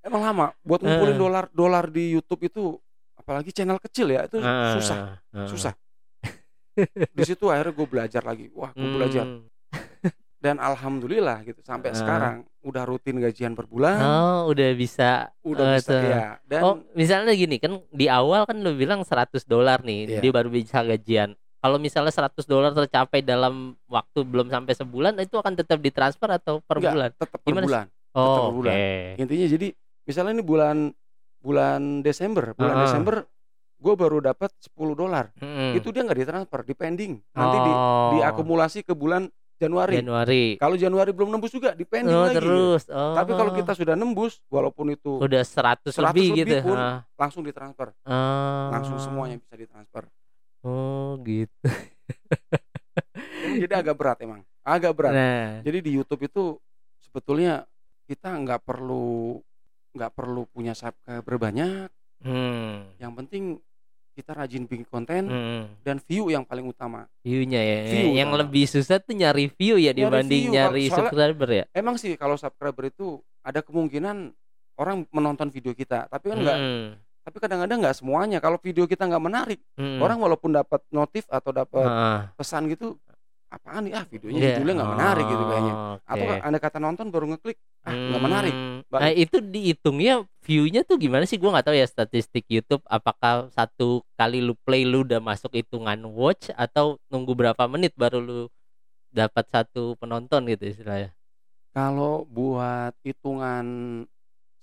emang 0.00 0.22
lama 0.22 0.46
buat 0.60 0.80
ngumpulin 0.80 1.16
Ah. 1.16 1.20
dolar 1.20 1.44
dolar 1.50 1.84
di 1.88 2.12
YouTube 2.12 2.44
itu 2.44 2.76
apalagi 3.14 3.50
channel 3.50 3.80
kecil 3.80 4.08
ya 4.08 4.28
itu 4.28 4.36
Ah, 4.38 4.76
susah 4.76 4.96
ah. 5.32 5.48
susah 5.48 5.72
di 7.08 7.22
situ 7.22 7.48
akhirnya 7.48 7.72
gue 7.72 7.86
belajar 7.86 8.22
lagi 8.22 8.50
wah 8.50 8.70
gue 8.70 8.90
belajar 8.90 9.24
Hmm. 9.24 9.46
dan 10.36 10.60
alhamdulillah 10.60 11.40
gitu 11.42 11.62
sampai 11.62 11.90
Ah. 11.90 11.96
sekarang 11.96 12.34
udah 12.60 12.84
rutin 12.84 13.16
gajian 13.16 13.52
per 13.52 13.64
bulan 13.64 13.96
Oh, 13.96 14.52
udah 14.52 14.74
bisa. 14.74 15.32
udah 15.40 15.72
eh, 15.72 15.76
bisa 15.78 15.88
tuh. 15.90 16.00
ya 16.02 16.24
dan 16.44 16.60
Oh, 16.60 16.74
misalnya 16.92 17.32
gini 17.32 17.56
kan 17.56 17.80
di 17.88 18.06
awal 18.06 18.44
kan 18.44 18.58
lu 18.58 18.74
bilang 18.74 19.00
100 19.00 19.44
dolar 19.44 19.80
nih, 19.80 20.04
Iya. 20.06 20.20
dia 20.20 20.32
baru 20.32 20.48
bisa 20.48 20.80
gajian. 20.80 21.32
Kalau 21.64 21.80
misalnya 21.80 22.12
100 22.12 22.44
dolar 22.44 22.76
tercapai 22.76 23.24
dalam 23.24 23.72
waktu 23.88 24.20
belum 24.20 24.52
sampai 24.52 24.76
sebulan, 24.76 25.16
itu 25.16 25.32
akan 25.34 25.56
tetap 25.56 25.80
ditransfer 25.80 26.28
atau 26.28 26.60
per 26.60 26.76
Enggak, 26.76 26.92
bulan? 26.92 27.10
tetap 27.16 27.38
per 27.40 27.48
Gimana 27.48 27.64
bulan 27.64 27.86
Oh, 28.12 28.20
per 28.20 28.42
oke. 28.44 28.54
bulan. 28.54 28.74
intinya 29.16 29.46
jadi 29.48 29.66
misalnya 30.04 30.32
ini 30.34 30.44
bulan 30.44 30.76
bulan 31.40 31.80
Desember 31.98 32.52
bulan 32.52 32.76
Ah. 32.76 32.82
Desember 32.84 33.14
gue 33.74 33.94
baru 33.94 34.20
dapat 34.22 34.52
10 34.62 34.92
dolar 34.94 35.32
Mm-mm. 35.34 35.74
itu 35.74 35.88
dia 35.88 36.04
nggak 36.04 36.18
ditransfer 36.18 36.60
di 36.62 36.74
pending 36.74 37.12
nanti 37.32 37.56
di 37.58 37.72
Oh, 37.72 38.10
diakumulasi 38.14 38.80
ke 38.80 38.92
bulan 38.92 39.24
Januari 39.54 39.98
Januari. 39.98 40.44
kalau 40.56 40.76
Januari 40.76 41.10
belum 41.10 41.32
nembus 41.32 41.50
juga 41.50 41.72
di 41.72 41.82
pending 41.82 42.12
Oh, 42.14 42.24
lagi 42.24 42.38
terus. 42.38 42.86
Oh. 42.86 43.12
tapi 43.14 43.32
kalau 43.32 43.50
kita 43.50 43.72
sudah 43.72 43.92
nembus 43.94 44.38
walaupun 44.46 44.92
itu 44.92 45.16
udah 45.16 45.40
100, 45.40 45.90
100 45.90 46.12
lebih, 46.12 46.28
lebih 46.34 46.44
gitu. 46.54 46.56
pun. 46.62 46.76
Ah. 46.76 47.02
langsung 47.14 47.42
ditransfer 47.42 47.88
Ah. 48.04 48.68
langsung 48.70 48.94
semuanya 48.96 49.36
bisa 49.36 49.56
ditransfer 49.56 50.06
Oh, 50.64 51.20
gitu. 51.20 51.68
jadi 53.60 53.74
agak 53.80 53.94
berat 53.94 54.18
emang 54.18 54.40
agak 54.60 54.92
berat 54.92 55.12
Nah, 55.12 55.48
jadi 55.60 55.78
di 55.78 55.90
YouTube 55.92 56.24
itu 56.24 56.56
sebetulnya 56.98 57.68
kita 58.04 58.32
nggak 58.32 58.60
perlu 58.60 59.38
nggak 59.92 60.10
perlu 60.10 60.48
punya 60.48 60.72
subscriber 60.72 61.36
banyak 61.38 61.86
hmm. 62.20 62.98
yang 62.98 63.12
penting 63.14 63.60
kita 64.10 64.30
rajin 64.32 64.64
bikin 64.64 64.86
konten 64.86 65.26
hmm. 65.26 65.62
dan 65.82 65.98
view 66.00 66.28
yang 66.28 66.42
paling 66.42 66.64
utama 66.64 67.04
View-nya 67.20 67.58
ya. 67.58 67.78
View 67.90 68.08
yang 68.14 68.30
utama. 68.30 68.40
lebih 68.40 68.64
susah 68.64 68.98
tuh 68.98 69.12
nyari 69.12 69.50
view 69.50 69.74
ya 69.76 69.90
Nyari 69.90 70.00
dibanding 70.00 70.42
view, 70.44 70.54
nyari 70.54 70.82
soalnya- 70.84 70.96
subscriber 71.04 71.48
ya. 71.52 71.64
emang 71.72 71.94
sih 71.94 72.14
kalau 72.14 72.34
subscriber 72.34 72.84
itu 72.86 73.06
ada 73.40 73.60
kemungkinan 73.60 74.32
orang 74.74 75.06
menonton 75.10 75.50
video 75.50 75.70
kita 75.72 76.08
tapi 76.08 76.30
kan 76.30 76.38
nggak 76.40 76.58
Hmm. 76.58 76.86
Tapi 77.24 77.36
kadang-kadang 77.40 77.80
nggak 77.80 77.96
semuanya 77.96 78.38
kalau 78.38 78.60
video 78.60 78.84
kita 78.84 79.04
nggak 79.04 79.24
menarik 79.24 79.60
Hmm. 79.74 79.98
orang 79.98 80.20
walaupun 80.20 80.52
dapat 80.52 80.84
notif 80.88 81.24
atau 81.26 81.50
dapat 81.50 81.82
Ah. 81.82 82.20
pesan 82.36 82.68
gitu 82.68 83.00
apaan 83.48 83.86
nih 83.86 83.94
ah 83.94 84.04
videonya 84.04 84.38
Iya. 84.38 84.48
judulnya 84.52 84.74
nggak 84.76 84.92
menarik 84.92 85.24
gitu 85.24 85.44
kayaknya 85.46 85.72
Oh, 85.72 85.96
atau 86.04 86.26
anda 86.42 86.58
kata 86.58 86.78
nonton 86.78 87.06
baru 87.08 87.26
ngeklik 87.30 87.58
ah 87.82 87.94
nggak 87.94 88.22
menarik 88.22 88.54
Hmm. 88.54 88.72
Balik. 88.84 89.00
Nah 89.00 89.12
itu 89.16 89.36
dihitungnya 89.40 90.14
view-nya 90.44 90.84
tuh 90.84 91.00
gimana 91.00 91.24
sih? 91.24 91.34
Gua 91.34 91.50
nggak 91.50 91.66
tahu 91.66 91.74
ya 91.74 91.88
statistik 91.88 92.44
YouTube. 92.46 92.84
Apakah 92.84 93.48
satu 93.50 94.04
kali 94.14 94.38
lu 94.38 94.54
play 94.60 94.84
lu 94.84 95.02
udah 95.02 95.18
masuk 95.18 95.50
hitungan 95.50 95.98
watch 96.04 96.52
atau 96.52 97.00
nunggu 97.08 97.32
berapa 97.32 97.64
menit 97.66 97.96
baru 97.96 98.20
lu 98.20 98.40
dapat 99.08 99.46
satu 99.48 99.94
penonton 99.96 100.44
gitu 100.46 100.68
istilahnya? 100.68 101.10
kalau 101.70 102.22
buat 102.24 102.94
hitungan 103.02 103.66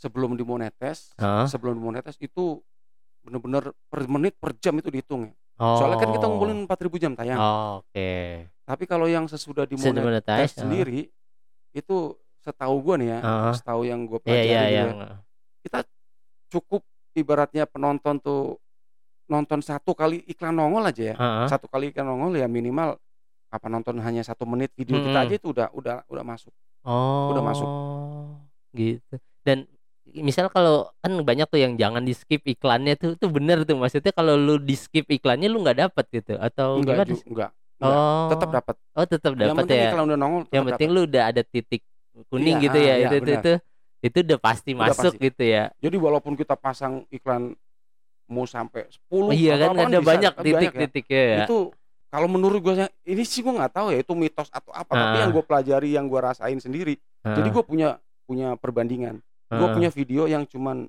sebelum 0.02 0.34
dimonetes 0.34 1.14
Hah? 1.16 1.46
sebelum 1.46 1.78
dimonetes 1.78 2.18
itu 2.18 2.58
bener-bener 3.22 3.70
per 3.86 4.10
menit 4.10 4.34
per 4.36 4.58
jam 4.58 4.74
itu 4.76 4.90
dihitung 4.90 5.30
ya. 5.30 5.34
Oh. 5.62 5.78
soalnya 5.78 6.02
kan 6.02 6.10
kita 6.10 6.26
ngumpulin 6.26 6.66
4000 6.66 6.98
jam 6.98 7.14
tayang 7.14 7.38
Oh, 7.38 7.86
Oke. 7.86 8.50
tapi 8.66 8.90
kalau 8.90 9.06
yang 9.06 9.30
sesudah 9.30 9.70
Sudah 9.70 9.94
dimonetes 10.02 10.58
sendiri 10.58 11.14
itu 11.72 11.98
setahu 12.42 12.82
gua 12.82 12.98
nih 12.98 13.14
ya, 13.14 13.20
Heeh. 13.22 13.54
setahu 13.54 13.82
yang 13.86 14.10
gua 14.10 14.18
Iya 14.18 14.26
pelajari 14.26 14.50
gitu 14.50 14.74
yang 14.74 14.90
ya. 14.98 15.14
Kita 15.62 15.80
cukup 16.50 16.82
ibaratnya 17.14 17.70
penonton 17.70 18.18
tuh 18.18 18.58
nonton 19.30 19.62
satu 19.62 19.94
kali 19.94 20.26
iklan 20.26 20.52
nongol 20.52 20.82
aja 20.84 21.14
ya. 21.14 21.16
Heeh. 21.16 21.46
Satu 21.46 21.70
kali 21.70 21.94
iklan 21.94 22.10
nongol 22.10 22.34
ya 22.36 22.50
minimal 22.50 22.98
apa 23.48 23.68
nonton 23.70 24.02
hanya 24.02 24.26
satu 24.26 24.50
menit 24.50 24.74
video 24.74 24.98
kita 24.98 25.14
Mhm. 25.14 25.26
aja 25.30 25.34
itu 25.38 25.48
udah 25.48 25.68
udah 25.72 25.98
udah 26.10 26.24
masuk. 26.26 26.50
Oh. 26.82 27.30
Udah 27.30 27.44
masuk. 27.46 27.70
Gitu. 28.74 29.16
Dan 29.46 29.70
misal 30.19 30.52
kalau 30.52 30.91
kan 31.00 31.12
banyak 31.21 31.47
tuh 31.47 31.60
yang 31.60 31.74
jangan 31.80 32.04
di-skip 32.04 32.43
iklannya 32.43 33.00
tuh, 33.00 33.15
tuh 33.15 33.32
bener 33.32 33.63
tuh 33.63 33.80
maksudnya 33.80 34.12
kalau 34.12 34.36
lu 34.36 34.60
di-skip 34.60 35.08
iklannya 35.08 35.47
lu 35.47 35.63
nggak 35.63 35.88
dapet 35.88 36.06
gitu 36.12 36.36
atau 36.36 36.84
Enggak 36.84 37.08
ju 37.08 37.15
enggak. 37.28 37.28
Enggak. 37.32 37.52
Oh. 37.82 38.30
Tetap 38.30 38.50
dapat. 38.52 38.76
Oh 38.93 39.06
tetap 39.08 39.32
Yang 39.34 39.41
dapat 39.41 39.60
penting 39.65 39.80
ya. 39.80 39.89
udah 39.95 40.17
nongol 40.19 40.41
Yang 40.52 40.63
penting 40.69 40.89
dapat. 40.91 40.97
lu 41.00 41.02
udah 41.10 41.24
ada 41.32 41.41
titik 41.41 41.82
kuning 42.28 42.58
Iya, 42.60 42.63
gitu 42.67 42.78
ah, 42.78 42.84
ya. 42.84 42.93
iya, 42.93 43.08
itu 43.08 43.15
itu 43.24 43.32
itu 43.32 43.54
itu 44.02 44.17
udah 44.28 44.39
pasti 44.41 44.71
Udah 44.76 44.82
masuk 44.91 45.13
pasti. 45.15 45.26
gitu 45.32 45.43
ya. 45.47 45.63
Jadi 45.80 45.95
walaupun 45.97 46.34
kita 46.36 46.54
pasang 46.60 47.06
iklan 47.10 47.56
mau 48.28 48.45
sampai 48.47 48.88
10 48.88 49.02
Oh 49.12 49.32
iya 49.32 49.56
kan 49.60 49.76
ada 49.76 50.00
bisa, 50.00 50.08
banyak 50.08 50.34
kan 50.36 50.43
banyak 50.43 50.74
ya. 50.76 50.88
ya. 51.10 51.45
Itu 51.47 51.71
kalau 52.12 52.28
menurut 52.28 52.60
gua 52.60 52.91
ini 53.08 53.24
sih 53.24 53.39
gua 53.39 53.56
nggak 53.63 53.74
tahu 53.76 53.88
ya 53.95 54.00
itu 54.04 54.13
mitos 54.15 54.52
atau 54.52 54.71
apa, 54.76 54.91
tapi 54.91 55.00
Heeh. 55.15 55.21
yang 55.24 55.32
gua 55.32 55.43
pelajari, 55.47 55.89
yang 55.95 56.06
gua 56.12 56.32
rasain 56.32 56.60
sendiri. 56.60 57.00
Jadi 57.24 57.39
Heeh. 57.47 57.56
gua 57.56 57.63
punya 57.63 57.89
punya 58.28 58.56
perbandingan. 58.60 59.19
Heeh. 59.52 59.74
punya 59.76 59.90
video 59.92 60.24
yang 60.26 60.44
cuman 60.46 60.88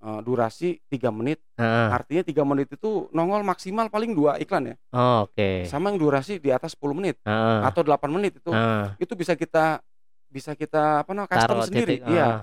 eh, 0.00 0.20
durasi 0.20 0.82
3 0.86 1.08
menit. 1.08 1.40
Heeh. 1.56 1.88
Artinya 1.88 2.22
3 2.22 2.42
menit 2.42 2.68
itu 2.68 3.06
nongol 3.10 3.40
maksimal 3.40 3.88
paling 3.88 4.12
dua 4.12 4.36
iklan 4.36 4.74
ya. 4.74 4.76
Oh, 4.90 5.24
oke. 5.24 5.64
Sama 5.64 5.88
yang 5.88 5.98
durasi 5.98 6.36
di 6.36 6.50
atas 6.50 6.74
10 6.74 6.92
menit 6.92 7.16
Heeh. 7.22 7.60
atau 7.64 7.80
8 7.80 8.10
menit 8.10 8.36
itu 8.36 8.50
Heeh. 8.50 8.98
itu 8.98 9.12
bisa 9.14 9.32
kita 9.32 9.80
bisa 10.28 10.52
kita 10.52 11.06
apa 11.06 11.14
namanya 11.14 11.30
custom 11.30 11.56
Taruh 11.56 11.68
sendiri. 11.70 11.94
titik, 12.02 12.10
Iya, 12.10 12.26
heeh. 12.26 12.40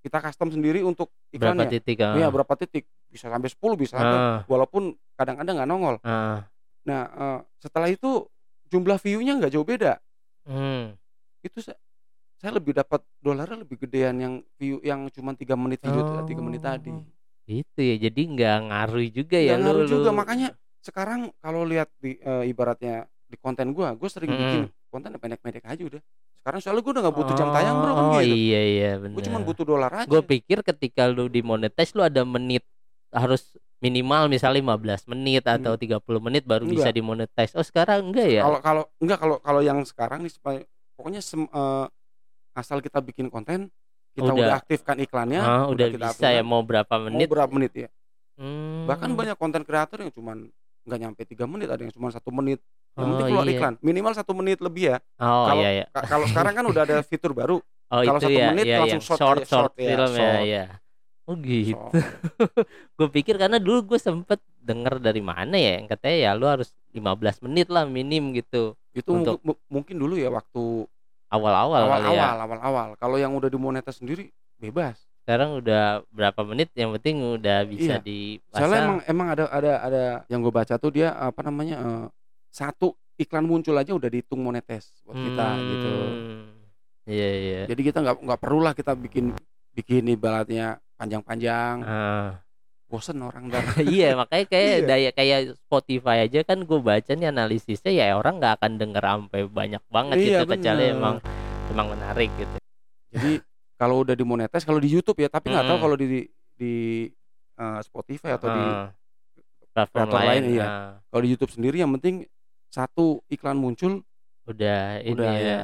kita 0.00 0.18
custom 0.24 0.48
sendiri 0.48 0.80
untuk 0.80 1.12
Berapa 1.30 1.54
iklannya. 1.54 1.68
titik? 1.70 1.96
heeh. 2.00 2.16
Iya, 2.18 2.26
berapa 2.32 2.52
titik? 2.56 2.84
Bisa 3.06 3.28
sampai 3.30 3.46
10, 3.46 3.76
bisa 3.76 3.94
sampai 3.94 4.18
walaupun 4.48 4.82
kadang-kadang 5.14 5.54
nggak 5.60 5.68
nongol. 5.68 5.96
Heeh. 6.02 6.38
Nah, 6.84 7.02
eh, 7.06 7.38
setelah 7.60 7.86
itu 7.86 8.26
jumlah 8.66 8.98
view-nya 8.98 9.38
nggak 9.38 9.52
jauh 9.54 9.62
beda. 9.62 10.00
Hmm. 10.48 10.96
Itu 11.40 11.60
saya 12.44 12.52
lebih 12.54 12.76
dapat 12.76 13.00
dolarnya 13.18 13.64
lebih 13.64 13.80
gedean 13.80 14.16
yang 14.16 14.34
view 14.54 14.76
yang 14.80 15.08
cuma 15.08 15.32
3 15.32 15.56
menit 15.56 15.80
video 15.80 16.04
Oh. 16.04 16.20
3 16.22 16.36
menit 16.38 16.60
tadi. 16.60 16.92
Gitu 17.42 17.80
ya. 17.80 17.96
Jadi 17.98 18.20
nggak 18.30 18.56
ngaruh 18.68 19.06
juga 19.08 19.36
ya 19.36 19.56
Nggak 19.56 19.58
lu 19.58 19.64
ngaruh 19.64 19.88
juga 19.88 20.10
lu- 20.12 20.18
makanya 20.18 20.48
sekarang 20.78 21.32
kalau 21.38 21.64
lihat 21.64 21.88
di 21.96 22.14
eh, 22.14 22.44
ibaratnya 22.44 23.08
di 23.24 23.36
konten 23.36 23.72
gua, 23.72 23.96
gua 23.96 24.06
sering 24.06 24.28
Mm-mm. 24.28 24.40
bikin 24.44 24.62
konten 24.86 25.10
pendek-pendek 25.14 25.64
aja 25.64 25.82
udah. 25.82 26.02
Sekarang 26.36 26.60
soalnya 26.60 26.82
gua 26.84 26.92
udah 26.92 27.02
nggak 27.02 27.16
butuh 27.16 27.34
jam 27.34 27.48
tayang 27.50 27.76
bro 27.80 27.90
kan 27.90 28.04
Oh 28.06 28.20
gitu. 28.20 28.36
iya 28.36 28.60
iya 28.62 28.90
Gua 28.94 29.04
benar. 29.08 29.24
cuma 29.24 29.38
butuh 29.40 29.64
dolar 29.64 29.92
aja. 29.94 30.06
Gue 30.06 30.20
pikir 30.20 30.60
ketika 30.60 31.08
lu 31.08 31.26
dimonetize 31.26 31.96
lu 31.96 32.04
ada 32.04 32.20
menit 32.22 32.60
harus 33.08 33.56
minimal 33.80 34.28
misalnya 34.28 34.60
15 34.60 35.08
menit 35.08 35.44
atau 35.44 35.72
30 35.74 36.00
menit 36.20 36.44
baru 36.44 36.64
bisa 36.64 36.88
Enggak. 36.88 36.96
dimonetize. 36.96 37.52
Oh 37.52 37.64
sekarang 37.64 38.12
enggak 38.12 38.28
ya? 38.28 38.42
Kalau 38.42 38.60
kalau 38.60 38.84
enggak 38.98 39.18
kalau 39.18 39.36
kalau 39.40 39.60
yang 39.60 39.80
sekarang 39.82 40.20
nih 40.20 40.32
pokoknya 40.94 41.20
sem- 41.20 41.48
eh, 41.48 41.86
asal 42.54 42.78
kita 42.78 42.98
bikin 42.98 43.28
konten 43.28 43.68
kita 44.14 44.30
Udah. 44.30 44.34
udah, 44.40 44.56
aktifkan 44.56 44.96
iklannya, 44.96 45.42
Ah, 45.42 45.66
udah 45.66 45.86
kita 45.88 45.98
bisa 46.08 46.22
ya 46.24 46.38
aktifkan, 46.38 46.46
mau 46.46 46.62
berapa 46.62 46.94
mau 46.94 47.04
menit? 47.10 47.26
berapa 47.26 47.50
menit 47.50 47.72
ya. 47.76 47.88
Hmm. 48.34 48.86
Bahkan 48.86 49.10
banyak 49.12 49.34
konten 49.34 49.62
kreator 49.62 49.98
yang 50.00 50.10
cuman 50.10 50.46
nggak 50.84 50.98
nyampe 51.00 51.22
tiga 51.24 51.44
menit, 51.44 51.66
ada 51.66 51.80
yang 51.80 51.90
cuma 51.90 52.08
satu 52.08 52.30
menit. 52.30 52.62
Yang 52.94 53.10
penting 53.10 53.26
Oh, 53.26 53.28
keluar 53.28 53.44
iya. 53.44 53.54
iklan 53.58 53.74
minimal 53.80 54.12
satu 54.14 54.32
menit 54.32 54.58
lebih 54.58 54.82
ya. 54.88 54.96
Oh 55.18 55.50
kalau 55.50 55.60
iya 55.60 55.70
iya. 55.74 55.86
ka- 55.90 56.06
kalau 56.06 56.26
sekarang 56.26 56.54
kan 56.54 56.64
udah 56.64 56.82
ada 56.84 56.96
fitur 57.10 57.34
baru. 57.34 57.58
Oh 57.90 58.00
kalau 58.00 58.20
satu 58.20 58.30
ya, 58.30 58.54
menit 58.54 58.64
ya, 58.64 58.78
langsung 58.78 58.92
yang 58.92 59.02
short 59.02 59.18
short 59.18 59.36
aja, 59.36 59.44
short 59.44 59.62
short, 59.66 59.72
ya, 59.74 59.88
film 59.90 60.06
ya, 60.06 60.14
short. 60.14 60.42
ya. 60.46 60.64
Oh 61.24 61.34
gitu. 61.36 61.74
So, 61.74 61.90
gue 62.96 63.08
pikir 63.10 63.34
karena 63.34 63.58
dulu 63.58 63.78
gue 63.82 63.98
sempet 63.98 64.38
denger 64.60 65.00
dari 65.00 65.18
mana 65.18 65.56
ya 65.56 65.80
yang 65.80 65.86
katanya 65.86 66.16
ya 66.20 66.30
lu 66.32 66.46
harus 66.46 66.70
15 66.90 67.02
menit 67.42 67.66
lah 67.66 67.82
minim 67.84 68.30
gitu 68.30 68.76
itu 68.92 69.10
Untuk- 69.10 69.42
mungkin 69.66 69.96
dulu 69.96 70.14
ya 70.14 70.30
waktu 70.30 70.86
awal-awal 71.34 71.80
ya. 71.82 71.86
awal-awal, 71.90 72.36
awal-awal. 72.46 72.88
Kalau 72.96 73.16
yang 73.18 73.34
udah 73.34 73.50
dimonetize 73.50 73.98
sendiri 73.98 74.30
bebas. 74.56 74.96
Sekarang 75.24 75.56
udah 75.56 76.04
berapa 76.12 76.40
menit 76.44 76.68
yang 76.76 76.92
penting 76.94 77.40
udah 77.40 77.64
bisa 77.64 77.96
Iya. 77.96 78.04
dipasang. 78.04 78.60
Soalnya 78.60 78.80
emang 78.80 78.98
emang 79.08 79.28
ada 79.32 79.44
ada 79.48 79.72
ada 79.80 80.02
yang 80.28 80.44
gue 80.44 80.52
baca 80.52 80.76
tuh 80.76 80.92
dia 80.92 81.16
apa 81.16 81.40
namanya 81.42 81.76
eh, 81.80 82.06
satu 82.52 82.92
iklan 83.16 83.48
muncul 83.48 83.72
aja 83.74 83.96
udah 83.96 84.06
dihitung 84.06 84.44
monetes 84.44 84.92
buat 85.02 85.16
kita 85.16 85.46
gitu. 85.58 85.92
Hmm. 85.96 86.44
Iya 87.08 87.28
iya. 87.40 87.62
Jadi 87.66 87.80
kita 87.82 87.98
nggak 88.04 88.16
nggak 88.20 88.40
perlu 88.40 88.60
lah 88.60 88.76
kita 88.76 88.92
bikin 88.92 89.32
bikin 89.72 90.04
ibaratnya 90.06 90.76
panjang-panjang. 91.00 91.76
Ah. 91.82 92.43
Bosen 92.94 93.18
orang 93.18 93.44
dan 93.52 93.66
iya 93.82 94.14
makanya 94.14 94.46
kayak 94.46 94.70
Iya. 94.70 94.86
daya 94.86 95.10
kayak 95.10 95.38
Spotify 95.58 96.16
aja 96.22 96.40
kan 96.42 96.62
gue 96.62 96.78
baca 96.78 97.10
nih 97.10 97.26
analisisnya 97.26 97.90
ya 97.90 98.14
orang 98.14 98.38
nggak 98.38 98.54
akan 98.56 98.72
denger 98.76 99.02
sampai 99.02 99.40
banyak 99.44 99.82
banget 99.88 100.16
Iya, 100.16 100.26
gitu 100.38 100.44
kecuali 100.48 100.84
emang 100.88 101.16
emang 101.66 101.86
menarik 101.90 102.30
gitu. 102.34 102.56
jadi 103.10 103.32
kalau 103.74 104.00
udah 104.00 104.14
dimonetize 104.14 104.62
kalau 104.62 104.78
di 104.78 104.86
YouTube 104.88 105.18
ya 105.18 105.26
tapi 105.26 105.50
nggak 105.50 105.64
tahu 105.64 105.72
Mm-mm. 105.72 105.84
kalau 105.84 105.96
di 105.98 106.06
di 106.54 106.74
eh, 107.54 107.80
Spotify 107.82 108.30
atau 108.32 108.48
di 108.48 108.62
Ah. 108.62 108.88
platform 109.72 110.06
platform 110.06 110.22
lain, 110.22 110.30
lain, 110.30 110.44
iya. 110.54 110.64
ah. 110.64 110.92
kalau 111.04 111.22
di 111.22 111.30
YouTube 111.30 111.50
sendiri 111.50 111.76
yang 111.76 111.90
penting 111.92 112.22
satu 112.68 113.04
iklan 113.28 113.54
muncul 113.54 114.06
udah 114.44 115.00
ini 115.00 115.12
udah 115.12 115.32
ya. 115.32 115.42
ya. 115.42 115.62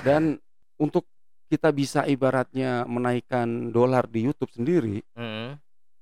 Dan 0.00 0.38
untuk 0.76 1.06
kita 1.46 1.70
bisa 1.70 2.02
ibaratnya 2.04 2.82
menaikkan 2.84 3.46
dolar 3.68 4.04
di 4.04 4.22
YouTube 4.22 4.50
sendiri, 4.50 5.00
Mm. 5.12 5.54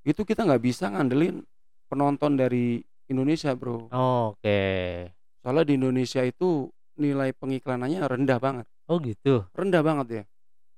Itu 0.07 0.23
kita 0.23 0.47
nggak 0.47 0.63
bisa 0.63 0.87
ngandelin 0.87 1.43
penonton 1.91 2.39
dari 2.39 2.79
Indonesia, 3.07 3.51
bro. 3.59 3.91
Oh, 3.91 4.39
Oke. 4.39 5.11
Soalnya 5.43 5.67
di 5.67 5.75
Indonesia 5.79 6.23
itu 6.23 6.71
nilai 6.97 7.35
pengiklanannya 7.35 8.01
rendah 8.03 8.39
banget, 8.39 8.67
Oh 8.87 8.99
gitu. 9.03 9.43
rendah 9.53 9.83
banget 9.83 10.07
ya. 10.09 10.23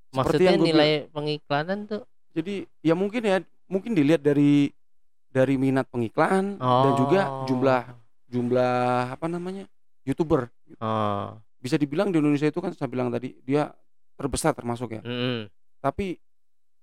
Seperti 0.09 0.17
Maksudnya 0.17 0.51
yang 0.51 0.65
nilai 0.65 0.91
pengiklanan 1.13 1.79
tuh 1.85 2.03
Jadi 2.33 2.65
ya 2.81 2.93
mungkin 2.97 3.23
ya, 3.25 3.39
mungkin 3.69 3.93
dilihat 3.93 4.21
dari 4.21 4.73
dari 5.29 5.55
minat 5.61 5.89
pengiklan 5.89 6.57
dan 6.57 6.93
juga 6.97 7.21
Oh. 7.29 7.45
jumlah 7.49 7.83
jumlah 8.29 9.13
apa 9.13 9.27
namanya 9.29 9.65
youtuber. 10.05 10.49
Oh. 10.81 11.37
Bisa 11.61 11.77
dibilang 11.77 12.13
di 12.13 12.21
Indonesia 12.21 12.49
itu 12.49 12.61
kan 12.61 12.73
saya 12.77 12.89
bilang 12.89 13.09
tadi 13.09 13.37
dia 13.45 13.73
terbesar 14.17 14.53
termasuk 14.53 14.99
ya. 14.99 15.03
Mm-mm. 15.05 15.47
tapi 15.79 16.19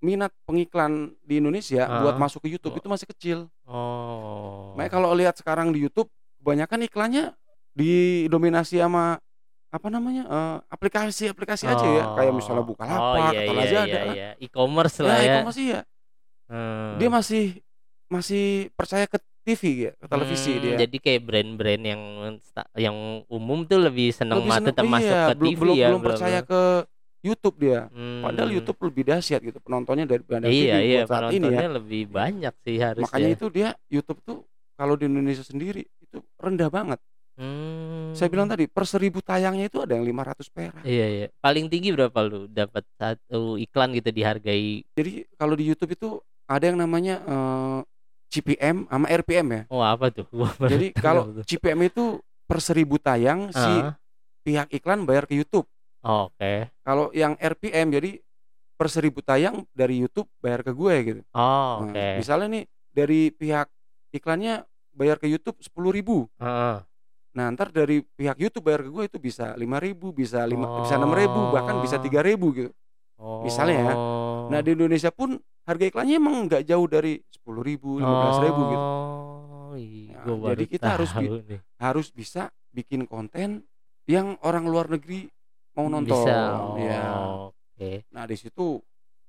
minat 0.05 0.29
pengiklan 0.45 0.91
di 1.19 1.41
Indonesia 1.41 1.81
Ah. 1.83 1.99
buat 1.99 2.15
masuk 2.15 2.45
ke 2.45 2.53
YouTube 2.53 2.71
Oh. 2.71 2.79
itu 2.79 2.87
masih 2.87 3.07
kecil. 3.07 3.37
Oh. 3.65 4.71
Makanya 4.73 4.91
kalau 4.93 5.09
lihat 5.11 5.33
sekarang 5.33 5.73
di 5.73 5.81
YouTube 5.81 6.05
kebanyakan 6.37 6.85
iklannya 6.85 7.33
didominasi 7.75 8.77
sama 8.77 9.17
apa 9.67 9.87
namanya 9.89 10.23
eh, 10.23 10.57
aplikasi-aplikasi 10.69 11.65
aja 11.65 11.83
ya 11.83 12.03
kayak 12.13 12.31
misalnya 12.31 12.63
Oh. 12.63 12.69
Bukalapak 12.69 13.01
oh, 13.01 13.17
iya, 13.25 13.27
atau 13.35 13.41
iya, 13.43 13.59
Lazada 13.59 13.89
iya, 13.89 14.01
iya. 14.07 14.29
E-commerce 14.39 14.95
Ya, 14.95 15.03
lah 15.03 15.17
ya. 15.17 15.25
e-commerce 15.27 15.59
iya. 15.59 15.79
Hmm. 16.45 16.91
Dia 16.95 17.09
masih 17.09 17.45
masih 18.05 18.45
percaya 18.71 19.03
ke 19.03 19.17
TV 19.41 19.61
ya, 19.79 19.91
ke 19.93 20.05
televisi 20.05 20.51
Hmm, 20.51 20.61
dia. 20.63 20.75
Jadi 20.79 20.97
kayak 20.97 21.21
brand-brand 21.21 21.83
yang 21.83 22.01
yang 22.75 22.97
umum 23.27 23.61
tuh 23.61 23.77
lebih 23.79 24.09
seneng 24.09 24.41
Lebih 24.41 24.47
mah 24.47 24.57
seneng- 24.57 24.69
tetap 24.71 24.85
masuk 24.87 25.05
iya, 25.11 25.21
ke 25.23 25.33
belum, 25.35 25.51
TV 25.51 25.59
belum, 25.59 25.75
ya. 25.75 25.87
belum 25.87 26.01
percaya 26.03 26.39
ke 26.41 26.61
YouTube 27.25 27.57
dia. 27.57 27.89
Padahal 28.21 28.47
Hmm. 28.47 28.55
YouTube 28.55 28.79
lebih 28.85 29.03
dahsyat 29.05 29.41
gitu 29.41 29.57
penontonnya 29.57 30.05
daripada 30.05 30.45
Iya 30.45 30.77
TV 30.77 30.85
iya 30.85 31.01
buat 31.01 31.09
saat 31.09 31.23
ini 31.27 31.41
penontonnya 31.41 31.65
ya. 31.65 31.75
lebih 31.75 32.01
banyak 32.07 32.53
sih 32.61 32.77
harusnya. 32.77 33.05
Makanya 33.09 33.29
itu 33.31 33.45
dia 33.49 33.69
YouTube 33.87 34.19
tuh 34.21 34.37
kalau 34.73 34.93
di 34.93 35.05
Indonesia 35.05 35.41
sendiri 35.41 35.81
itu 35.81 36.17
rendah 36.37 36.69
banget. 36.69 36.99
Hmm. 37.35 38.15
Saya 38.15 38.31
bilang 38.31 38.47
tadi 38.47 38.63
per 38.65 38.85
seribu 38.85 39.19
tayangnya 39.19 39.67
itu 39.67 39.83
ada 39.83 39.91
yang 39.91 40.05
500 40.05 40.47
perak. 40.47 40.83
Iya 40.83 41.05
iya. 41.09 41.27
Paling 41.37 41.67
tinggi 41.67 41.91
berapa 41.91 42.15
lu 42.21 42.47
dapat 42.47 42.87
satu 42.95 43.57
iklan 43.57 43.91
gitu 43.91 44.07
dihargai? 44.09 44.87
Jadi 44.89 45.11
kalau 45.35 45.51
di 45.53 45.65
YouTube 45.65 45.91
itu 45.91 46.09
ada 46.45 46.63
yang 46.63 46.77
namanya 46.77 47.19
eh, 47.19 47.79
CPM 48.29 48.85
sama 48.85 49.07
RPM 49.09 49.47
ya. 49.49 49.61
Oh 49.67 49.79
apa 49.79 50.11
tuh? 50.11 50.27
Jadi 50.61 50.95
kalau. 50.95 51.35
CPM 51.43 51.79
itu 51.85 52.19
per 52.45 52.59
seribu 52.59 52.95
tayang 52.95 53.49
si 53.49 53.57
Ah, 53.81 53.97
pihak 54.41 54.69
iklan 54.71 55.03
bayar 55.03 55.25
ke 55.25 55.35
YouTube. 55.35 55.65
Oh, 56.05 56.29
Oke. 56.29 56.69
Kalau 56.79 57.09
yang 57.11 57.33
RPM 57.35 57.89
jadi 57.89 58.21
per 58.75 58.87
seribu 58.87 59.19
tayang 59.19 59.63
dari 59.71 59.99
YouTube 59.99 60.27
bayar 60.37 60.61
ke 60.61 60.69
gue 60.69 60.95
gitu. 61.03 61.21
Oh 61.31 61.81
Nah, 61.81 61.89
oke. 61.89 62.07
Misalnya 62.19 62.47
nih 62.51 62.63
dari 62.91 63.21
pihak 63.29 63.67
iklannya 64.11 64.63
bayar 64.91 65.17
ke 65.17 65.25
YouTube 65.25 65.59
sepuluh 65.59 65.89
ribu. 65.89 66.27
Heeh. 66.37 66.77
Nah 67.35 67.45
ntar 67.51 67.67
dari 67.67 67.99
pihak 68.01 68.37
YouTube 68.37 68.63
bayar 68.63 68.81
ke 68.81 68.89
gue 68.89 69.03
itu 69.05 69.17
bisa 69.17 69.55
lima 69.55 69.75
ribu, 69.75 70.11
bisa 70.11 70.43
lima, 70.43 70.79
bisa 70.79 70.95
enam 70.95 71.11
ribu, 71.11 71.51
bahkan 71.51 71.79
bisa 71.79 71.99
Oh. 71.99 72.03
tiga 72.03 72.19
ribu 72.19 72.51
gitu. 72.53 72.71
Misalnya 73.43 73.77
ya. 73.81 73.93
Oh. 73.93 74.47
Nah 74.47 74.59
di 74.59 74.71
Indonesia 74.71 75.11
pun 75.11 75.35
harga 75.63 75.85
iklannya 75.85 76.15
emang 76.15 76.47
nggak 76.47 76.63
jauh 76.63 76.85
dari 76.85 77.19
sepuluh 77.27 77.59
ribu, 77.59 77.97
lima 77.97 78.15
belas 78.23 78.39
ribu 78.39 78.61
gitu. 78.69 78.85
Oh, 78.85 79.73
iya, 79.75 80.19
Nah, 80.23 80.55
jadi 80.55 80.65
kita 80.69 80.87
harus 80.95 81.11
bi- 81.11 81.27
nih. 81.43 81.59
Harus 81.75 82.07
bisa 82.09 82.47
bikin 82.71 83.03
konten 83.03 83.67
yang 84.05 84.39
orang 84.39 84.63
luar 84.63 84.87
negeri 84.87 85.27
mau 85.75 85.85
nonton. 85.85 86.15
Bisa. 86.15 86.37
Oh, 86.55 87.51
Oke. 87.69 88.07
Nah 88.09 88.23
di 88.23 88.35
situ 88.35 88.79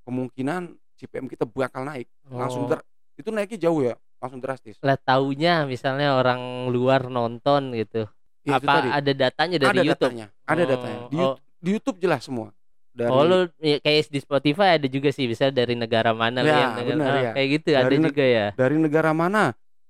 kemungkinan 0.01 0.61
CPM 0.95 1.27
kita 1.27 1.43
bakal 1.45 1.83
naik 1.83 2.07
langsung 2.25 2.65
Oh. 2.65 2.69
ter 2.69 2.79
itu 3.13 3.27
naiknya 3.27 3.59
jauh 3.61 3.81
ya 3.81 3.93
langsung 4.17 4.39
drastis. 4.39 4.79
Lah 4.79 4.95
taunya 4.95 5.63
misalnya 5.63 6.15
orang 6.15 6.39
luar 6.67 7.05
nonton 7.05 7.75
gitu. 7.75 8.07
Ya, 8.41 8.57
Apa 8.57 8.79
tadi. 8.79 8.87
ada 8.89 9.11
datanya 9.13 9.57
dari 9.59 9.69
ada 9.69 9.83
YouTube? 9.83 10.07
datanya, 10.07 10.27
ada 10.41 10.57
Oh, 10.57 10.65
datanya. 10.65 10.99
Di, 11.05 11.17
oh. 11.19 11.35
Di 11.57 11.69
YouTube 11.69 11.97
jelas 11.99 12.23
semua. 12.23 12.55
Dari 12.89 13.11
Oh 13.11 13.21
lu 13.21 13.45
ya, 13.59 13.77
kayak 13.77 14.07
di 14.07 14.17
Spotify 14.17 14.67
ada 14.73 14.87
juga 14.87 15.11
sih 15.11 15.27
bisa 15.27 15.51
dari 15.51 15.75
negara 15.75 16.09
mana 16.11 16.39
Ya, 16.39 16.49
yang 16.49 16.71
negara 16.73 16.87
benar, 16.87 17.11
ah, 17.11 17.19
ya. 17.19 17.31
kayak 17.35 17.47
gitu 17.51 17.67
ada 17.69 17.83
Dari 17.83 17.97
neg- 17.99 18.09
juga 18.09 18.25
ya. 18.25 18.47
dari 18.55 18.75
negara 18.79 19.11
mana, 19.11 19.43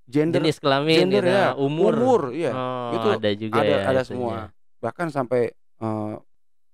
gender, 0.03 0.41
Jenis 0.41 0.57
kelamin 0.57 0.97
gender 0.97 1.23
gitu, 1.23 1.31
ya, 1.31 1.47
umur. 1.55 1.93
umur, 1.93 2.21
iya. 2.33 2.51
Oh, 2.51 2.91
Itu 2.91 3.07
ada 3.13 3.29
juga 3.31 3.59
ada 3.61 3.69
ya 3.69 3.77
ada 3.77 3.91
itunya. 3.93 4.03
semua. 4.03 4.35
Bahkan 4.81 5.07
sampai 5.07 5.41
eh, 5.53 6.13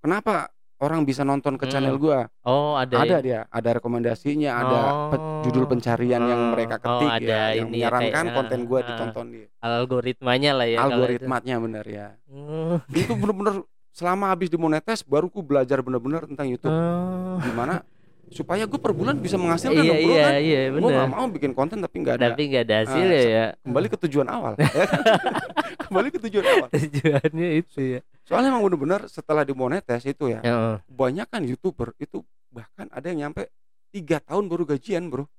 kenapa 0.04 0.52
orang 0.78 1.08
bisa 1.08 1.24
nonton 1.24 1.56
ke 1.56 1.64
Hmm. 1.64 1.72
channel 1.72 1.96
gua? 1.96 2.28
Oh, 2.44 2.76
ada. 2.76 3.00
Ada 3.00 3.18
dia, 3.18 3.40
ada 3.48 3.70
rekomendasinya, 3.74 4.52
ada 4.54 4.78
pe- 5.08 5.22
judul 5.48 5.64
Oh. 5.64 5.70
pencarian 5.72 6.22
yang 6.22 6.42
Oh, 6.42 6.52
mereka 6.52 6.76
oh, 6.76 7.00
ketik 7.00 7.10
ada 7.10 7.24
ya, 7.24 7.44
yang 7.56 7.72
ini 7.72 7.80
ya, 7.80 7.88
kayak, 7.88 8.12
menyarankan 8.12 8.26
konten 8.36 8.60
gua 8.68 8.80
ah, 8.80 8.86
ditonton 8.86 9.26
di 9.32 9.42
algoritmanya 9.58 10.52
lah 10.52 10.68
ya 10.68 10.78
algoritmanya 10.82 11.56
bener 11.58 11.86
ya. 11.88 12.08
Oh. 12.28 12.84
Itu 12.92 13.16
bener-bener 13.16 13.64
selama 13.90 14.28
habis 14.28 14.50
dimonetes 14.50 15.08
baru 15.08 15.32
ku 15.32 15.40
belajar 15.40 15.80
bener-bener 15.80 16.28
tentang 16.28 16.52
YouTube. 16.52 16.74
Oh. 16.74 17.40
Gimana 17.40 17.88
supaya 18.34 18.64
gue 18.64 18.76
per 18.76 18.92
bulan 18.92 19.16
bisa 19.16 19.36
menghasilkan 19.36 19.78
Iya 19.78 19.88
dong 19.88 20.00
bro 20.00 20.10
iya 20.10 20.24
kan? 20.24 20.34
iya 20.36 20.62
Gue 20.68 20.80
benar. 20.82 20.98
gak 21.00 21.10
mau 21.10 21.26
bikin 21.30 21.52
konten 21.52 21.78
tapi 21.78 21.96
nggak 22.00 22.16
ada 22.16 22.26
Tapi 22.28 22.42
nggak 22.46 22.64
ada 22.64 22.76
hasil 22.82 22.98
Ah, 23.00 23.08
ya 23.08 23.20
se- 23.20 23.30
ya. 23.30 23.46
kembali 23.62 23.88
ke 23.88 23.98
tujuan 24.02 24.28
awal. 24.28 24.54
ya 24.56 24.84
kan? 24.84 25.02
kembali 25.86 26.08
ke 26.10 26.20
tujuan 26.22 26.46
awal. 26.48 26.68
Tujuannya 26.70 27.50
itu 27.56 27.80
ya. 27.80 28.00
Soalnya 28.24 28.50
emang 28.50 28.64
bener-bener 28.64 29.02
setelah 29.06 29.44
dimonetes 29.44 30.02
itu 30.04 30.26
ya, 30.28 30.40
Heeh. 30.40 30.76
kebanyakan 30.86 31.42
youtuber 31.46 31.92
itu 31.98 32.24
bahkan 32.50 32.88
ada 32.88 33.06
yang 33.06 33.28
nyampe 33.28 33.52
tiga 33.90 34.18
tahun 34.20 34.48
baru 34.48 34.64
gajian 34.68 35.08
bro. 35.08 35.30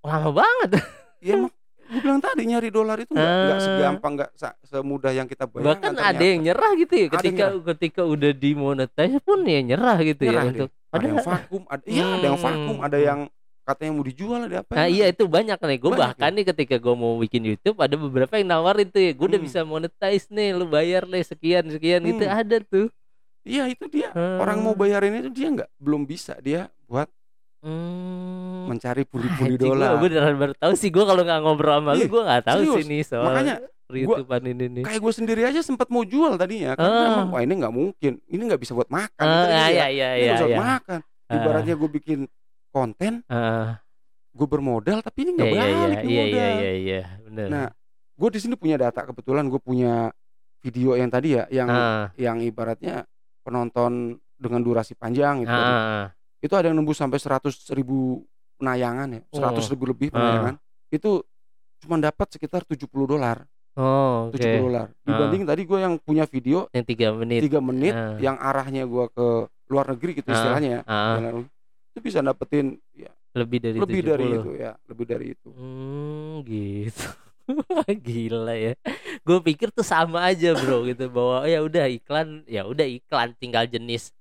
Lama 0.00 0.30
banget. 0.34 0.70
Iya 1.18 1.34
emang 1.34 1.50
gue 1.88 1.98
bilang 1.98 2.20
tadi 2.20 2.42
nyari 2.44 2.68
dolar 2.68 2.94
itu 2.96 3.10
nggak 3.10 3.26
Ah. 3.50 3.58
segampang 3.58 4.12
nggak 4.14 4.30
sa- 4.32 4.54
semudah 4.62 5.10
yang 5.10 5.24
kita 5.24 5.44
bayangkan. 5.44 5.90
Bahkan 5.90 5.94
ada 5.98 6.20
yang 6.22 6.40
nyerah 6.40 6.70
gitu 6.76 6.94
ya 6.94 7.06
ketika 7.10 7.44
ketika 7.66 8.02
udah 8.04 8.30
dimonetize 8.30 9.18
pun 9.18 9.42
ya 9.42 9.58
nyerah 9.64 9.98
gitu 9.98 10.22
Nyerah 10.22 10.44
ya 10.44 10.46
dia. 10.46 10.54
untuk 10.54 10.70
ada 10.88 11.04
yang 11.04 11.20
vakum, 11.20 11.62
ada 11.66 11.84
iya 11.84 12.04
ada 12.08 12.26
yang 12.26 12.40
vakum, 12.40 12.76
Hmm. 12.76 12.86
ada 12.86 12.98
yang 12.98 13.20
katanya 13.62 13.92
mau 13.92 14.04
dijual 14.04 14.40
ada 14.44 14.56
apa? 14.64 14.72
Nah 14.72 14.86
iya 14.88 15.04
itu 15.06 15.28
banyak 15.28 15.60
nih 15.60 15.76
Gue 15.76 15.92
bahkan 15.92 16.32
nih 16.32 16.48
ketika 16.48 16.80
gue 16.80 16.94
mau 16.96 17.20
bikin 17.20 17.44
YouTube 17.44 17.76
Ada 17.76 18.00
beberapa 18.00 18.32
yang 18.34 18.48
nawarin 18.48 18.88
tuh 18.88 18.96
ya 18.96 19.12
Gue 19.12 19.28
udah 19.28 19.36
Hmm. 19.36 19.44
bisa 19.44 19.60
monetize 19.60 20.24
nih 20.32 20.56
Lu 20.56 20.64
bayar 20.64 21.04
nih 21.04 21.20
sekian-sekian 21.20 22.00
gitu 22.00 22.24
Hmm. 22.24 22.32
Ada 22.32 22.64
tuh 22.64 22.88
Iya 23.44 23.68
itu 23.68 23.84
dia. 23.86 24.08
Hmm. 24.12 24.40
Orang 24.40 24.60
mau 24.60 24.72
bayarin 24.72 25.20
itu 25.20 25.28
dia 25.28 25.52
nggak 25.52 25.68
belum 25.76 26.04
bisa 26.04 26.40
dia 26.40 26.72
buat 26.88 27.12
hmm. 27.60 28.68
mencari 28.68 29.04
Anjing, 29.04 29.56
dolar. 29.60 30.00
Gue 30.00 30.08
beneran 30.08 30.36
baru 30.36 30.54
tahu 30.56 30.72
sih 30.72 30.88
Gue 30.88 31.04
kalau 31.04 31.20
nggak 31.20 31.40
ngobrol 31.44 31.76
sama 31.76 31.92
lu 31.92 32.04
Ih, 32.04 32.08
Gue 32.08 32.22
nggak 32.24 32.42
tahu 32.44 32.60
sih 32.72 32.84
nih 32.84 33.00
soal 33.04 33.28
Makanya 33.28 33.54
YouTubean 33.90 34.44
ini 34.46 34.64
nih. 34.70 34.82
kayak 34.84 35.00
gue 35.00 35.12
sendiri 35.14 35.42
aja 35.42 35.60
sempat 35.60 35.88
mau 35.88 36.04
jual 36.04 36.36
tadinya. 36.36 36.72
Karena 36.74 36.92
Ah. 36.94 37.08
emang 37.16 37.28
wah 37.30 37.40
ini 37.40 37.54
nggak 37.54 37.72
mungkin. 37.72 38.12
Ini 38.22 38.42
nggak 38.44 38.60
bisa 38.60 38.72
buat 38.72 38.86
makan. 38.86 39.24
Gitu 39.24 39.44
iya 39.46 39.64
dia. 39.64 39.86
iya 39.88 40.08
ini 40.12 40.20
iya 40.20 40.32
bisa 40.34 40.44
iya. 40.44 40.48
buat 40.50 40.64
makan. 40.66 40.98
Ah. 41.00 41.34
ibaratnya 41.34 41.74
gue 41.74 41.90
bikin 41.90 42.18
konten 42.68 43.12
Ah, 43.26 43.80
gue 44.30 44.46
bermodal 44.46 45.00
tapi 45.00 45.18
ini 45.22 45.30
Iya 45.30 45.36
nggak 45.36 45.48
iya 45.48 45.64
iya 45.64 45.76
balik 45.78 45.96
nih 45.98 46.08
iya 46.08 46.22
modal. 46.22 46.36
iya 46.36 46.48
iya 46.52 46.72
iya. 46.74 47.02
Bener. 47.22 47.46
Nah 47.48 47.66
gue 48.14 48.28
di 48.28 48.38
sini 48.38 48.54
punya 48.54 48.76
data. 48.76 49.00
Kebetulan 49.02 49.44
gue 49.46 49.58
punya 49.58 50.12
video 50.58 50.92
yang 50.92 51.08
tadi 51.08 51.28
ya 51.32 51.44
yang 51.48 51.68
Ah, 51.68 52.04
yang 52.14 52.40
ibaratnya 52.40 53.08
penonton 53.40 53.92
dengan 54.34 54.60
durasi 54.60 54.92
panjang 54.92 55.42
gitu 55.42 55.50
ah. 55.50 56.12
itu 56.38 56.52
ada 56.52 56.68
yang 56.68 56.76
nembus 56.76 56.94
sampai 56.94 57.16
100 57.16 57.50
ribu 57.72 58.22
penayangan 58.54 59.08
ya. 59.10 59.22
100 59.32 59.64
Oh. 59.64 59.70
ribu 59.70 59.84
lebih 59.86 60.12
penayangan. 60.12 60.54
Itu 60.88 61.24
cuma 61.78 61.96
dapat 61.96 62.26
sekitar 62.28 62.62
70 62.62 62.84
dolar 63.06 63.48
Oh 63.78 64.28
oke 64.28 64.36
70 64.36 64.58
dolar 64.60 64.86
dibanding 65.00 65.42
tadi 65.44 65.62
gue 65.62 65.78
yang 65.78 65.94
punya 65.96 66.24
video 66.24 66.66
Yang 66.70 66.86
tiga 66.88 67.08
menit 67.12 67.40
tiga 67.40 67.60
menit 67.60 67.94
Ah. 67.94 68.18
yang 68.18 68.34
arahnya 68.36 68.82
gua 68.84 69.06
ke 69.06 69.26
luar 69.68 69.86
negeri 69.88 70.18
gitu 70.18 70.28
Ah, 70.28 70.34
istilahnya 70.34 70.68
ya 70.68 70.80
luar- 70.82 71.46
itu 71.88 71.98
bisa 72.00 72.18
dapetin 72.20 72.66
ya 72.92 73.10
Lebih 73.32 73.58
dari 73.60 73.76
lebih 73.78 74.00
dari 74.02 74.24
70. 74.24 74.36
itu 74.36 74.50
ya 74.56 74.72
lebih 74.84 75.04
dari 75.06 75.26
itu 75.30 75.48
Hmm, 75.52 76.34
gitu. 76.42 77.06
Gila 78.04 78.52
ya. 78.52 78.72
Gue 79.20 79.38
pikir 79.42 79.70
tuh 79.70 79.80
sama 79.82 80.20
aja, 80.22 80.52
Bro, 80.52 80.84
gitu 80.84 81.08
bahwa 81.08 81.44
ya 81.44 81.60
udah 81.60 81.88
iklan, 81.88 82.44
ya 82.44 82.64
udah 82.64 82.84
iklan 82.84 83.32
tinggal 83.34 83.64
jenis 83.64 84.12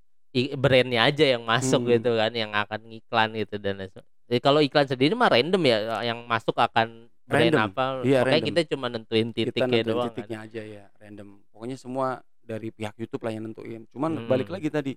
brandnya 0.54 1.04
aja 1.04 1.26
yang 1.28 1.44
masuk 1.44 1.82
Hmm. 1.82 1.92
gitu 1.94 2.14
kan, 2.14 2.32
yang 2.32 2.52
akan 2.52 2.80
ngiklan 2.86 3.30
gitu 3.36 3.56
dan 3.58 3.74
lain 3.78 3.90
sebagainya. 3.90 4.16
Jadi 4.28 4.40
kalau 4.40 4.60
iklan 4.60 4.86
sendiri 4.86 5.14
mah 5.14 5.30
random 5.30 5.60
ya, 5.62 5.78
yang 6.04 6.20
masuk 6.24 6.54
akan 6.54 7.08
Random. 7.30 7.60
apa. 7.68 7.84
Iya, 8.02 8.20
Makanya 8.20 8.24
random. 8.34 8.48
kita 8.50 8.62
cuma 8.70 8.86
nentuin 8.88 9.28
kita 9.28 9.38
titiknya 9.52 9.68
nentuin 9.78 9.88
doang. 9.90 10.00
kan. 10.00 10.10
titiknya 10.12 10.40
aja 10.42 10.62
ya 10.64 10.86
random 10.96 11.28
pokoknya 11.50 11.76
semua 11.76 12.08
dari 12.40 12.70
pihak 12.70 12.96
YouTube 12.96 13.22
lah 13.22 13.32
yang 13.32 13.44
nentuin 13.46 13.82
cuman 13.88 14.12
Hmm. 14.16 14.28
balik 14.28 14.48
lagi 14.48 14.68
tadi 14.68 14.92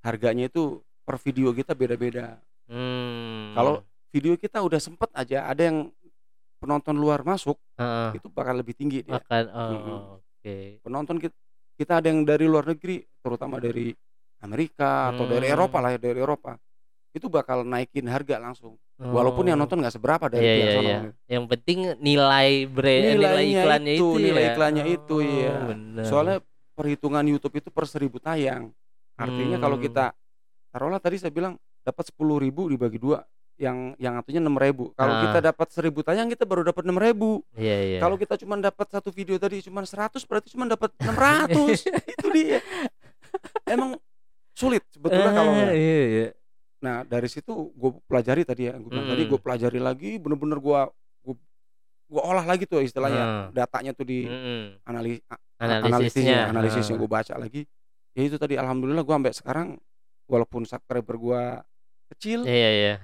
harganya 0.00 0.44
itu 0.46 0.76
per 1.00 1.16
video 1.18 1.50
kita 1.50 1.72
beda-beda 1.72 2.36
Hmm. 2.66 3.50
Kalau- 3.52 3.80
video 4.08 4.34
kita 4.34 4.58
udah 4.58 4.76
sempet 4.76 5.08
aja 5.12 5.44
ada 5.44 5.62
yang 5.62 5.88
penonton 6.56 6.92
luar 6.94 7.22
masuk 7.22 7.56
Heeh, 7.74 8.14
itu 8.14 8.28
bakal 8.28 8.54
lebih 8.54 8.74
tinggi 8.74 9.00
dia 9.00 9.16
akan 9.16 9.44
oh, 9.48 9.70
Mm-mm. 9.70 9.98
oke. 10.12 10.56
penonton 10.80 11.16
kita, 11.18 11.36
kita 11.74 11.92
ada 11.96 12.06
yang 12.06 12.20
dari 12.20 12.44
luar 12.44 12.66
negeri 12.66 13.00
terutama 13.16 13.56
dari 13.56 13.96
Amerika 14.38 15.08
atau 15.10 15.24
dari 15.24 15.46
Hmm. 15.46 15.54
Eropa 15.54 15.78
lah 15.78 15.90
ya 15.90 16.00
dari 16.02 16.18
Eropa 16.18 16.60
itu 17.10 17.26
bakal 17.26 17.62
naikin 17.62 18.04
harga 18.04 18.36
langsung 18.36 18.76
walaupun 19.00 19.48
yang 19.48 19.56
Oh. 19.56 19.64
nonton 19.64 19.80
nggak 19.80 19.96
seberapa 19.96 20.28
dari 20.28 20.44
pihak 20.44 20.60
iya, 20.60 20.74
sono. 20.76 20.84
iya. 20.84 21.00
Yang 21.26 21.44
penting 21.48 21.78
nilai 21.98 22.50
brand 22.64 23.04
nilai 23.06 23.16
Nilainya 23.16 23.62
iklannya 23.64 23.92
itu, 23.96 24.08
itu, 24.12 24.20
nilai 24.20 24.42
ya. 24.42 24.50
iklannya 24.52 24.84
itu, 24.86 25.16
Oh, 25.16 25.20
iya. 25.24 25.52
bener. 25.64 26.04
Soalnya 26.04 26.36
perhitungan 26.72 27.24
YouTube 27.24 27.54
itu 27.56 27.68
per 27.68 27.84
seribu 27.84 28.16
tayang. 28.16 28.68
Artinya 29.16 29.56
kalau 29.56 29.76
Hmm. 29.76 29.84
kita 29.84 30.04
taruhlah 30.68 31.00
tadi 31.00 31.16
saya 31.16 31.28
bilang 31.28 31.56
dapat 31.80 32.04
sepuluh 32.06 32.36
ribu 32.36 32.68
dibagi 32.68 32.96
dua 32.96 33.24
yang 33.56 33.92
yang 33.96 34.16
artinya 34.16 34.40
enam 34.42 34.56
ribu. 34.56 34.92
Kalau 34.94 35.12
Ah. 35.12 35.20
kita 35.22 35.38
dapat 35.42 35.68
seribu 35.68 36.00
tayang 36.00 36.28
kita 36.28 36.44
baru 36.44 36.60
dapat 36.62 36.84
enam 36.84 36.96
ribu. 36.96 37.40
Iya, 37.52 37.76
iya. 37.86 37.98
Kalau 37.98 38.16
kita 38.16 38.36
cuma 38.36 38.56
dapat 38.56 38.86
satu 38.86 39.08
video 39.08 39.36
tadi 39.36 39.60
cuma 39.60 39.80
100 39.80 40.24
berarti 40.24 40.52
cuma 40.52 40.64
dapat 40.64 40.92
600 40.96 41.84
itu 42.16 42.26
dia. 42.32 42.60
Emang 43.64 43.96
sulit 44.52 44.84
sebetulnya 44.88 45.30
kalau 45.30 45.52
Ah, 45.52 45.72
iya, 45.72 46.00
iya. 46.04 46.26
Nah 46.80 47.04
dari 47.04 47.28
situ 47.28 47.52
gue 47.70 47.90
pelajari 48.04 48.42
tadi 48.42 48.66
ya, 48.66 48.74
gue 48.74 48.88
bilang 48.88 49.06
tadi 49.06 49.22
gue 49.24 49.36
pelajari 49.36 49.78
lagi, 49.78 50.10
bener-bener 50.16 50.56
gue 50.56 50.80
gue 51.22 51.34
gue 52.10 52.22
olah 52.22 52.42
lagi 52.42 52.64
tuh 52.64 52.80
istilahnya, 52.80 53.22
Hmm. 53.22 53.46
datanya 53.52 53.92
tuh 53.92 54.02
di 54.02 54.24
Mm-mm. 54.24 54.80
analis 54.82 55.20
Analisisnya. 55.60 56.48
analisisnya, 56.48 56.96
Ah. 56.96 56.98
gue 56.98 57.10
baca 57.10 57.34
lagi. 57.36 57.62
Ya 58.10 58.22
itu 58.24 58.36
tadi 58.36 58.56
alhamdulillah 58.56 59.04
gue 59.04 59.14
sampai 59.14 59.34
sekarang 59.36 59.68
walaupun 60.24 60.64
subscriber 60.64 61.14
gue 61.14 61.42
kecil, 62.10 62.42
Iya, 62.42 62.70
iya. 62.72 62.94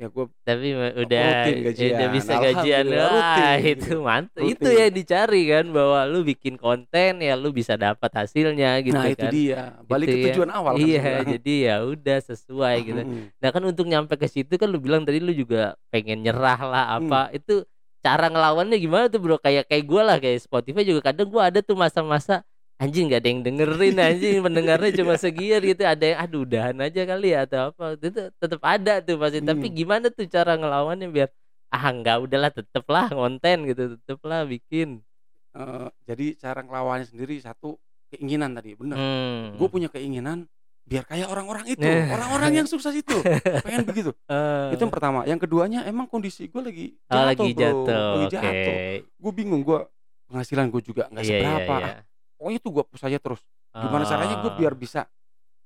Ya 0.00 0.08
gue 0.08 0.24
Tapi 0.40 0.66
udah 0.96 1.24
Rutin 1.44 1.56
gajian. 1.62 1.92
udah 1.92 2.08
bisa 2.08 2.32
gajian. 2.34 2.84
Wah, 2.88 3.04
rutin 3.04 3.52
itu 3.60 3.68
gitu. 3.68 3.94
mantap. 4.00 4.40
Itu 4.42 4.68
yang 4.70 4.90
dicari 4.90 5.42
kan 5.44 5.64
bahwa 5.68 5.98
lu 6.08 6.24
bikin 6.24 6.56
konten 6.56 7.20
ya 7.20 7.36
lu 7.36 7.52
bisa 7.52 7.76
dapat 7.76 8.08
hasilnya 8.10 8.80
gitu 8.80 8.96
nah 8.96 9.06
itu 9.06 9.20
kan. 9.20 9.30
dia 9.30 9.60
balik 9.84 10.08
Itu 10.08 10.16
ke 10.16 10.18
ya. 10.18 10.26
tujuan 10.32 10.50
awal 10.50 10.72
kan 10.74 10.88
Iya, 10.88 11.04
jadi 11.36 11.54
ya 11.60 11.76
udah 11.84 12.18
sesuai 12.24 12.76
gitu. 12.82 13.02
Mm-mm. 13.04 13.22
Nah 13.36 13.48
kan 13.50 13.62
untuk 13.62 13.84
nyampe 13.84 14.16
ke 14.16 14.24
situ 14.24 14.56
kan 14.56 14.66
lu 14.66 14.80
bilang 14.80 15.04
tadi 15.04 15.20
lu 15.20 15.30
juga 15.30 15.76
pengen 15.88 16.24
nyerah 16.24 16.60
lah 16.60 16.84
apa 16.96 17.28
itu 17.30 17.62
cara 18.00 18.32
ngelawannya 18.32 18.80
gimana 18.80 19.12
tuh 19.12 19.20
bro 19.20 19.36
kayak 19.36 19.68
kayak 19.68 19.84
gue 19.84 20.00
lah 20.00 20.16
kayak 20.16 20.40
Spotify 20.40 20.80
juga 20.82 21.12
kadang 21.12 21.28
gue 21.28 21.42
ada 21.44 21.60
tuh 21.60 21.76
masa-masa 21.76 22.40
anjing 22.80 23.06
gak 23.06 23.20
ada 23.20 23.28
yang 23.28 23.40
dengerin 23.44 23.96
anjing 24.00 24.36
pendengarnya 24.40 24.90
cuma 24.96 25.14
sekian 25.14 25.60
gitu 25.60 25.84
ada 25.84 26.00
yang 26.02 26.18
aduh 26.18 26.42
udahan 26.42 26.76
aja 26.80 27.02
kali 27.04 27.28
ya 27.30 27.44
atau 27.44 27.70
apa 27.70 27.84
itu 27.94 28.08
tetap 28.32 28.60
ada 28.64 28.94
tuh 28.98 29.16
pasti 29.16 29.38
tapi 29.38 29.66
Hmm. 29.68 29.76
gimana 29.76 30.06
tuh 30.08 30.24
cara 30.24 30.56
ngelawannya 30.56 31.06
biar 31.06 31.28
ah 31.68 31.84
nggak 31.86 32.16
udahlah 32.24 32.50
tetep 32.50 32.84
lah 32.86 33.06
konten 33.06 33.56
gitu 33.64 33.82
tetep 33.94 34.18
lah 34.24 34.42
bikin 34.42 35.04
Eh, 35.50 35.88
jadi 36.06 36.38
cara 36.38 36.62
ngelawannya 36.62 37.04
sendiri 37.04 37.34
satu 37.36 37.74
keinginan 38.08 38.54
tadi 38.54 38.70
bener. 38.72 38.94
hmm. 38.94 39.58
Gue 39.58 39.66
punya 39.66 39.90
keinginan 39.90 40.46
biar 40.86 41.02
kayak 41.02 41.26
orang-orang 41.26 41.66
itu, 41.66 41.82
Nah. 41.82 42.06
orang-orang 42.08 42.50
yang 42.54 42.66
sukses 42.66 42.94
itu, 42.94 43.18
pengen 43.66 43.82
begitu. 43.82 44.14
Eh, 44.26 44.74
Itu 44.74 44.80
yang 44.80 44.90
pertama. 44.90 45.26
Yang 45.26 45.46
keduanya 45.46 45.82
emang 45.84 46.06
kondisi 46.06 46.46
gue 46.46 46.58
lagi 46.60 46.86
oh, 47.04 47.10
jatuh, 47.12 47.26
lagi 47.26 47.48
bro. 47.48 47.60
jatuh 47.60 47.98
lagi 47.98 48.22
oke 48.22 48.30
jatuh. 48.32 48.74
Gue 49.18 49.32
bingung 49.34 49.62
gue 49.62 49.78
penghasilan 50.26 50.66
gue 50.68 50.82
juga 50.84 51.02
nggak 51.08 51.22
Iya, 51.22 51.30
iya, 51.30 51.38
seberapa. 51.42 51.74
iya. 51.76 51.90
Ah, 51.90 51.98
Pokoknya 52.40 52.56
itu 52.56 52.68
gue 52.72 52.84
push 52.88 53.04
aja 53.04 53.18
terus. 53.20 53.44
Gimana 53.70 54.02
caranya 54.02 54.40
gue 54.40 54.52
biar 54.56 54.72
bisa, 54.72 55.04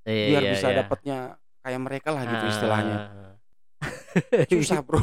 Iya, 0.03 0.25
biar 0.35 0.41
iya, 0.43 0.51
bisa 0.51 0.67
iya. 0.67 0.75
dapatnya 0.83 1.17
kayak 1.63 1.81
mereka 1.81 2.07
lah 2.11 2.21
gitu 2.27 2.45
istilahnya. 2.45 2.97
Ah. 2.99 3.33
Susah 4.51 4.83
bro. 4.83 4.99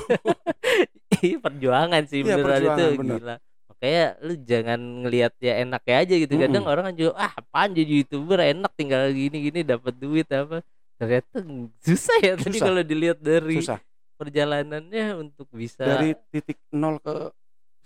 Perjuangan 1.40 2.02
sih 2.04 2.20
Iya, 2.22 2.36
beneran 2.36 2.60
itu 2.60 2.68
perjuangan, 2.68 3.00
bener. 3.00 3.18
gila. 3.18 3.36
kayak 3.82 4.10
lu 4.22 4.34
jangan 4.46 4.78
ngelihat 5.02 5.32
ya 5.42 5.58
enaknya 5.58 5.96
aja 6.06 6.14
gitu 6.14 6.34
kadang 6.38 6.62
Mm-mm. 6.62 6.70
orang 6.70 6.84
kan 6.86 6.94
juga 6.94 7.12
ah 7.18 7.34
apaan 7.34 7.74
jadi 7.74 7.92
youtuber 7.98 8.38
enak 8.38 8.70
tinggal 8.78 9.10
gini-gini 9.10 9.66
dapat 9.66 9.98
duit 9.98 10.30
apa 10.30 10.62
ternyata 11.02 11.42
susah 11.82 12.14
ya 12.22 12.38
tadi 12.38 12.62
Susah. 12.62 12.66
kalau 12.70 12.82
dilihat 12.86 13.18
dari 13.18 13.58
susah 13.58 13.82
perjalanannya 14.14 15.18
untuk 15.18 15.50
bisa 15.50 15.82
dari 15.82 16.14
titik 16.30 16.62
nol 16.70 17.02
ke 17.02 17.34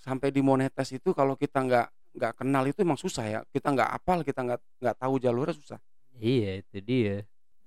sampai 0.05 0.29
dimonetas 0.29 0.93
itu 0.93 1.17
kalau 1.17 1.33
kita 1.33 1.65
nggak 1.65 1.89
nggak 2.17 2.33
kenal 2.43 2.65
itu 2.65 2.81
emang 2.81 2.97
susah 2.97 3.25
ya. 3.29 3.41
Kita 3.53 3.71
nggak 3.77 3.91
apal 3.93 4.25
kita 4.25 4.41
nggak 4.43 4.61
nggak 4.81 4.97
tahu 4.97 5.15
jalurnya 5.21 5.55
susah. 5.55 5.79
Iya 6.17 6.65
itu 6.65 6.77
dia. 6.81 7.17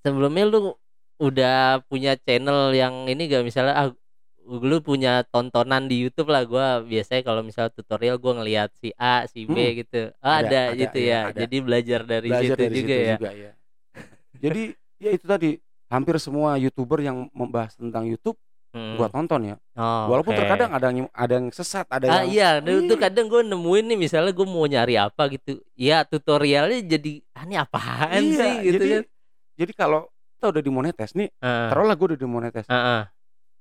Sebelumnya 0.01 0.43
lu 0.49 0.59
udah 1.21 1.83
punya 1.85 2.15
channel 2.17 2.71
yang 2.73 3.05
ini 3.11 3.27
gak 3.27 3.43
misalnya 3.43 3.75
ah 3.75 3.89
lu 4.49 4.81
punya 4.81 5.21
tontonan 5.29 5.85
di 5.85 6.01
YouTube 6.01 6.33
lah. 6.33 6.41
Gua 6.49 6.81
biasanya 6.81 7.21
kalau 7.21 7.45
misalnya 7.45 7.69
tutorial 7.75 8.17
gua 8.17 8.41
ngelihat 8.41 8.73
si 8.81 8.89
A 8.97 9.29
si 9.29 9.45
B 9.45 9.53
Hmm. 9.53 9.75
gitu. 9.85 10.01
Oh, 10.23 10.33
ada, 10.33 10.47
Ada, 10.47 10.61
ada, 10.73 10.79
gitu 10.79 10.97
iya, 10.97 11.11
ya. 11.13 11.21
ada. 11.29 11.39
jadi 11.45 11.57
belajar 11.61 11.99
dari 12.07 12.29
belajar 12.33 12.55
situ 12.57 12.61
dari 12.65 12.75
juga 12.75 12.89
situ 12.95 13.05
ya. 13.05 13.15
juga 13.19 13.31
ya 13.31 13.51
jadi 14.39 14.63
ya 14.99 15.09
itu 15.13 15.25
tadi. 15.27 15.51
Hampir 15.89 16.21
semua 16.21 16.53
youtuber 16.61 17.01
yang 17.01 17.33
membahas 17.33 17.73
tentang 17.73 18.05
YouTube 18.05 18.37
Hmm. 18.69 18.95
gua 18.95 19.09
tonton 19.09 19.41
ya 19.43 19.55
Oh, 19.73 20.13
walaupun 20.13 20.31
oke. 20.31 20.39
terkadang 20.39 20.69
ada 20.69 20.87
yang 20.89 21.09
ada 21.09 21.33
yang 21.35 21.49
sesat 21.49 21.89
ada 21.89 22.05
ah 22.05 22.21
yang 22.21 22.29
iya 22.29 22.49
itu 22.61 22.93
Iya. 22.93 23.01
kadang 23.01 23.25
gue 23.25 23.41
nemuin 23.41 23.85
nih 23.89 23.99
misalnya 23.99 24.29
gue 24.29 24.43
mau 24.43 24.61
nyari 24.63 24.93
apa 24.93 25.25
gitu 25.27 25.57
ya 25.73 26.03
tutorialnya 26.03 26.83
jadi 26.83 27.23
ah 27.31 27.43
ini 27.43 27.55
apaan 27.55 28.21
Iya, 28.21 28.37
sih 28.37 28.53
gitu 28.61 28.73
jadi 28.75 28.87
kan 28.91 29.03
jadi 29.57 29.71
kalau 29.73 30.01
kita 30.35 30.45
udah 30.51 30.61
dimonetes 30.61 31.11
nih 31.13 31.29
Ah, 31.39 31.67
taruhlah 31.67 31.95
gue 31.95 32.07
udah 32.13 32.19
dimonetes 32.19 32.65
ah, 32.65 32.75
ah. 32.75 33.03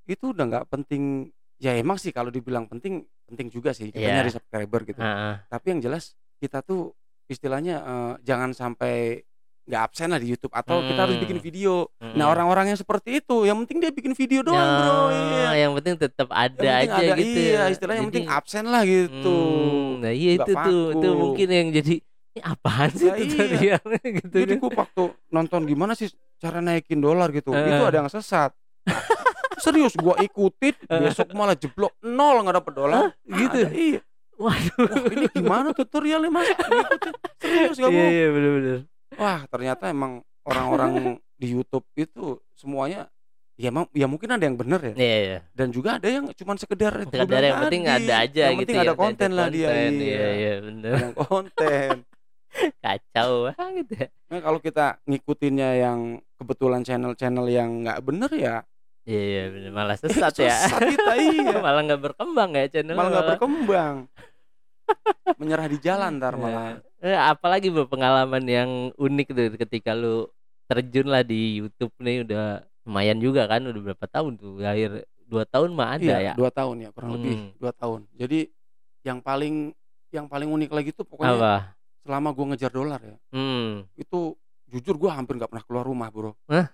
itu 0.05 0.25
udah 0.29 0.45
nggak 0.45 0.65
penting 0.69 1.33
ya 1.57 1.73
emang 1.73 1.97
sih 1.97 2.11
kalau 2.11 2.29
dibilang 2.29 2.67
penting 2.67 3.01
penting 3.25 3.49
juga 3.49 3.73
sih 3.73 3.89
kita 3.89 4.03
Iya. 4.03 4.15
nyari 4.19 4.31
subscriber 4.31 4.81
gitu 4.85 5.01
Ah, 5.01 5.09
ah. 5.09 5.35
tapi 5.49 5.73
yang 5.73 5.81
jelas 5.81 6.13
kita 6.37 6.61
tuh 6.61 6.93
istilahnya 7.25 7.75
eh, 7.79 8.13
jangan 8.23 8.53
sampai 8.53 9.25
nggak 9.69 9.83
absen 9.85 10.09
lah 10.09 10.17
di 10.17 10.29
YouTube 10.29 10.51
atau 10.51 10.81
kita 10.81 10.97
harus 10.99 11.17
bikin 11.19 11.37
Hmm. 11.37 11.45
video. 11.45 11.75
Mm-mm. 11.95 12.17
nah 12.17 12.27
orang-orang 12.27 12.73
yang 12.73 12.79
seperti 12.79 13.21
itu 13.21 13.45
yang 13.45 13.61
penting 13.61 13.79
dia 13.79 13.93
bikin 13.93 14.13
video 14.13 14.41
doang 14.41 14.57
bro 14.57 14.89
Oh, 14.89 15.09
iya. 15.13 15.51
yang 15.61 15.73
penting 15.75 15.95
tetap 15.95 16.29
ada 16.31 16.57
yang 16.57 16.89
aja 16.89 16.97
ada, 17.07 17.15
gitu. 17.15 17.39
iya 17.39 17.53
ya. 17.55 17.65
istilahnya 17.69 17.99
yang 17.99 18.09
penting 18.09 18.27
Jadi- 18.27 18.39
absen 18.39 18.65
lah 18.65 18.83
gitu. 18.83 19.37
Hmm, 19.37 20.01
nah 20.01 20.11
iya 20.11 20.31
itu 20.35 20.51
tuh 20.51 20.83
itu 20.91 21.09
mungkin 21.15 21.49
yang 21.49 21.69
jadi 21.71 21.95
ini 22.29 22.41
apaan 22.41 22.89
sih 22.91 23.07
Nah, 23.07 23.17
iya. 23.17 23.29
tutorialnya 23.29 24.01
gitu 24.19 24.35
jadi 24.39 24.53
kan. 24.53 24.63
gue 24.63 24.71
waktu 24.75 25.03
nonton 25.29 25.61
gimana 25.65 25.93
sih 25.93 26.09
cara 26.37 26.59
naikin 26.59 26.99
dolar 26.99 27.29
gitu. 27.29 27.53
Eh. 27.53 27.61
itu 27.67 27.83
ada 27.83 27.97
yang 27.99 28.09
sesat. 28.09 28.57
Serius 29.59 29.93
gua 29.95 30.15
ikutin 30.17 30.71
besok 30.89 31.29
malah 31.33 31.53
jeblok 31.53 31.93
nol 32.01 32.41
nggak 32.41 32.57
dapet 32.57 32.73
dolar. 32.73 32.97
Hah? 32.97 33.11
Gitu? 33.29 33.57
Ada, 33.59 33.71
iya. 33.71 34.01
Waduh. 34.39 34.87
Wah 34.87 35.11
ini 35.11 35.27
gimana 35.29 35.69
tutorialnya 35.73 36.31
mas? 36.31 36.47
Serius 37.37 37.75
iya 37.75 37.83
gak 37.83 37.91
bohong 37.91 38.09
iya 38.09 38.27
bener-bener 38.31 38.81
wah 39.19 39.43
ternyata 39.51 39.91
emang 39.91 40.23
orang-orang 40.47 41.19
di 41.41 41.55
YouTube 41.55 41.87
itu 41.95 42.39
semuanya 42.55 43.07
ya 43.59 43.75
emang 43.75 43.91
ya 43.91 44.07
mungkin 44.07 44.31
ada 44.31 44.47
yang 44.47 44.55
bener 44.55 44.81
ya. 44.81 44.95
Iya 44.95 45.19
iya. 45.19 45.39
Dan 45.51 45.75
juga 45.75 45.99
ada 45.99 46.07
yang 46.07 46.31
cuman 46.31 46.57
sekedar 46.57 46.95
itu 47.03 47.11
Sekedar 47.11 47.43
yang 47.43 47.59
penting 47.67 47.85
ada 47.91 48.15
aja 48.23 48.43
yang 48.49 48.59
gitu 48.63 48.71
penting 48.71 48.79
ya 48.79 48.87
ada 48.87 48.95
konten 48.95 49.31
lah 49.35 49.47
dia 49.51 49.67
konten. 49.67 49.93
iya, 49.99 49.99
iya 49.99 50.29
iya 50.31 50.53
Ada 50.63 50.89
yang 50.95 51.15
konten. 51.19 51.91
Kacau 52.87 53.31
banget 53.51 53.87
ya. 53.93 54.07
Nah, 54.31 54.41
kalau 54.41 54.59
kita 54.63 54.87
ngikutinnya 55.05 55.71
yang 55.75 55.99
kebetulan 56.39 56.87
channel-channel 56.87 57.47
yang 57.51 57.83
nggak 57.83 57.99
bener 58.07 58.31
ya 58.31 58.57
iya 59.03 59.23
iya 59.27 59.43
bener. 59.51 59.71
Malah 59.75 59.97
sesat 59.99 60.35
ya. 60.47 60.55
Sesat 60.55 60.81
kita 60.95 61.13
iya. 61.19 61.59
Malah 61.59 61.83
nggak 61.83 62.03
berkembang 62.03 62.51
ya 62.55 62.65
channel 62.71 62.95
malah 62.95 63.11
nggak 63.11 63.29
berkembang. 63.35 63.95
Menyerah 65.35 65.67
di 65.67 65.79
jalan 65.83 66.17
ntar 66.23 66.39
malah 66.39 66.79
Eh, 66.99 67.15
apalagi 67.15 67.71
bu 67.71 67.87
pengalaman 67.87 68.43
yang 68.43 68.71
unik 68.99 69.27
tuh 69.31 69.49
ketika 69.55 69.95
lu 69.95 70.27
terjun 70.67 71.07
lah 71.07 71.23
di 71.23 71.63
YouTube 71.63 71.95
nih 72.03 72.27
udah 72.27 72.61
lumayan 72.83 73.23
juga 73.23 73.47
kan 73.47 73.63
udah 73.63 73.81
berapa 73.93 74.07
tahun 74.11 74.35
tuh 74.35 74.59
akhir 74.61 75.07
dua 75.23 75.45
tahun 75.45 75.77
mah 75.77 75.95
ada 75.95 76.03
ya? 76.03 76.19
iya, 76.19 76.33
dua 76.35 76.51
tahun 76.51 76.77
ya 76.83 76.91
kurang 76.91 77.11
lebih 77.21 77.35
Hmm. 77.39 77.49
dua 77.61 77.73
tahun. 77.73 78.01
Jadi 78.19 78.51
yang 79.07 79.23
paling 79.23 79.71
yang 80.11 80.27
paling 80.27 80.49
unik 80.51 80.71
lagi 80.73 80.91
tuh 80.91 81.05
pokoknya 81.07 81.37
apa? 81.39 81.55
selama 82.03 82.29
gua 82.35 82.45
ngejar 82.51 82.73
dolar 82.73 82.99
ya. 82.99 83.17
Hmm. 83.31 83.87
Itu 83.95 84.35
jujur 84.67 84.99
gua 84.99 85.15
hampir 85.15 85.39
nggak 85.39 85.53
pernah 85.55 85.65
keluar 85.65 85.85
rumah 85.87 86.09
bro. 86.11 86.33
Hah? 86.51 86.67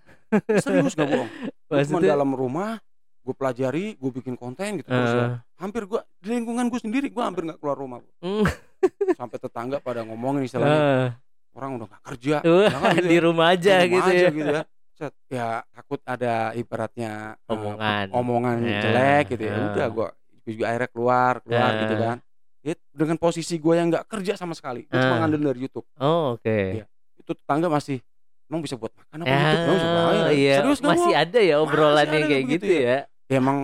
serius 0.59 0.97
nggak 0.97 1.11
bohong? 1.11 1.31
Cuma 1.85 2.01
dalam 2.01 2.31
rumah 2.33 2.81
gue 3.25 3.33
pelajari 3.33 3.97
gue 3.97 4.11
bikin 4.13 4.37
konten 4.37 4.85
gitu 4.85 4.89
terus 4.89 5.13
ya. 5.13 5.25
Eh, 5.25 5.31
hampir 5.57 5.89
gua 5.89 6.05
di 6.21 6.29
lingkungan 6.33 6.69
gue 6.69 6.77
sendiri 6.77 7.09
gua 7.09 7.29
hampir 7.29 7.45
nggak 7.45 7.57
keluar 7.61 7.77
rumah 7.77 7.99
bro. 8.01 8.13
sampai 9.13 9.39
tetangga 9.39 9.79
pada 9.79 10.03
ngomongin 10.03 10.43
istilahnya 10.43 10.81
eh, 10.81 11.09
orang 11.53 11.71
udah 11.77 11.87
nggak 11.87 12.03
kerja 12.05 12.37
wah, 12.45 12.69
Jangan 12.69 12.93
gitu 12.95 13.07
di 13.07 13.15
ya. 13.15 13.23
rumah 13.23 13.47
aja 13.49 13.75
Di 13.75 13.85
rumah 13.85 13.91
gitu 13.91 14.09
aja 14.09 14.19
ya 14.19 14.31
gitu 14.31 14.51
ya 14.51 14.63
Set, 14.95 15.11
ya 15.27 15.47
takut 15.69 15.99
ada 16.05 16.35
ibaratnya 16.55 17.13
eh, 17.37 17.51
Omongan. 17.51 18.07
omongan 18.11 18.57
Ya, 18.63 18.81
jelek 18.81 19.25
gitu 19.33 19.43
ya 19.43 19.51
ya. 19.51 19.65
udah 19.69 19.87
gua 19.89 20.09
juga 20.45 20.65
akhirnya 20.67 20.89
keluar 20.89 21.33
keluar 21.41 21.71
Ya. 21.71 21.81
gitu 21.81 21.95
kan 21.97 22.19
Ya, 22.63 22.73
dengan 22.91 23.17
posisi 23.19 23.59
gue 23.59 23.75
yang 23.75 23.89
nggak 23.89 24.07
kerja 24.07 24.33
sama 24.35 24.53
sekali 24.53 24.85
gue 24.85 24.95
cuma 24.95 25.15
Ah. 25.15 25.21
ngandelin 25.21 25.47
dari 25.47 25.61
YouTube 25.63 25.85
oh 25.95 26.33
oke 26.35 26.59
Iya. 26.75 26.87
itu 27.15 27.31
tetangga 27.31 27.69
masih 27.69 28.01
emang 28.45 28.61
bisa 28.61 28.75
buat 28.75 28.89
makan 28.91 29.17
apa 29.19 29.27
Ya, 29.27 29.37
YouTube 29.43 29.61
Emang 29.61 29.75
bisa 29.75 29.89
makan? 29.91 30.33
iya. 30.33 30.55
serius 30.57 30.81
masih 30.81 31.11
Bro? 31.11 31.23
ada 31.23 31.41
ya 31.41 31.57
obrolan 31.59 31.93
Masih 31.99 32.09
yang 32.09 32.15
ada 32.17 32.31
kayak 32.31 32.45
begitu 32.45 32.65
gitu 32.65 32.75
ya 32.79 32.99
Ya, 33.25 33.37
emang 33.37 33.59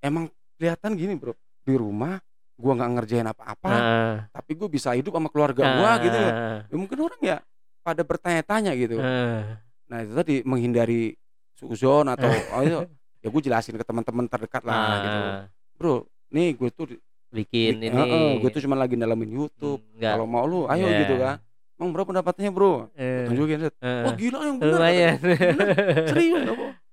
emang 0.00 0.24
kelihatan 0.54 0.90
gini 0.94 1.14
bro 1.14 1.32
di 1.62 1.74
rumah 1.74 2.20
gua 2.54 2.72
nggak 2.74 2.90
ngerjain 2.92 3.26
apa-apa 3.26 3.68
Ah, 3.68 4.14
tapi 4.30 4.54
gue 4.54 4.68
bisa 4.68 4.92
hidup 4.92 5.10
sama 5.12 5.26
keluarga 5.26 5.62
gua 5.74 5.90
gitu 5.98 6.14
ya. 6.14 6.32
mungkin 6.70 6.98
orang 7.00 7.20
ya 7.20 7.36
pada 7.80 8.00
bertanya-tanya 8.00 8.72
gitu. 8.74 8.96
Ah. 8.96 9.58
nah 9.84 10.00
itu 10.00 10.12
tadi 10.12 10.34
menghindari 10.42 11.12
suzon 11.52 12.08
atau 12.08 12.26
oh, 12.54 12.62
itu, 12.62 12.78
ya 13.20 13.28
gue 13.28 13.42
jelasin 13.42 13.74
ke 13.74 13.82
teman-teman 13.82 14.24
terdekat 14.24 14.62
lah 14.62 14.76
gitu. 15.00 15.20
Ah, 15.20 15.40
bro 15.74 15.94
nih 16.30 16.54
gue 16.54 16.70
tuh 16.70 16.86
bikin 17.28 17.82
ini. 17.82 18.38
gue 18.38 18.48
tuh 18.48 18.62
cuma 18.62 18.74
lagi 18.74 18.94
dalamin 18.94 19.34
YouTube. 19.34 19.82
Hmm, 19.92 20.00
kalau 20.00 20.24
mau 20.24 20.42
lu 20.44 20.64
ayo 20.66 20.86
Ya. 20.86 21.02
gitu 21.02 21.14
kan. 21.16 21.36
Emang 21.74 21.90
berapa 21.90 22.06
pendapatnya 22.06 22.48
bro? 22.48 22.86
Eh, 22.94 23.26
tunjukin 23.26 23.58
set 23.60 23.74
eh, 23.78 24.06
wah 24.06 24.14
gila 24.14 24.38
yang 24.44 24.56
bener 24.56 24.72
lumayan. 24.72 25.14
Bener, 25.18 26.06
serius. 26.10 26.42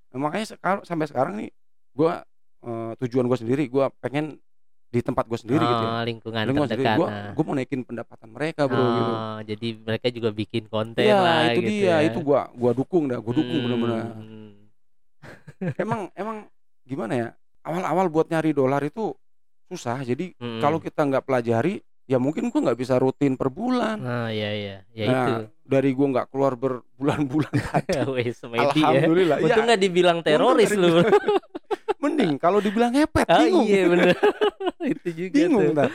Nah, 0.10 0.20
makanya 0.20 0.46
sekarang 0.50 0.82
sampai 0.82 1.06
sekarang 1.06 1.34
nih 1.38 1.50
gue 1.94 2.12
tujuan 3.00 3.26
gue 3.26 3.38
sendiri 3.38 3.64
gue 3.66 3.86
pengen 4.00 4.38
di 4.92 5.00
tempat 5.00 5.24
gue 5.24 5.40
sendiri 5.40 5.64
gitu 5.64 5.72
ya 5.82 5.90
Oh, 5.90 6.04
lingkungan 6.04 6.44
Lingkungan 6.44 6.68
sendiri 6.68 6.84
terdekat 6.84 6.98
gue 6.98 7.08
nah. 7.08 7.32
gue 7.32 7.44
mau 7.44 7.56
naikin 7.56 7.82
pendapatan 7.82 8.30
mereka 8.30 8.62
bro 8.66 8.84
gitu 8.84 9.12
Oh, 9.14 9.38
jadi 9.42 9.68
mereka 9.78 10.08
juga 10.10 10.30
bikin 10.32 10.64
konten 10.68 11.02
Iya 11.02 11.16
lah 11.18 11.40
itu 11.48 11.60
gitu 11.60 11.72
dia 11.74 11.88
ya. 11.88 11.98
itu 12.06 12.20
gua 12.20 12.52
gua 12.52 12.72
dukung 12.72 13.08
dah 13.08 13.18
gua 13.18 13.34
dukung 13.34 13.56
Hmm. 13.56 13.66
bener-bener 13.66 14.04
emang 15.78 16.02
emang 16.14 16.38
gimana 16.84 17.14
ya 17.14 17.28
awal-awal 17.62 18.08
buat 18.08 18.28
nyari 18.28 18.52
dolar 18.52 18.82
itu 18.82 19.14
susah 19.66 20.02
jadi 20.02 20.36
Hmm. 20.36 20.60
kalau 20.60 20.78
kita 20.78 21.02
nggak 21.02 21.24
pelajari 21.24 21.80
ya 22.04 22.18
mungkin 22.18 22.50
gua 22.50 22.68
nggak 22.68 22.76
bisa 22.78 22.98
rutin 22.98 23.34
per 23.34 23.48
bulan 23.48 23.96
Nah, 23.96 24.28
iya 24.28 24.52
iya. 24.52 24.76
Ya 24.92 25.06
nah 25.08 25.24
itu. 25.24 25.34
dari 25.64 25.90
gua 25.92 26.08
nggak 26.12 26.28
keluar 26.28 26.54
berbulan-bulan 26.54 27.54
media. 28.50 28.84
alhamdulillah 28.84 29.38
ya 29.38 29.46
Untung 29.46 29.66
nggak 29.66 29.80
dibilang 29.80 30.20
teroris 30.20 30.72
lu. 30.74 31.00
mending 32.02 32.34
kalau 32.36 32.58
dibilang 32.58 32.90
ngepet 32.90 33.26
Ah 33.26 33.40
bingung 33.40 33.64
iya 33.64 33.86
bener. 33.86 34.12
itu 34.92 35.08
juga 35.10 35.38
bingung 35.38 35.72
tuh. 35.72 35.90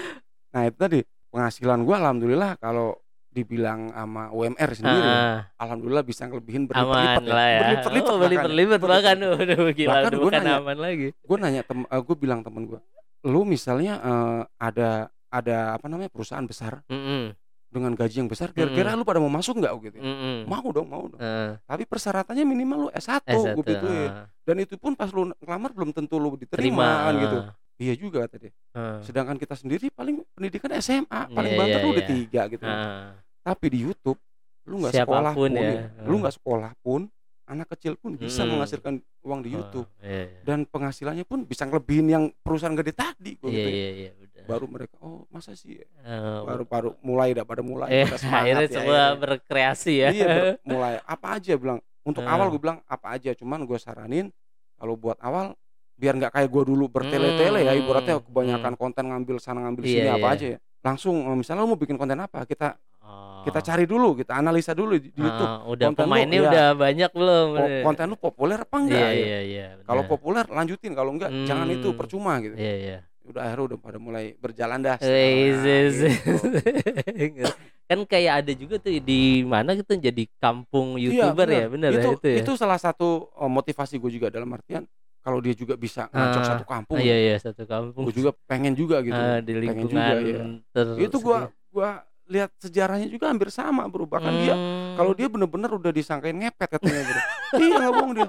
nah 0.48 0.62
itu 0.62 0.76
tadi 0.76 1.00
penghasilan 1.28 1.82
gua 1.82 1.96
alhamdulillah 2.00 2.54
kalau 2.56 2.94
dibilang 3.28 3.90
sama 3.90 4.30
UMR 4.30 4.70
sendiri 4.72 5.04
Ah, 5.04 5.44
alhamdulillah 5.58 6.00
bisa 6.00 6.24
ngelebihin 6.24 6.64
berlipat-lipat 6.64 7.20
ya. 7.20 7.34
ya. 7.36 7.58
berlipat-lipat 7.60 7.84
oh, 8.06 8.14
bahkan. 8.14 8.24
berlipat-lipat 8.24 8.80
bahkan 8.80 9.16
udah 9.20 9.56
gila 9.70 9.90
Bahkan 9.92 10.06
udah 10.06 10.16
gua 10.16 10.24
bukan 10.24 10.40
nanya, 10.40 10.56
aman 10.56 10.78
lagi. 10.78 11.08
gue 11.12 11.36
nanya 11.36 11.60
tem 11.60 11.78
gue 11.84 12.16
bilang 12.16 12.40
temen 12.40 12.62
gue 12.64 12.80
lu 13.22 13.40
misalnya 13.42 13.94
eh, 13.98 14.40
ada 14.58 14.88
ada 15.28 15.56
apa 15.74 15.86
namanya 15.86 16.08
perusahaan 16.08 16.42
besar 16.42 16.80
Mm-mm. 16.86 17.36
Dengan 17.66 17.92
gaji 17.92 18.16
yang 18.18 18.30
besar 18.30 18.50
kira-kira 18.50 18.94
lu 18.94 19.02
pada 19.02 19.18
mau 19.18 19.28
masuk 19.28 19.58
nggak 19.58 19.72
gitu 19.84 19.96
ya? 19.98 20.04
Mm-mm. 20.04 20.36
mau 20.46 20.66
dong 20.70 20.86
mau 20.86 21.04
dong 21.06 21.18
Eh, 21.18 21.58
tapi 21.62 21.82
persyaratannya 21.84 22.42
minimal 22.42 22.78
lu 22.78 22.90
S1, 22.90 23.20
S1, 23.22 23.52
gue 23.52 23.64
gituin 23.66 24.10
ah. 24.10 24.26
dan 24.42 24.56
itu 24.58 24.74
pun 24.76 24.92
pas 24.92 25.10
lu 25.10 25.34
ngelamar 25.36 25.70
belum 25.70 25.90
tentu 25.90 26.16
lu 26.16 26.32
terima 26.32 26.40
diterima 26.40 26.86
kan 27.04 27.14
gitu 27.18 27.38
ah. 27.42 27.46
iya 27.76 27.94
juga 27.94 28.20
tadi 28.26 28.48
Ah. 28.72 29.02
sedangkan 29.02 29.36
kita 29.36 29.54
sendiri 29.54 29.90
paling 29.90 30.22
pendidikan 30.32 30.70
SMA 30.78 31.20
paling 31.28 31.52
Iya, 31.52 31.58
banter 31.58 31.78
iya, 31.78 31.84
lu 31.84 31.90
udah 31.90 32.04
iya. 32.04 32.12
tiga 32.12 32.42
gitu 32.46 32.64
Ah. 32.64 33.12
tapi 33.42 33.66
di 33.68 33.78
YouTube 33.82 34.18
lu 34.66 34.82
nggak 34.82 34.94
sekolah 34.96 35.32
pun 35.32 35.50
ya. 35.52 35.62
ya. 35.62 35.82
lu 36.06 36.14
nggak 36.18 36.34
sekolah 36.34 36.72
pun 36.80 37.00
anak 37.46 37.70
kecil 37.70 37.94
pun 37.94 38.14
bisa 38.14 38.42
Mm-mm. 38.42 38.52
menghasilkan 38.52 38.94
uang 39.20 39.40
di 39.40 39.50
YouTube 39.50 39.86
Oh, 39.86 40.02
iya, 40.02 40.26
iya. 40.26 40.40
dan 40.42 40.64
penghasilannya 40.64 41.22
pun 41.22 41.42
bisa 41.42 41.62
ngelebihin 41.62 42.06
yang 42.06 42.24
perusahaan 42.36 42.74
gede 42.74 42.92
tadi 42.92 43.34
gua 43.36 43.46
Iya 43.46 43.56
gitu 43.56 43.68
ya. 43.68 43.72
iya 43.72 43.90
iya 43.92 44.10
udah. 44.16 44.42
baru 44.44 44.64
mereka 44.66 44.94
oh 45.00 45.24
masa 45.26 45.52
sih 45.52 45.76
ya? 45.76 45.86
Eh, 46.00 46.40
baru 46.42 46.62
baru 46.64 46.90
mulai 47.00 47.32
dah 47.32 47.42
pada 47.42 47.62
mulai 47.62 48.04
pada 48.04 48.16
semangat 48.16 48.42
akhirnya 48.42 48.62
ya, 48.62 48.72
semua 48.72 48.92
akhirnya. 48.92 49.18
berkreasi 49.18 49.92
ya. 49.96 50.08
iya 50.10 50.26
ber- 50.28 50.58
mulai 50.70 50.94
apa 51.00 51.26
aja 51.32 51.52
bilang 51.54 51.78
untuk 52.02 52.22
Ah. 52.22 52.32
awal 52.32 52.46
gue 52.48 52.60
bilang 52.60 52.78
apa 52.84 53.06
aja 53.10 53.30
cuman 53.32 53.62
gue 53.62 53.76
saranin 53.76 54.26
kalau 54.74 54.94
buat 54.94 55.18
awal 55.18 55.54
biar 55.92 56.12
nggak 56.14 56.28
kayak 56.30 56.48
gue 56.48 56.62
dulu 56.66 56.84
bertele-tele 56.88 57.62
ya 57.62 57.72
Hmm, 57.72 57.80
ibaratnya 57.80 58.14
kebanyakan 58.20 58.72
hmm. 58.72 58.80
konten 58.80 59.04
ngambil 59.06 59.36
sana 59.36 59.60
ngambil 59.60 59.82
Iya, 59.82 59.92
sini 59.96 60.08
apa 60.08 60.20
iya. 60.24 60.34
aja 60.34 60.46
ya 60.48 60.58
langsung 60.82 61.14
misalnya 61.34 61.62
lu 61.62 61.72
mau 61.72 61.80
bikin 61.80 61.94
konten 61.94 62.14
apa 62.16 62.44
kita 62.44 62.76
Oh. 63.06 63.42
kita 63.42 63.62
cari 63.62 63.84
dulu 63.84 64.08
kita 64.14 64.34
analisa 64.34 64.72
dulu 64.72 64.94
di, 64.94 65.08
di 65.08 65.16
YouTube 65.16 65.46
Ah, 65.48 65.62
udah 65.64 65.86
konten 65.88 65.94
lu, 65.96 66.00
pemainnya 66.02 66.34
iya. 66.36 66.44
udah 66.44 66.66
banyak 66.74 67.10
belum? 67.12 67.46
ko- 67.52 67.70
konten 67.84 68.04
lu 68.04 68.16
populer 68.16 68.58
apa 68.58 68.76
enggak 68.76 68.98
Iya 68.98 69.10
gitu. 69.12 69.22
iya 69.24 69.40
iya. 69.40 69.66
kalau 69.80 70.02
benar. 70.02 70.10
populer 70.10 70.44
lanjutin 70.48 70.92
kalau 70.92 71.10
enggak 71.12 71.30
jangan 71.44 71.66
itu 71.68 71.88
Hmm. 71.88 71.96
percuma 71.96 72.32
gitu 72.40 72.54
Iya 72.54 72.74
iya. 72.76 72.98
udah 73.24 73.40
akhirnya 73.40 73.64
udah 73.64 73.78
pada 73.80 73.98
mulai 73.98 74.24
berjalan 74.36 74.78
dah 74.80 74.96
sekarang, 74.96 75.58
zez. 75.60 75.94
gitu. 75.98 77.44
kan 77.86 77.98
kayak 78.04 78.32
ada 78.40 78.52
juga 78.52 78.74
tuh 78.76 78.90
di 78.96 79.20
mana 79.42 79.70
gitu 79.72 79.94
jadi 79.94 80.26
kampung 80.36 80.98
Iya, 80.98 81.30
youtuber 81.30 81.46
bener. 81.46 81.54
ya 81.56 81.66
bener 81.68 81.90
itu, 81.92 81.98
ya 82.02 82.12
itu 82.12 82.26
ya. 82.28 82.36
itu 82.42 82.52
salah 82.54 82.76
satu 82.76 83.08
eh, 83.32 83.46
motivasi 83.48 83.94
gue 83.96 84.10
juga 84.12 84.26
dalam 84.26 84.50
artian 84.50 84.82
kalau 85.20 85.38
dia 85.38 85.54
juga 85.54 85.74
bisa 85.74 86.06
ngacok 86.08 86.38
Ah, 86.40 86.46
satu 86.48 86.64
kampung 86.64 86.98
Ah, 86.98 87.02
iya 87.02 87.16
iya 87.20 87.36
satu 87.36 87.62
kampung. 87.64 88.02
gue 88.04 88.14
juga 88.16 88.34
pengen 88.44 88.74
juga 88.74 88.98
gitu 89.00 89.14
Ah, 89.14 89.38
di 89.38 89.52
pengen 89.52 89.62
lingkungan 89.62 89.86
juga, 89.86 90.18
iya. 90.20 90.42
ter 90.68 90.86
itu 91.00 91.16
gua 91.20 91.38
gua 91.68 91.90
lihat 92.26 92.50
sejarahnya 92.58 93.06
juga 93.06 93.28
hampir 93.28 93.48
sama 93.48 93.86
bro 93.86 94.04
bahkan 94.04 94.34
dia 94.36 94.52
Hmm. 94.52 94.94
kalau 94.94 95.12
dia 95.12 95.26
bener-bener 95.26 95.70
udah 95.70 95.90
disangkain 95.90 96.34
ngepet 96.34 96.68
katanya 96.70 97.02
bro 97.02 97.20
iya 97.62 97.74
nggak 97.76 97.92
bohong 97.92 98.12
dia 98.14 98.28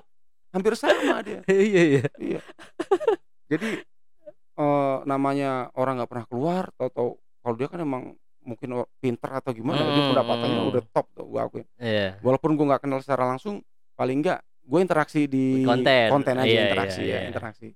hampir 0.50 0.74
sama 0.74 1.16
dia 1.20 1.40
iya 1.50 1.82
iya. 1.88 2.04
iya 2.18 2.40
jadi 3.48 3.82
eh, 4.56 4.98
namanya 5.04 5.50
orang 5.74 5.98
nggak 5.98 6.10
pernah 6.10 6.26
keluar 6.26 6.64
atau 6.76 7.18
kalau 7.40 7.56
dia 7.56 7.68
kan 7.68 7.80
emang 7.80 8.04
mungkin 8.42 8.70
pinter 8.98 9.30
atau 9.34 9.52
gimana 9.52 9.84
dia 9.84 9.92
Hmm, 9.98 10.10
pendapatannya 10.12 10.62
hmm. 10.62 10.72
udah 10.72 10.84
top 10.90 11.08
tuh 11.12 11.26
gua 11.26 11.42
akuin 11.46 11.68
Iya. 11.76 12.16
walaupun 12.22 12.56
gua 12.56 12.66
nggak 12.72 12.82
kenal 12.84 13.00
secara 13.00 13.28
langsung 13.28 13.60
paling 13.94 14.22
nggak 14.22 14.40
gue 14.62 14.80
interaksi 14.80 15.26
di 15.26 15.64
Konten. 15.64 16.12
aja 16.38 16.44
Iya, 16.44 16.62
interaksi 16.66 17.00
iya, 17.02 17.08
ya 17.08 17.18
iya. 17.18 17.28
interaksi 17.28 17.68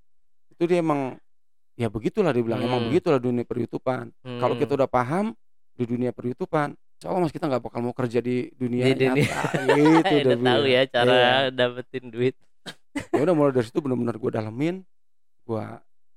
itu 0.50 0.64
dia 0.66 0.80
emang 0.80 1.16
ya 1.74 1.88
begitulah 1.88 2.30
dia 2.30 2.44
bilang 2.44 2.60
emang 2.62 2.78
Hmm. 2.78 2.88
begitulah 2.88 3.16
dunia 3.18 3.42
peryoutuban 3.42 4.12
kalau 4.38 4.54
Hmm. 4.54 4.62
kita 4.62 4.76
udah 4.76 4.86
paham 4.86 5.32
di 5.82 5.88
dunia 5.88 6.12
peryoutuban 6.12 6.70
insya 6.72 7.08
Allah 7.08 7.22
mas 7.22 7.34
kita 7.34 7.46
nggak 7.46 7.64
bakal 7.64 7.82
mau 7.82 7.92
kerja 7.92 8.20
di 8.20 8.54
dunia 8.54 8.86
Di 8.88 8.94
dunia. 9.02 9.26
nyata 9.26 9.50
gitu 9.74 10.14
udah 10.24 10.38
tahu 10.40 10.64
ya 10.68 10.82
cara 10.86 11.12
Iya. 11.12 11.34
dapetin 11.50 12.06
duit. 12.08 12.36
ya 13.10 13.20
udah 13.20 13.34
mulai 13.34 13.52
dari 13.52 13.66
situ 13.66 13.80
benar-benar 13.80 14.16
gue 14.16 14.32
dalemin 14.32 14.76
gue 15.42 15.66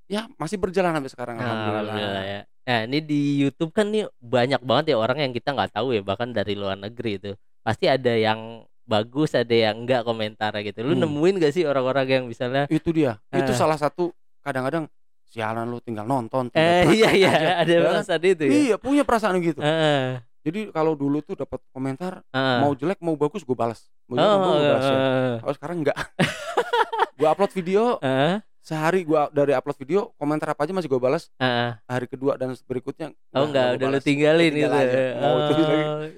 ya 0.05 0.29
masih 0.37 0.59
berjalan 0.59 0.93
sampai 0.93 1.09
sekarang 1.09 1.37
alhamdulillah, 1.37 1.81
Alhamdulillah 1.81 2.25
ya. 2.29 2.41
Nah 2.65 2.81
ini 2.83 2.99
di 2.99 3.21
YouTube 3.39 3.71
kan 3.71 3.89
nih 3.89 4.05
banyak 4.19 4.61
banget 4.61 4.85
ya 4.93 4.97
orang 4.97 5.19
yang 5.19 5.33
kita 5.33 5.53
nggak 5.53 5.73
tahu 5.73 5.93
ya 5.93 6.01
bahkan 6.01 6.29
dari 6.29 6.53
luar 6.53 6.77
negeri 6.77 7.17
itu 7.17 7.31
pasti 7.61 7.89
ada 7.89 8.13
yang 8.13 8.65
bagus 8.85 9.33
ada 9.33 9.53
yang 9.53 9.81
enggak 9.81 10.01
komentar 10.03 10.53
gitu. 10.61 10.81
Lu 10.81 10.93
Hmm. 10.93 11.05
nemuin 11.05 11.41
gak 11.41 11.53
sih 11.53 11.65
orang-orang 11.65 12.05
yang 12.07 12.25
misalnya 12.25 12.69
itu 12.69 12.89
dia 12.91 13.17
itu 13.31 13.49
Ah. 13.49 13.57
salah 13.57 13.77
satu 13.77 14.13
kadang-kadang 14.41 14.85
sialan 15.35 15.67
lu 15.67 15.79
tinggal 15.79 16.07
nonton 16.07 16.47
tinggal 16.47 16.87
eh 16.87 16.95
iya 16.95 17.11
iya 17.13 17.31
aja. 17.33 17.53
ada 17.59 17.67
Ya 17.69 17.79
kan? 17.81 17.91
perasaan 17.93 18.23
itu 18.25 18.43
ya. 18.43 18.51
iya 18.55 18.75
punya 18.77 19.03
perasaan 19.03 19.35
gitu 19.41 19.59
Heeh, 19.59 20.23
jadi 20.41 20.61
kalau 20.71 20.95
dulu 20.95 21.19
tuh 21.21 21.35
dapat 21.35 21.59
komentar 21.69 22.23
heeh. 22.29 22.59
mau 22.61 22.71
jelek 22.73 22.99
mau 23.01 23.15
bagus 23.15 23.43
gue 23.43 23.53
balas 23.53 23.91
mau 24.07 24.15
jelek 24.15 24.29
Oh, 24.29 24.39
mau 24.39 24.47
bagus 24.49 24.63
gue 24.63 24.71
balas 24.71 24.85
ya. 24.85 24.95
heeh, 24.95 25.35
kalau 25.41 25.55
sekarang 25.55 25.77
enggak 25.83 25.99
gue 27.15 27.27
upload 27.27 27.53
video 27.53 27.83
heeh, 27.99 28.35
sehari 28.61 29.03
gue 29.03 29.21
dari 29.31 29.53
upload 29.53 29.77
video 29.77 30.15
komentar 30.15 30.49
apa 30.49 30.63
aja 30.63 30.73
masih 30.73 30.87
gue 30.87 30.99
balas 30.99 31.29
heeh. 31.37 31.71
hari 31.85 32.07
kedua 32.07 32.35
dan 32.35 32.55
berikutnya 32.61 33.11
Oh 33.31 33.45
enggak, 33.45 33.75
udah 33.77 33.87
lu 33.89 33.99
tinggalin 33.99 34.51
Tinggal 34.51 34.71
gitu. 34.81 34.99
Mau 35.17 35.35
Oh. 35.35 35.43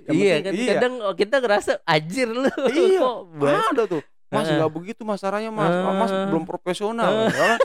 Yang 0.05 0.12
iya 0.14 0.33
penting- 0.35 0.45
kan 0.45 0.53
iya. 0.55 0.69
kadang 0.75 0.95
oh, 1.01 1.14
kita 1.14 1.37
ngerasa 1.39 1.73
anjir 1.83 2.29
lu 2.29 2.45
Iya. 2.69 3.01
kok 3.01 3.17
ada 3.73 3.85
tuh 3.89 4.03
mas 4.27 4.43
nggak 4.45 4.69
begitu 4.69 5.01
mas 5.01 5.17
caranya 5.17 5.49
mas 5.49 5.71
Oh, 5.73 5.95
mas 5.95 6.11
belum 6.11 6.43
profesional 6.43 7.31
Ya, 7.31 7.57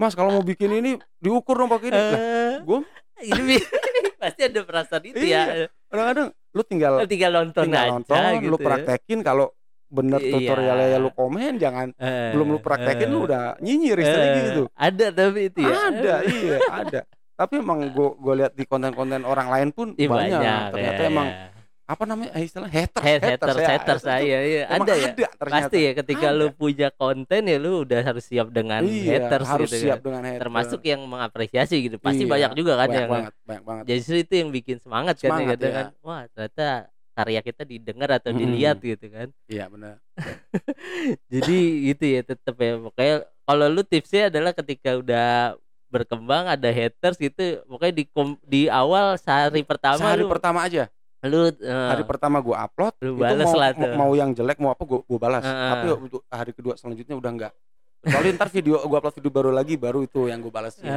mas 0.00 0.12
kalau 0.12 0.32
mau 0.32 0.40
bikin 0.42 0.72
ini 0.72 0.90
diukur 1.18 1.54
dong 1.54 1.68
pakai 1.68 1.88
ini 1.88 1.94
Lah, 1.94 2.08
Eh, 2.10 2.54
gua- 2.62 2.88
ini 3.20 3.60
pasti 4.20 4.40
ada 4.42 4.60
perasaan 4.62 5.04
itu 5.04 5.20
ya. 5.20 5.44
Iya. 5.44 5.66
kadang-kadang 5.86 6.28
lu 6.50 6.62
tinggal 6.64 6.92
Lu 6.96 7.06
tinggal 7.06 7.30
nonton 7.34 7.62
tinggal 7.62 7.84
aja 7.84 7.92
nonton 7.94 8.20
gitu. 8.38 8.48
lu 8.48 8.56
praktekin 8.58 9.20
kalau 9.20 9.46
bener 9.86 10.18
Iya. 10.18 10.32
tutorialnya 10.32 10.86
ya 10.88 10.98
lu 10.98 11.10
komen 11.10 11.52
jangan 11.56 11.92
Eh, 11.94 12.32
belum 12.32 12.48
lu 12.48 12.58
praktekin 12.58 13.06
eh, 13.06 13.12
lu 13.12 13.18
udah 13.22 13.58
nyinyir 13.58 13.98
istilahnya 13.98 14.32
eh, 14.32 14.46
gitu 14.46 14.62
Ada 14.72 15.06
tapi 15.10 15.40
itu 15.44 15.58
ya. 15.60 15.74
ada 15.84 16.14
iya 16.24 16.56
ada 16.64 17.00
tapi 17.34 17.54
emang 17.56 17.88
gua 17.90 18.12
gua 18.14 18.34
lihat 18.36 18.52
di 18.52 18.64
konten-konten 18.64 19.20
orang 19.22 19.48
lain 19.48 19.68
pun 19.70 19.92
Ih, 19.94 20.06
banyak, 20.06 20.38
banyak, 20.38 20.60
ternyata 20.70 20.96
ya, 20.98 21.06
emang 21.06 21.26
ya. 21.26 21.49
Apa 21.90 22.06
namanya 22.06 22.30
eh, 22.38 22.46
istilah 22.46 22.70
haters 22.70 23.02
Head- 23.02 23.24
haters 23.26 23.56
ya. 23.58 23.66
haters 23.74 24.02
Itu 24.02 24.06
saya 24.06 24.38
ya 24.46 24.62
emang 24.70 24.86
ada 24.86 24.94
ya. 24.94 25.10
ada 25.10 25.26
ternyata. 25.34 25.66
Pasti 25.66 25.78
ya 25.82 25.92
ketika 25.98 26.26
Ada. 26.30 26.38
lu 26.38 26.46
punya 26.54 26.88
konten 26.94 27.40
ya 27.42 27.56
lu 27.58 27.82
udah 27.82 28.00
harus 28.00 28.24
siap 28.24 28.46
dengan 28.48 28.86
iya, 28.86 29.26
haters 29.26 29.48
harus 29.50 29.66
gitu 29.66 29.90
siap 29.90 29.98
kan. 29.98 30.04
dengan 30.06 30.22
haters 30.22 30.40
Termasuk 30.46 30.80
yang 30.86 31.00
mengapresiasi 31.02 31.76
gitu. 31.82 31.96
Pasti 31.98 32.22
Iya, 32.22 32.30
banyak 32.30 32.50
juga 32.54 32.72
kan 32.78 32.86
banyak 32.86 32.94
yang 32.96 33.10
banget 33.10 33.32
banyak 33.42 33.64
banget 33.66 33.82
justru 33.90 34.14
itu 34.16 34.32
yang 34.38 34.48
bikin 34.48 34.76
semangat, 34.78 35.14
kan 35.18 35.26
Semangat, 35.34 35.56
kadang 35.58 35.66
ya. 35.66 35.76
kan. 35.76 35.86
Wah, 36.06 36.22
ternyata 36.30 36.66
karya 37.10 37.40
kita 37.42 37.62
didengar 37.66 38.10
atau 38.16 38.30
dilihat 38.32 38.78
gitu 38.78 39.06
kan. 39.10 39.28
iya 39.44 39.66
benar 39.66 39.98
Jadi 41.32 41.58
itu 41.90 42.04
ya 42.06 42.20
tetap 42.22 42.54
ya 42.54 42.78
pokoknya 42.78 43.14
kalau 43.44 43.66
lu 43.66 43.82
tipsnya 43.82 44.30
adalah 44.30 44.54
ketika 44.54 44.94
udah 44.94 45.58
berkembang 45.90 46.46
ada 46.46 46.70
haters 46.70 47.18
gitu 47.18 47.66
pokoknya 47.66 47.94
di 47.98 48.04
di 48.46 48.62
awal 48.70 49.18
sehari 49.18 49.66
pertama 49.66 49.98
sehari 49.98 50.22
lu 50.22 50.30
pertama 50.30 50.62
aja 50.62 50.86
lu 51.22 51.52
eh, 51.52 51.52
hari 51.62 52.02
pertama 52.02 52.38
gua 52.38 52.64
upload 52.64 52.96
Lu 53.00 53.14
itu 53.14 53.34
mau, 53.38 53.52
lah 53.54 53.70
tuh. 53.72 53.92
mau 53.92 54.10
yang 54.12 54.30
jelek 54.30 54.56
mau 54.56 54.70
apa 54.70 54.82
gua, 54.82 55.00
gua 55.02 55.18
balas 55.18 55.42
Heeh. 55.42 55.70
tapi 55.70 55.86
untuk 56.00 56.22
hari 56.26 56.52
kedua 56.52 56.74
selanjutnya 56.74 57.12
udah 57.12 57.30
enggak 57.30 57.52
kecuali 58.00 58.28
ntar 58.32 58.48
video 58.48 58.80
gua 58.82 58.98
upload 58.98 59.16
video 59.16 59.28
baru 59.30 59.50
lagi 59.50 59.74
baru 59.74 60.00
itu 60.00 60.26
yang 60.26 60.40
gua 60.40 60.52
balasin 60.54 60.80
eh, 60.82 60.92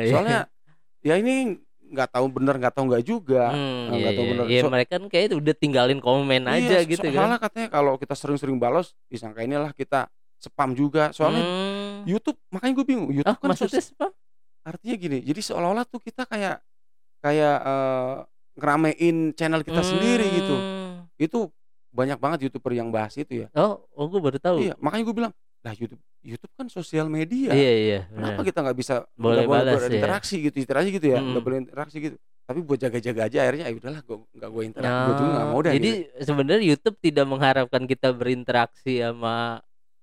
iya. 0.00 0.08
soalnya 0.08 0.40
ya 1.00 1.14
ini 1.14 1.60
nggak 1.84 2.08
tahu 2.08 2.26
bener 2.30 2.56
nggak 2.56 2.72
tahu 2.72 2.84
nggak 2.88 3.04
juga 3.04 3.52
Hmm, 3.52 3.92
nggak 3.92 4.00
iya, 4.00 4.10
tahu 4.10 4.24
iya. 4.24 4.30
bener. 4.32 4.44
Iya, 4.48 4.60
So- 4.60 4.72
mereka 4.72 4.92
kan 4.96 5.04
kayak 5.06 5.26
udah 5.34 5.54
tinggalin 5.54 6.00
komen 6.00 6.42
aja 6.46 6.76
Iya, 6.78 6.88
gitu 6.88 7.04
soalnya 7.04 7.36
kan. 7.36 7.44
katanya 7.46 7.68
kalau 7.68 7.92
kita 7.96 8.14
sering-sering 8.14 8.56
balas 8.56 8.96
disangka 9.06 9.40
inilah 9.40 9.70
kita 9.70 10.08
spam 10.38 10.72
juga 10.72 11.12
soalnya 11.12 11.44
Hmm. 11.44 12.08
YouTube 12.08 12.40
makanya 12.48 12.72
gue 12.74 12.86
bingung 12.88 13.10
YouTube 13.10 13.28
Ah, 13.28 13.36
kan 13.36 13.46
maksudnya 13.46 13.78
apa? 13.78 14.08
artinya 14.64 14.96
gini 14.96 15.18
jadi 15.20 15.40
seolah-olah 15.42 15.84
tuh 15.84 16.00
kita 16.00 16.24
kayak 16.24 16.64
kayak 17.20 17.56
eh, 17.60 18.14
ngeramein 18.54 19.16
channel 19.32 19.60
kita 19.60 19.80
sendiri 19.80 20.26
gitu 20.32 20.54
Hmm. 20.54 21.08
itu 21.16 21.48
banyak 21.88 22.16
banget 22.16 22.38
youtuber 22.42 22.72
yang 22.72 22.88
bahas 22.88 23.12
itu 23.14 23.44
ya 23.44 23.48
Oh, 23.52 23.84
oh 23.90 24.06
gue 24.06 24.18
baru 24.18 24.38
tahu. 24.38 24.56
iya 24.60 24.74
makanya 24.78 25.04
gue 25.04 25.16
bilang 25.16 25.32
lah 25.60 25.72
YouTube 25.72 26.00
YouTube 26.20 26.52
kan 26.52 26.66
sosial 26.66 27.06
media 27.06 27.50
Iya, 27.50 27.72
iya. 27.76 28.00
kenapa 28.08 28.32
benar. 28.36 28.46
kita 28.46 28.58
nggak 28.60 28.78
bisa 28.78 28.94
Boleh 29.12 29.34
nggak 29.36 29.46
boleh 29.46 29.62
balas 29.62 29.74
ya. 29.74 29.84
berinteraksi 29.86 30.34
gitu 30.40 30.56
interaksi 30.58 30.88
gitu 30.90 31.06
ya 31.08 31.18
Mm. 31.18 31.28
nggak 31.30 31.44
boleh 31.44 31.58
interaksi 31.60 31.96
gitu 32.00 32.16
tapi 32.42 32.58
buat 32.60 32.74
jaga-jaga 32.76 33.20
aja 33.24 33.38
akhirnya 33.40 33.64
ya 33.64 33.74
udahlah 33.74 34.00
gue 34.02 34.16
nggak 34.30 34.50
gue 34.50 34.62
interaksi 34.64 34.92
Nah, 34.92 35.04
gue 35.04 35.14
juga 35.16 35.30
nggak 35.30 35.48
mau 35.48 35.60
deh 35.60 35.72
Jadi 35.72 35.90
gitu. 35.92 36.22
sebenarnya 36.22 36.62
YouTube 36.66 36.96
tidak 36.98 37.26
mengharapkan 37.26 37.82
kita 37.84 38.08
berinteraksi 38.12 38.92
sama 38.98 39.36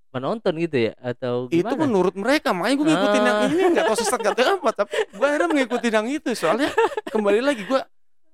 penonton 0.09 0.53
gitu 0.57 0.77
ya 0.81 0.93
atau 0.97 1.45
itu 1.47 1.61
gimana? 1.61 1.77
menurut 1.79 2.13
mereka 2.13 2.49
makanya 2.49 2.75
gue 2.75 2.87
ngikutin 2.87 3.23
yang 3.23 3.37
Ah. 3.37 3.45
ini 3.47 3.61
nggak 3.69 3.85
tahu 3.85 3.97
sesat 3.99 4.19
nggak 4.19 4.35
tahu 4.35 4.49
apa 4.57 4.71
tapi 4.75 4.93
gue 5.07 5.25
akhirnya 5.27 5.47
mengikuti 5.47 5.87
yang 5.87 6.07
itu 6.07 6.29
soalnya 6.33 6.69
kembali 7.07 7.39
lagi 7.39 7.61
gue 7.63 7.81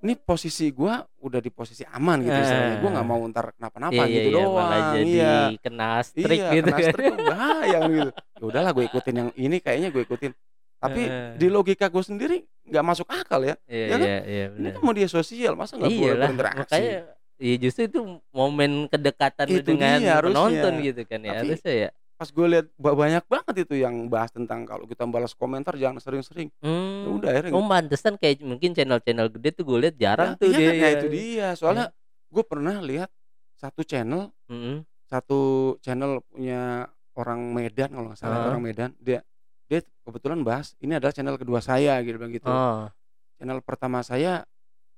ini 0.06 0.14
posisi 0.14 0.70
gue 0.70 0.94
udah 1.26 1.40
di 1.42 1.50
posisi 1.50 1.82
aman 1.90 2.22
gitu 2.22 2.38
istilahnya. 2.38 2.78
Gue 2.78 2.90
nggak 2.94 3.08
mau 3.10 3.22
ntar 3.34 3.46
kenapa-napa 3.58 4.06
iya, 4.06 4.14
gitu 4.14 4.30
iya, 4.30 4.36
doang 4.38 4.54
malah 4.54 4.82
jadi 4.94 5.10
iya. 5.10 5.36
kena 5.58 5.90
strik 6.06 6.38
iya 6.38 6.50
gitu. 6.54 6.68
kena 6.70 6.78
strik 6.94 7.14
bahaya 7.18 7.80
gitu. 7.90 8.10
Ya 8.14 8.44
udahlah 8.46 8.72
gue 8.78 8.86
ikutin 8.86 9.16
yang 9.18 9.30
ini 9.34 9.58
kayaknya 9.58 9.90
gue 9.90 10.06
ikutin. 10.06 10.32
Tapi 10.78 11.02
di 11.42 11.48
logika 11.50 11.90
gue 11.90 12.04
sendiri 12.06 12.38
nggak 12.70 12.86
masuk 12.86 13.10
akal 13.10 13.42
ya. 13.42 13.58
Iya, 13.66 13.86
ya 13.90 13.90
kan? 13.90 14.00
iya, 14.06 14.20
iya, 14.30 14.46
ini 14.54 14.70
kan 14.70 14.82
media 14.86 15.08
sosial 15.10 15.58
masa 15.58 15.82
nggak 15.82 15.90
boleh 15.90 16.16
berinteraksi? 16.22 16.62
makanya 16.62 16.94
ya 17.36 17.56
justru 17.60 17.82
itu 17.92 18.00
momen 18.32 18.88
kedekatan 18.88 19.48
Itu 19.52 19.76
dengan 19.76 20.00
dia 20.00 20.24
harusnya. 20.24 20.40
penonton 20.40 20.74
gitu 20.88 21.02
kan 21.04 21.20
ya 21.20 21.32
Tapi- 21.36 21.40
harusnya 21.44 21.74
ya. 21.76 21.90
Pas 22.16 22.26
gue 22.26 22.48
lihat 22.48 22.66
ba- 22.74 22.96
banyak 22.96 23.24
banget 23.26 23.56
itu 23.62 23.76
yang 23.78 24.08
bahas 24.08 24.30
tentang 24.30 24.64
kalau 24.64 24.84
kita 24.84 25.04
balas 25.06 25.32
komentar 25.32 25.76
jangan 25.76 26.00
sering-sering 26.00 26.48
ya 26.54 26.64
Hmm. 26.64 27.12
udah 27.14 27.30
akhirnya 27.30 27.52
Oh, 27.52 27.64
pantesan 27.66 28.16
kayak 28.16 28.40
mungkin 28.42 28.72
channel-channel 28.72 29.28
gede 29.30 29.50
tuh 29.54 29.64
gue 29.66 29.78
lihat 29.82 29.96
jarang 29.96 30.30
Ya, 30.30 30.38
tuh 30.38 30.48
iya 30.48 30.56
dia. 30.56 30.66
kan, 30.66 30.76
ya 30.78 30.88
itu 30.94 31.08
dia 31.10 31.48
soalnya 31.54 31.86
gue 32.26 32.44
pernah 32.44 32.76
lihat 32.80 33.10
satu 33.54 33.82
channel 33.82 34.32
Mm-mm. 34.46 34.88
satu 35.04 35.40
channel 35.80 36.24
punya 36.26 36.88
orang 37.14 37.42
Medan 37.50 37.90
kalau 37.90 38.08
nggak 38.10 38.18
salah 38.18 38.38
Ah. 38.38 38.48
orang 38.50 38.64
Medan 38.64 38.92
dia 38.98 39.20
dia 39.66 39.80
kebetulan 40.02 40.40
bahas 40.40 40.72
ini 40.78 40.94
adalah 40.94 41.12
channel 41.12 41.36
kedua 41.36 41.60
saya 41.60 42.00
gitu 42.00 42.16
bilang 42.16 42.32
gitu 42.32 42.48
Oh. 42.48 42.88
channel 43.36 43.60
pertama 43.60 44.00
saya 44.00 44.48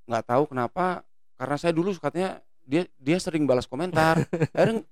nggak 0.05 0.23
tahu 0.23 0.43
kenapa 0.47 1.01
karena 1.33 1.55
saya 1.55 1.71
dulu 1.71 1.93
katanya 1.93 2.39
dia 2.61 2.85
dia 2.95 3.17
sering 3.17 3.43
balas 3.43 3.65
komentar 3.65 4.21
akhirnya 4.53 4.85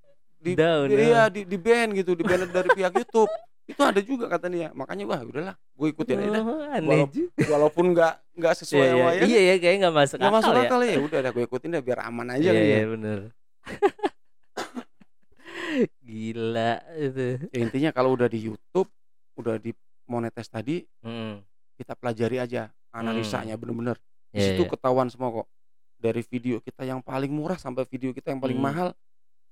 di 0.46 0.54
Down, 0.54 0.86
di- 0.86 0.96
iya 1.02 1.24
di, 1.28 1.42
di 1.44 1.58
ban 1.58 1.90
gitu 1.92 2.14
di 2.14 2.22
ban 2.22 2.46
dari 2.46 2.70
pihak 2.70 2.94
YouTube 3.02 3.32
itu 3.66 3.82
ada 3.82 3.98
juga 3.98 4.30
kata 4.30 4.46
dia 4.46 4.70
makanya 4.72 5.04
wah 5.06 5.20
udahlah 5.20 5.56
gue 5.58 5.88
ikutin 5.90 6.22
aja. 6.22 6.40
Oh, 6.40 6.62
aneh 6.62 6.86
Walau- 6.86 7.10
walaupun 7.50 7.86
nggak 7.92 8.14
nggak 8.38 8.54
sesuai 8.56 8.78
Iya, 8.80 8.94
sama 8.94 9.02
iya. 9.02 9.10
ya 9.12 9.26
iya 9.26 9.40
ya 9.42 9.56
kayaknya 9.58 9.80
nggak 9.82 9.96
masuk 9.98 10.18
nggak 10.18 10.30
akal 10.30 10.38
masuk 10.38 10.54
ya. 10.54 10.62
akal 10.64 10.80
ya 10.82 10.96
udah 11.02 11.20
dah 11.20 11.32
gue 11.32 11.44
ikutin 11.44 11.70
deh 11.72 11.82
biar 11.82 12.00
aman 12.04 12.28
aja 12.30 12.40
Iya, 12.40 12.52
gitu 12.52 12.62
iya 12.64 12.78
ya. 12.78 12.86
bener. 12.88 13.20
Gila 16.02 16.72
itu. 16.96 17.26
Ya, 17.50 17.60
intinya 17.60 17.90
kalau 17.92 18.14
udah 18.14 18.28
di 18.28 18.40
YouTube 18.46 18.88
udah 19.36 19.58
di 19.58 19.74
monetis 20.06 20.48
tadi 20.48 20.86
Mm. 21.02 21.42
kita 21.76 21.92
pelajari 21.94 22.38
aja 22.40 22.62
analisanya 22.90 23.58
bener-bener 23.58 23.98
Di 24.30 24.38
Iya, 24.38 24.48
situ 24.52 24.64
iya. 24.64 24.72
ketahuan 24.72 25.08
semua 25.08 25.32
kok. 25.34 25.48
Dari 25.96 26.22
video 26.24 26.60
kita 26.60 26.84
yang 26.84 27.00
paling 27.00 27.32
murah 27.32 27.56
sampai 27.56 27.84
video 27.86 28.12
kita 28.12 28.30
yang 28.30 28.38
paling 28.38 28.56
Hmm. 28.56 28.68
mahal, 28.68 28.88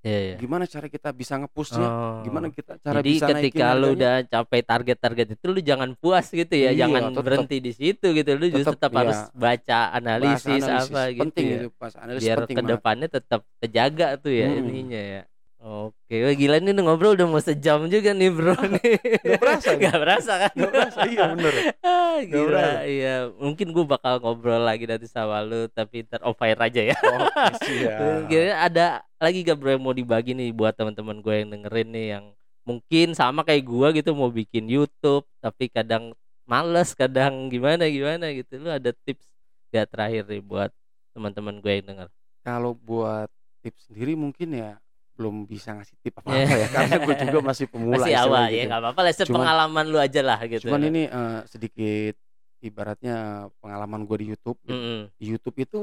Iya, 0.04 0.20
iya. 0.22 0.36
gimana 0.36 0.64
cara 0.66 0.86
kita 0.86 1.10
bisa 1.10 1.34
nge-push-nya, 1.38 1.88
gimana 2.22 2.47
Oh. 2.47 2.51
kita 2.51 2.76
cara 2.78 2.99
Jadi 2.99 3.10
bisa 3.10 3.28
ketika 3.30 3.72
lu 3.72 3.88
harganya. 3.88 3.95
udah 3.95 4.14
capai 4.28 4.60
target-target 4.62 5.28
itu 5.32 5.45
lu 5.47 5.60
jangan 5.60 5.89
puas 5.95 6.28
gitu 6.28 6.51
ya, 6.51 6.70
Iya, 6.70 6.84
jangan 6.84 7.01
tetep. 7.08 7.24
berhenti 7.24 7.58
di 7.58 7.72
situ 7.72 8.08
gitu. 8.12 8.30
Lu 8.34 8.45
justru 8.45 8.68
Tetep, 8.70 8.84
tetap 8.84 8.91
harus 8.93 9.16
iya. 9.16 9.32
baca 9.34 9.80
Bahas 9.82 9.95
analisis, 9.95 10.60
analisis, 10.62 10.91
apa 10.91 11.01
gitu 11.08 11.22
penting 11.24 11.45
ya. 11.45 11.56
itu 11.58 11.68
pas 11.74 11.93
analisis 11.95 12.20
Biar 12.22 12.38
penting 12.38 12.56
banget. 12.58 12.68
ke 12.68 12.74
depannya 12.76 13.08
tetap 13.10 13.41
terjaga 13.58 14.08
tuh 14.18 14.34
ya 14.34 14.47
Mm-mm. 14.49 14.60
ininya 14.62 15.04
ya. 15.16 15.24
Oke, 15.64 16.20
wah 16.20 16.36
gila 16.36 16.60
nih 16.60 16.76
ngobrol 16.76 17.16
udah 17.16 17.24
mau 17.24 17.39
sejam 17.39 17.88
juga 17.88 18.12
nih 18.12 18.28
bro 18.28 18.51
nih. 18.76 18.99
Nggak 19.24 19.39
berasa? 19.39 19.70
Gak 19.74 19.95
berasa 19.95 20.34
kan? 20.38 20.51
Nggak 20.51 20.72
berasa, 20.76 20.99
iya 21.08 21.24
bener. 21.32 21.54
Ah, 21.80 22.18
gila, 22.20 22.43
berasa. 22.43 22.80
iya. 22.84 23.16
Mungkin 23.32 23.68
gue 23.72 23.86
bakal 23.88 24.20
ngobrol 24.20 24.60
lagi 24.60 24.84
nanti 24.84 25.08
sama 25.08 25.39
lu, 25.39 25.72
tapi 25.72 26.04
ntar 26.04 26.20
off 26.22 26.36
air 26.41 26.60
aja 26.60 26.82
ya. 26.86 26.97
Oke, 26.99 27.56
siap. 27.80 28.28
Kira 28.28 28.60
ada 28.60 28.88
lagi 29.24 29.39
gak 29.47 29.55
bro 29.55 29.71
yang 29.71 29.84
mau 29.84 29.95
dibagi 29.95 30.36
nih 30.36 30.51
buat 30.51 30.76
teman-teman 30.76 31.24
gue 31.24 31.34
yang 31.39 31.49
dengerin 31.55 31.89
nih 31.95 32.07
yang 32.19 32.26
mungkin 32.67 33.15
sama 33.15 33.47
kayak 33.47 33.63
gue 33.63 33.88
gitu 34.03 34.11
mau 34.11 34.28
bikin 34.28 34.67
YouTube 34.67 35.24
tapi 35.39 35.71
kadang 35.71 36.11
males, 36.43 36.91
kadang 36.91 37.47
gimana 37.47 37.88
gimana 37.88 38.36
gitu. 38.36 38.59
Lu 38.59 38.67
ada 38.67 38.91
tips 38.91 39.24
gak 39.71 39.88
terakhir 39.95 40.28
nih 40.28 40.43
buat 40.43 40.69
teman-teman 41.15 41.63
gue 41.63 41.71
yang 41.71 41.88
denger? 41.88 42.07
Kalau 42.43 42.76
buat 42.76 43.32
tips 43.63 43.88
sendiri 43.88 44.19
mungkin 44.19 44.51
ya 44.51 44.76
belum 45.13 45.45
bisa 45.45 45.78
ngasih 45.78 45.95
tip 46.01 46.17
apa-apa 46.19 46.55
ya 46.65 46.67
karena 46.74 46.95
gue 47.05 47.15
juga 47.21 47.39
masih 47.45 47.65
pemula 47.69 48.01
Masih 48.01 48.17
awal 48.17 48.49
gitu. 48.49 48.57
ya 48.57 48.63
nggak 48.65 48.82
apa-apa 48.82 49.01
lah, 49.05 49.13
pengalaman 49.30 49.86
lu 49.88 49.97
aja 50.01 50.21
lah 50.26 50.39
gitu. 50.49 50.67
Cuman 50.67 50.82
ini 50.89 51.01
eh, 51.05 51.39
sedikit 51.47 52.15
ibaratnya 52.59 53.47
pengalaman 53.61 54.03
gue 54.09 54.17
di 54.19 54.28
YouTube. 54.34 54.57
gitu. 54.65 54.74
Mm-mm. 54.74 54.99
Di 55.15 55.26
YouTube 55.32 55.57
itu 55.61 55.80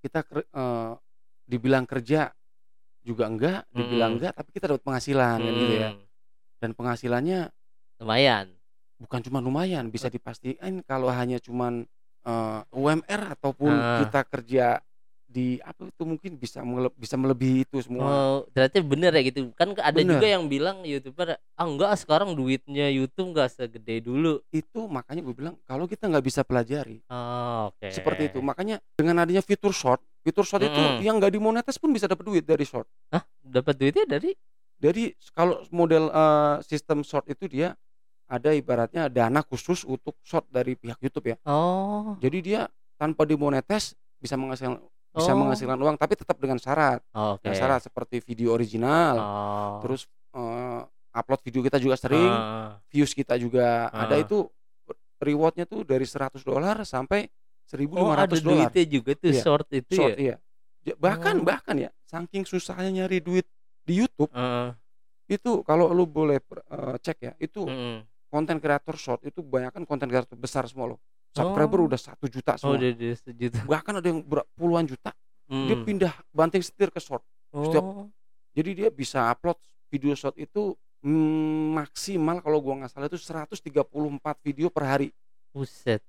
kita 0.00 0.24
eh, 0.34 0.92
dibilang 1.46 1.84
kerja 1.86 2.32
juga 3.06 3.24
enggak, 3.24 3.62
dibilang 3.70 4.10
Mm-mm. 4.10 4.16
enggak, 4.18 4.32
tapi 4.34 4.50
kita 4.50 4.66
dapat 4.66 4.82
penghasilan 4.82 5.38
kan 5.38 5.54
gitu 5.54 5.74
ya. 5.76 5.90
Dan 6.58 6.70
penghasilannya 6.72 7.40
Lumayan. 7.96 8.46
bukan 8.98 9.20
cuma 9.22 9.38
lumayan, 9.38 9.86
bisa 9.86 10.08
dipastikan 10.08 10.82
kalau 10.82 11.06
hanya 11.08 11.38
cuman 11.38 11.86
eh, 12.22 12.60
UMR 12.74 13.38
ataupun 13.38 13.70
Ah. 13.70 14.02
kita 14.02 14.20
kerja 14.26 14.66
di 15.26 15.58
apa 15.60 15.84
itu 15.84 16.02
mungkin 16.02 16.32
bisa 16.34 16.58
mele- 16.60 16.94
bisa 16.94 17.14
melebihi 17.14 17.62
itu 17.62 17.78
semua. 17.82 18.02
Oh, 18.02 18.36
ternyata 18.50 18.78
bener 18.80 19.12
ya 19.12 19.22
gitu. 19.22 19.52
Kan 19.52 19.74
ada 19.74 19.92
Bener. 19.92 20.16
juga 20.16 20.26
yang 20.26 20.46
bilang 20.46 20.82
YouTuber, 20.82 21.34
ah 21.34 21.38
enggak 21.62 21.92
sekarang 21.96 22.32
duitnya 22.32 22.88
YouTube 22.88 23.30
enggak 23.30 23.52
segede 23.52 24.00
dulu. 24.00 24.42
Itu 24.48 24.86
makanya 24.86 25.22
gue 25.22 25.34
bilang 25.34 25.54
kalau 25.62 25.84
kita 25.84 26.06
nggak 26.06 26.24
bisa 26.24 26.40
pelajari 26.40 26.98
Oh, 27.06 27.68
oke. 27.70 27.90
seperti 27.90 28.26
itu. 28.26 28.38
Makanya 28.40 28.78
dengan 28.96 29.22
adanya 29.22 29.42
fitur 29.42 29.70
short, 29.70 30.00
fitur 30.26 30.42
short 30.42 30.66
itu 30.66 30.74
Mm-mm. 30.74 31.06
yang 31.06 31.22
nggak 31.22 31.30
dimonetis 31.30 31.78
pun 31.78 31.94
bisa 31.94 32.10
dapat 32.10 32.26
duit 32.26 32.42
dari 32.42 32.66
short. 32.66 32.90
Hah? 33.14 33.22
Dapat 33.38 33.74
duitnya 33.78 34.06
dari 34.10 34.34
Jadi 34.76 35.08
kalau 35.32 35.64
model 35.72 36.12
eh, 36.12 36.56
sistem 36.60 37.00
short 37.00 37.24
itu 37.30 37.48
dia 37.48 37.72
ada 38.28 38.52
ibaratnya 38.52 39.08
dana 39.08 39.40
khusus 39.40 39.88
untuk 39.88 40.20
short 40.20 40.44
dari 40.52 40.76
pihak 40.76 41.00
YouTube 41.00 41.32
ya. 41.32 41.36
Oh. 41.48 42.12
Jadi 42.20 42.38
dia 42.44 42.68
tanpa 43.00 43.24
dimonetis 43.24 43.96
bisa 44.18 44.36
menghasilkan 44.36 44.82
bisa 45.16 45.32
Oh. 45.32 45.38
menghasilkan 45.40 45.80
uang 45.80 45.96
tapi 45.96 46.12
tetap 46.12 46.36
dengan 46.36 46.60
syarat. 46.60 47.00
Oke. 47.08 47.48
Dengan 47.48 47.56
syarat 47.56 47.80
seperti 47.88 48.20
video 48.20 48.52
original, 48.52 49.14
Oh. 49.16 49.76
terus 49.80 50.04
eh, 50.36 50.80
upload 51.16 51.40
video 51.40 51.64
kita 51.64 51.80
juga 51.80 51.96
sering, 51.96 52.28
Ah. 52.28 52.76
views 52.92 53.16
kita 53.16 53.40
juga 53.40 53.88
ada 53.88 54.12
Ah. 54.12 54.20
itu 54.20 54.44
rewardnya 55.16 55.64
tuh 55.64 55.88
dari 55.88 56.04
100 56.04 56.44
dolar 56.44 56.84
sampai 56.84 57.32
Oh, 57.92 58.08
ada 58.08 58.30
1.500 58.30 58.40
dolar. 58.40 58.70
duitnya 58.70 58.84
juga 58.86 59.10
tuh 59.12 59.30
Iya. 59.30 59.42
short 59.42 59.66
itu 59.70 59.92
Short 59.92 60.14
ya. 60.14 60.38
iya. 60.84 60.94
Bahkan 60.94 61.34
Oh. 61.36 61.44
bahkan 61.44 61.74
ya 61.76 61.90
saking 62.04 62.42
susahnya 62.42 62.90
nyari 62.94 63.18
duit 63.18 63.46
di 63.82 63.98
YouTube 63.98 64.30
Heeh. 64.30 64.70
itu 65.28 65.50
kalau 65.62 65.90
lu 65.90 66.06
boleh 66.06 66.38
eh, 66.38 66.96
cek 66.96 67.18
ya 67.20 67.32
itu 67.36 67.62
Mm-mm. 67.62 68.06
konten 68.26 68.56
kreator 68.56 68.94
short 68.94 69.22
itu 69.22 69.40
kebanyakan 69.40 69.82
konten 69.82 70.06
kreator 70.06 70.34
besar 70.34 70.62
semua 70.64 70.94
loh. 70.94 71.00
Subscriber 71.30 71.78
Oh. 71.80 71.86
udah 71.86 71.98
satu 71.98 72.26
juta 72.26 72.54
Oh, 72.54 72.58
semua. 72.70 72.78
udah 72.78 72.88
udah 72.88 73.14
sejuta. 73.14 73.60
Bahkan 73.62 73.92
ada 73.94 74.06
yang 74.06 74.22
puluhan 74.52 74.86
juta. 74.86 75.10
Dia 75.46 75.74
Mm. 75.74 75.84
pindah 75.84 76.14
banting 76.28 76.58
setir 76.60 76.88
ke 76.88 76.98
short. 76.98 77.22
setiap- 77.48 77.82
Oh. 77.84 78.06
Jadi 78.52 78.70
dia 78.74 78.88
bisa 78.88 79.26
upload 79.26 79.56
video 79.86 80.12
short 80.12 80.34
itu 80.36 80.74
mm, 80.98 81.72
maksimal 81.74 82.40
kalau 82.40 82.58
gua 82.58 82.74
nggak 82.78 82.90
salah 82.90 83.06
itu 83.06 83.16
134 83.16 83.86
video 84.40 84.66
per 84.68 84.84
hari. 84.84 85.08
Buset. 85.50 86.02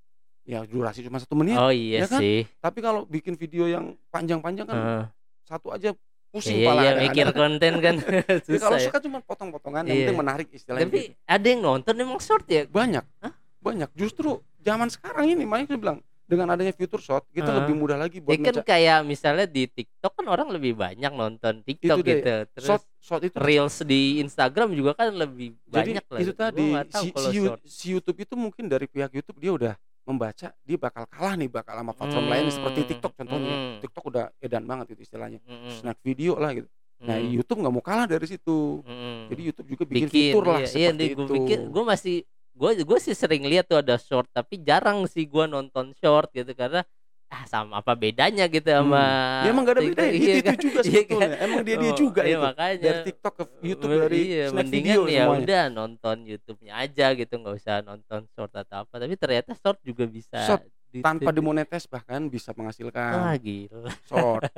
Ya 0.47 0.63
durasi 0.63 1.03
cuma 1.03 1.19
satu 1.19 1.35
menit. 1.35 1.59
Oh 1.59 1.67
iya 1.67 2.01
ya 2.01 2.07
kan? 2.07 2.23
sih. 2.23 2.47
Tapi 2.57 2.79
kalau 2.79 3.03
bikin 3.03 3.35
video 3.35 3.67
yang 3.67 3.99
panjang-panjang 4.07 4.63
kan 4.63 4.77
Heeh. 4.79 5.03
satu 5.43 5.75
aja 5.75 5.91
pusing 6.27 6.59
Iya, 6.59 6.71
iya 6.71 6.91
mikir 7.03 7.27
konten 7.31 7.73
kan 7.79 7.95
Jadi 8.47 8.55
kalau 8.55 8.75
susah 8.75 8.79
ya. 8.79 8.87
suka 8.87 8.99
cuma 9.03 9.19
potong-potongan 9.19 9.83
yang 9.83 9.91
Iya. 9.91 10.05
penting 10.07 10.17
menarik 10.17 10.47
istilahnya. 10.49 10.87
Tapi 10.87 10.99
gitu. 11.03 11.19
ada 11.27 11.45
yang 11.45 11.61
nonton 11.61 11.93
emang 11.93 12.19
short 12.19 12.47
ya? 12.47 12.63
banyak 12.63 13.03
Hah? 13.19 13.33
banyak 13.59 13.89
justru 13.91 14.39
zaman 14.57 14.87
sekarang 14.87 15.27
ini 15.27 15.43
makanya 15.43 15.75
saya 15.75 15.79
bilang 15.83 15.99
dengan 16.23 16.47
adanya 16.51 16.71
fitur 16.71 16.99
short 16.99 17.27
kita 17.31 17.47
Heeh. 17.47 17.57
lebih 17.63 17.75
mudah 17.75 17.99
lagi 17.99 18.19
buat 18.19 18.31
Ya 18.31 18.39
kan 18.47 18.55
kayak 18.61 18.99
misalnya 19.03 19.47
di 19.47 19.67
TikTok 19.67 20.11
kan 20.15 20.25
orang 20.27 20.47
lebih 20.51 20.75
banyak 20.75 21.11
nonton 21.11 21.59
TikTok 21.63 21.99
Itu 21.99 22.03
deh, 22.03 22.11
gitu. 22.19 22.35
Terus 22.55 22.67
short 22.67 22.83
short 22.99 23.21
itu 23.23 23.35
reels 23.35 23.83
di 23.83 24.19
Instagram 24.19 24.71
juga 24.71 24.95
kan 24.95 25.11
lebih 25.11 25.55
jadi 25.63 25.91
banyak 25.99 26.05
lah. 26.07 26.19
itu 26.19 26.31
tadi 26.31 26.65
si, 26.91 27.07
kalau 27.11 27.29
si, 27.31 27.39
si 27.67 27.85
YouTube 27.91 28.19
itu 28.19 28.35
mungkin 28.35 28.67
dari 28.67 28.87
pihak 28.87 29.11
YouTube 29.11 29.39
dia 29.39 29.51
udah 29.51 29.73
membaca 30.07 30.47
dia 30.63 30.77
bakal 30.79 31.03
kalah 31.05 31.35
nih 31.35 31.51
bakal 31.51 31.75
sama 31.75 31.91
platform 31.91 32.25
lain 32.25 32.47
seperti 32.47 32.79
Hmm, 32.79 32.89
TikTok 32.89 33.13
contohnya. 33.13 33.53
Hmm. 33.53 33.75
TikTok 33.83 34.03
udah 34.07 34.25
edan 34.39 34.63
banget 34.63 34.95
itu 34.95 35.01
istilahnya. 35.03 35.39
Mm-mm, 35.43 35.71
snack 35.83 35.99
video 35.99 36.39
lah 36.39 36.55
gitu. 36.55 36.67
Nah 36.97 37.19
mm, 37.19 37.29
YouTube 37.29 37.59
nggak 37.61 37.73
mau 37.75 37.83
kalah 37.83 38.07
dari 38.07 38.25
situ. 38.25 38.81
Mm-mm. 38.81 39.27
jadi 39.29 39.41
YouTube 39.51 39.67
juga 39.69 39.83
bikin, 39.83 40.07
Hmm. 40.07 40.09
bikin 40.09 40.23
fitur 40.31 40.43
lah 40.47 40.59
iya, 40.59 40.65
iya 40.65 40.71
seperti 40.71 40.95
nih 40.97 41.07
gue 41.11 41.25
itu. 41.27 41.33
pikir 41.35 41.57
gue 41.67 41.83
masih 41.83 42.17
gue 42.57 42.71
gue 42.81 42.97
sih 42.97 43.13
sering 43.13 43.43
lihat 43.45 43.69
tuh 43.69 43.77
ada 43.77 43.95
short 44.01 44.25
tapi 44.33 44.57
jarang 44.57 45.05
sih 45.05 45.27
gue 45.27 45.45
nonton 45.45 45.93
short 45.93 46.31
gitu. 46.31 46.49
Karena 46.55 46.81
ah 47.27 47.43
sama 47.43 47.79
apa 47.79 47.91
bedanya 47.93 48.47
gitu 48.47 48.65
sama 48.65 49.03
ya 49.43 49.51
emang 49.51 49.63
gak 49.63 49.75
ada 49.75 49.83
bedanya. 49.83 50.11
Iya 50.11 50.17
itu, 50.17 50.31
itu 50.33 50.43
kan? 50.43 50.57
juga 50.57 50.79
Iya 50.81 50.91
sebetulnya. 50.97 51.27
kan? 51.27 51.43
emang 51.43 51.61
dia 51.61 51.75
dia 51.75 51.91
Oh, 51.91 51.97
juga 51.97 52.21
iya, 52.21 52.31
itu. 52.31 52.39
makanya. 52.41 52.81
Dari 52.87 52.99
TikTok 53.03 53.33
ke 53.33 53.43
YouTube 53.61 53.91
dari 53.99 54.21
iya, 54.23 54.45
mendingan 54.49 54.71
video 54.71 55.01
ya 55.05 55.21
semuanya. 55.21 55.43
udah 55.43 55.63
nonton 55.69 56.15
YouTube-nya 56.23 56.73
aja 56.77 57.05
gitu 57.13 57.33
nggak 57.35 57.55
usah 57.57 57.75
nonton 57.81 58.19
short 58.29 58.53
atau 58.53 58.77
apa. 58.81 58.95
Tapi 58.95 59.13
ternyata 59.13 59.51
short 59.53 59.79
juga 59.81 60.03
bisa 60.05 60.39
Short 60.41 60.63
di- 60.87 61.01
tanpa 61.01 61.29
di- 61.29 61.35
dimonetes 61.35 61.83
bahkan 61.85 62.21
bisa 62.25 62.51
menghasilkan. 62.51 63.35
Gila. 63.37 63.91
Short. 64.03 64.41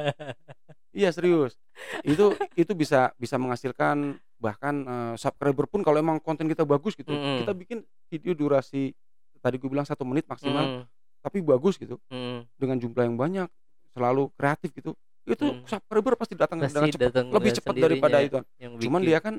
Iya 0.91 1.09
serius. 1.09 1.53
Itu 2.01 2.33
itu 2.55 2.73
bisa 2.73 3.13
bisa 3.15 3.35
menghasilkan 3.35 4.17
bahkan 4.37 4.75
eh, 4.81 5.13
subscriber 5.15 5.65
pun 5.65 5.81
kalau 5.81 5.95
emang 5.95 6.17
konten 6.17 6.45
kita 6.45 6.63
bagus 6.63 6.93
gitu 6.93 7.09
Mm-mm. 7.09 7.43
kita 7.43 7.53
bikin 7.53 7.77
video 8.07 8.33
durasi 8.33 8.97
tadi 9.37 9.55
gue 9.55 9.67
bilang 9.67 9.83
satu 9.83 10.01
menit 10.01 10.25
maksimal 10.25 10.65
Mm, 10.65 10.83
tapi 11.19 11.43
bagus 11.43 11.75
gitu 11.75 11.99
mm. 12.09 12.47
dengan 12.55 12.77
jumlah 12.79 13.03
yang 13.05 13.17
banyak 13.19 13.47
selalu 13.93 14.31
kreatif 14.35 14.71
gitu 14.73 14.93
itu 15.29 15.45
Mm. 15.45 15.61
subscriber 15.69 16.17
pasti 16.17 16.33
datang 16.33 16.57
Pasti 16.57 16.73
dengan 16.73 16.89
cepat 16.89 17.05
datang 17.13 17.25
lebih 17.29 17.51
cepat 17.53 17.75
daripada 17.77 18.17
itu 18.23 18.39
cuman 18.81 19.01
dia 19.05 19.19
kan 19.21 19.37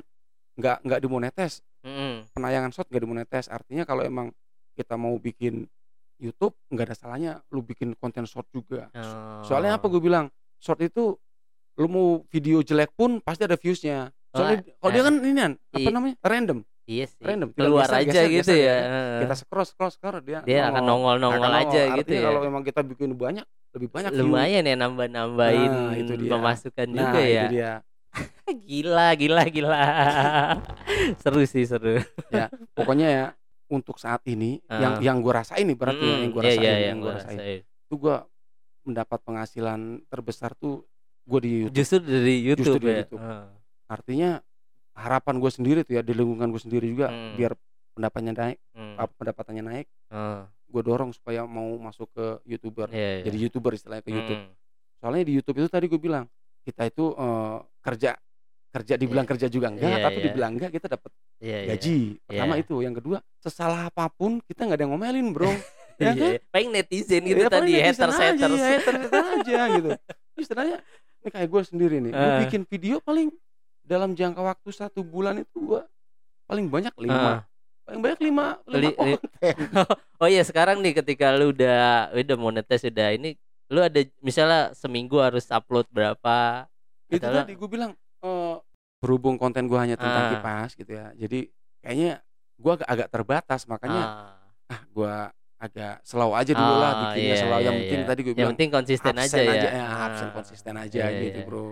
nggak 0.55 0.77
nggak 0.87 1.01
dimonetes 1.03 1.65
Mm-mm. 1.83 2.31
penayangan 2.31 2.71
short 2.71 2.87
nggak 2.93 3.03
dimonetes 3.03 3.47
artinya 3.51 3.83
kalau 3.83 4.05
emang 4.07 4.31
kita 4.79 4.95
mau 4.95 5.17
bikin 5.19 5.67
YouTube 6.21 6.53
nggak 6.69 6.93
ada 6.93 6.97
salahnya 6.97 7.33
lu 7.51 7.65
bikin 7.65 7.97
konten 7.97 8.29
short 8.29 8.47
juga 8.53 8.93
Soalnya 9.43 9.81
apa 9.81 9.89
Oh. 9.89 9.91
gue 9.97 10.03
bilang 10.05 10.29
short 10.61 10.79
itu 10.85 11.17
lu 11.81 11.89
mau 11.89 12.09
video 12.29 12.61
jelek 12.61 12.93
pun 12.93 13.25
pasti 13.25 13.49
ada 13.49 13.57
viewsnya. 13.57 14.13
Soalnya 14.31 14.63
kalau 14.79 14.91
dia 14.93 15.01
eh, 15.01 15.07
kan 15.09 15.15
ini 15.17 15.41
kan 15.41 15.53
apa 15.57 15.89
namanya 15.91 16.15
random. 16.21 16.59
Iya 16.85 17.05
sih 17.05 17.21
random, 17.21 17.51
keluar 17.53 17.87
aja 17.87 18.03
geser, 18.03 18.25
gitu 18.27 18.51
geser, 18.51 18.59
ya 18.59 18.77
ya. 18.77 19.21
Kita 19.23 19.35
scroll 19.37 19.65
scroll 19.65 19.91
scroll 19.91 20.21
dia 20.21 20.41
dia 20.43 20.69
akan 20.69 20.83
nongol 20.83 21.17
nongol 21.17 21.43
Akan 21.43 21.55
aja 21.61 21.81
nongol. 21.83 21.97
gitu 21.97 22.09
Artinya 22.09 22.17
ya 22.17 22.27
Kalau 22.27 22.41
memang 22.43 22.63
kita 22.63 22.81
bikin 22.83 23.11
banyak 23.13 23.47
lebih 23.71 23.89
banyak 23.89 24.11
view. 24.11 24.21
lumayan 24.25 24.63
ya 24.63 24.75
nambah 24.77 25.07
nambahin 25.09 25.71
Nah, 25.71 25.95
itu 25.95 26.13
dia. 26.17 26.31
pemasukan 26.31 26.87
Nah, 26.87 26.97
juga 26.99 27.21
ya 27.21 27.45
dia. 27.47 27.73
gila 28.67 29.09
gila 29.15 29.43
gila 29.47 29.83
seru 31.23 31.43
sih 31.45 31.63
seru 31.63 32.03
Pokoknya 32.73 33.09
ya 33.09 33.27
untuk 33.69 33.97
saat 33.97 34.19
ini 34.25 34.59
Ah. 34.67 34.81
yang 34.81 34.95
yang 35.01 35.17
gue 35.21 35.31
rasain 35.33 35.63
nih 35.63 35.79
berarti 35.79 36.03
ya, 36.03 36.17
yang 36.17 36.31
gue 36.31 36.43
Iya, 36.43 36.51
rasain, 36.51 36.63
iya, 36.67 36.75
yang 36.85 36.99
gue 36.99 37.07
gua 37.07 37.15
rasain. 37.17 37.39
rasain. 37.39 37.61
Itu 37.63 37.95
gue 37.97 38.17
mendapat 38.83 39.19
penghasilan 39.21 39.81
terbesar 40.07 40.51
tuh 40.55 40.83
gue 41.23 41.39
di 41.39 41.51
YouTube. 41.63 41.77
justru 41.77 41.99
dari 42.01 42.35
YouTube 42.43 42.75
dari 42.77 42.91
ya 42.91 42.99
YouTube. 43.01 43.23
Heeh. 43.23 43.45
Artinya 43.87 44.31
harapan 44.93 45.35
gue 45.37 45.51
sendiri 45.51 45.81
tuh 45.81 45.95
ya 45.95 46.03
di 46.03 46.13
lingkungan 46.13 46.49
gue 46.49 46.61
sendiri 46.61 46.87
juga 46.87 47.09
Hmm. 47.09 47.35
biar 47.35 47.53
pendapatnya 47.91 48.33
naik, 48.33 48.59
Hmm. 48.73 48.97
apa, 48.97 49.13
pendapatannya 49.15 49.63
naik 49.63 49.87
Heeh. 50.09 50.41
gue 50.67 50.83
dorong 50.83 51.11
supaya 51.11 51.43
mau 51.45 51.75
masuk 51.77 52.09
ke 52.11 52.27
youtuber 52.47 52.87
Iya, 52.89 53.21
iya. 53.21 53.23
jadi 53.27 53.37
youtuber 53.41 53.73
istilahnya 53.73 54.01
ke 54.01 54.11
YouTube 54.11 54.41
Hmm. 54.41 54.53
soalnya 54.97 55.25
di 55.25 55.33
YouTube 55.35 55.57
itu 55.59 55.69
tadi 55.69 55.87
gue 55.87 55.99
bilang 55.99 56.25
kita 56.63 56.87
itu 56.87 57.13
eh, 57.13 57.57
kerja 57.81 58.11
kerja 58.71 58.95
dibilang 58.95 59.27
Iya. 59.27 59.33
kerja 59.35 59.47
juga 59.49 59.67
enggak 59.69 59.91
Iya, 59.91 59.99
tapi 60.01 60.19
iya. 60.21 60.25
dibilang 60.27 60.51
enggak 60.55 60.71
kita 60.71 60.87
dapat 60.89 61.11
Iya, 61.41 61.57
iya. 61.59 61.69
gaji 61.75 61.99
pertama 62.23 62.53
Iya. 62.55 62.63
itu 62.63 62.75
yang 62.81 62.95
kedua 62.95 63.19
sesalah 63.37 63.81
apa 63.89 64.07
pun 64.09 64.39
kita 64.41 64.61
nggak 64.63 64.79
ada 64.79 64.85
yang 64.87 64.93
ngomelin 64.95 65.29
bro 65.31 65.51
Ya 66.01 66.17
Iya, 66.17 66.41
paling 66.49 66.71
netizen 66.73 67.23
gitu 67.23 67.45
Ya, 67.45 67.51
tadi 67.51 67.77
netizen 67.77 67.93
haters 67.93 68.17
aja, 68.17 68.25
haters. 68.41 68.57
iya, 68.57 68.67
haters 68.73 69.05
aja 69.13 69.61
gitu. 69.71 69.91
Istilahnya 70.35 70.77
ini 71.21 71.29
kayak 71.29 71.49
gue 71.51 71.63
sendiri 71.63 71.97
nih, 72.01 72.09
gue 72.11 72.25
Eh. 72.25 72.41
bikin 72.41 72.63
video 72.65 72.97
paling 72.99 73.29
dalam 73.91 74.15
jangka 74.15 74.39
waktu 74.39 74.71
satu 74.71 75.03
bulan 75.03 75.35
itu 75.37 75.59
gue 75.59 75.83
paling 76.47 76.67
banyak 76.67 76.95
lima, 76.97 77.43
paling 77.83 78.01
banyak 78.01 78.21
lima, 78.23 78.47
lima 78.65 78.91
Li-. 79.03 79.19
Oh 80.23 80.29
iya 80.29 80.43
sekarang 80.43 80.79
nih 80.79 80.95
ketika 80.95 81.35
lu 81.35 81.51
udah 81.51 82.15
udah 82.15 82.37
monetize 82.37 82.87
udah 82.87 83.11
ini 83.11 83.35
lu 83.67 83.81
ada 83.81 83.99
misalnya 84.21 84.71
seminggu 84.73 85.19
harus 85.19 85.47
upload 85.49 85.91
berapa 85.91 86.71
itu 87.07 87.19
Adalah- 87.19 87.43
tadi 87.43 87.55
gue 87.55 87.69
bilang 87.69 87.93
eh, 88.21 88.57
berhubung 88.99 89.35
konten 89.35 89.67
gue 89.67 89.75
hanya 89.75 89.97
tentang 89.97 90.25
Ah. 90.27 90.31
kipas 90.33 90.71
gitu 90.75 90.93
ya, 90.93 91.11
jadi 91.17 91.49
kayaknya 91.81 92.13
gue 92.57 92.73
agak, 92.73 92.89
agak 92.89 93.09
terbatas 93.09 93.61
makanya 93.65 94.03
Ah. 94.69 94.71
ah 94.71 94.81
gue 94.87 95.15
agak 95.57 95.95
slow 96.03 96.33
aja 96.33 96.53
dulu 96.53 96.75
lah 96.77 96.91
Ah, 96.91 96.99
bikinnya 97.09 97.33
iya, 97.33 97.43
slow. 97.43 97.59
Yang 97.59 97.65
iya, 97.65 97.81
penting 97.81 98.01
iya. 98.01 98.09
tadi 98.09 98.21
gue 98.21 98.29
Yang 98.29 98.39
bilang 98.39 98.51
penting 98.55 98.71
konsisten 98.71 99.15
aja 99.15 99.25
absen 99.25 99.45
ya. 99.45 99.71
ya, 99.73 99.87
absen 100.05 100.29
Ah. 100.29 100.33
konsisten 100.33 100.75
aja 100.75 101.01
Iya, 101.03 101.21
gitu 101.21 101.41
iya. 101.41 101.47
bro. 101.47 101.67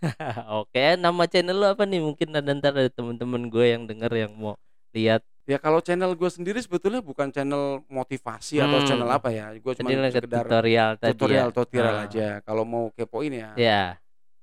Oke, 0.58 0.96
nama 0.96 1.24
channel 1.24 1.54
lu 1.54 1.66
apa 1.66 1.82
nih? 1.82 2.00
Mungkin 2.00 2.28
ada 2.30 2.50
ntar 2.52 2.72
ada 2.72 2.88
temen-temen 2.88 3.46
gue 3.46 3.66
yang 3.66 3.82
denger 3.84 4.12
yang 4.18 4.32
mau 4.32 4.54
lihat. 4.90 5.22
Ya 5.44 5.56
kalau 5.56 5.78
channel 5.78 6.10
gue 6.12 6.26
sendiri 6.26 6.58
sebetulnya 6.58 6.98
bukan 6.98 7.30
channel 7.30 7.80
motivasi 7.86 8.58
atau 8.58 8.76
Hmm. 8.76 8.86
channel 8.86 9.06
apa 9.08 9.30
ya, 9.30 9.54
gue 9.54 9.72
cuma 9.74 9.88
sekedar 10.10 10.42
tutorial 10.42 10.90
tadi 10.96 11.10
tutorial 11.12 11.48
ya. 11.48 11.54
tutorial 11.54 11.96
Ah. 11.96 12.04
aja. 12.04 12.28
Kalau 12.40 12.62
mau 12.62 12.90
kepoin 12.90 13.30
ya 13.30 13.50
Ya, 13.54 13.82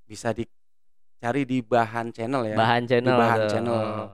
bisa 0.04 0.32
dicari 0.32 1.44
di 1.44 1.60
bahan 1.60 2.10
channel 2.10 2.44
ya. 2.46 2.56
bahan 2.56 2.84
channel. 2.86 3.16
bahan 3.16 3.40
tuh. 3.42 3.50
channel. 3.50 3.76
Oh. 3.76 4.10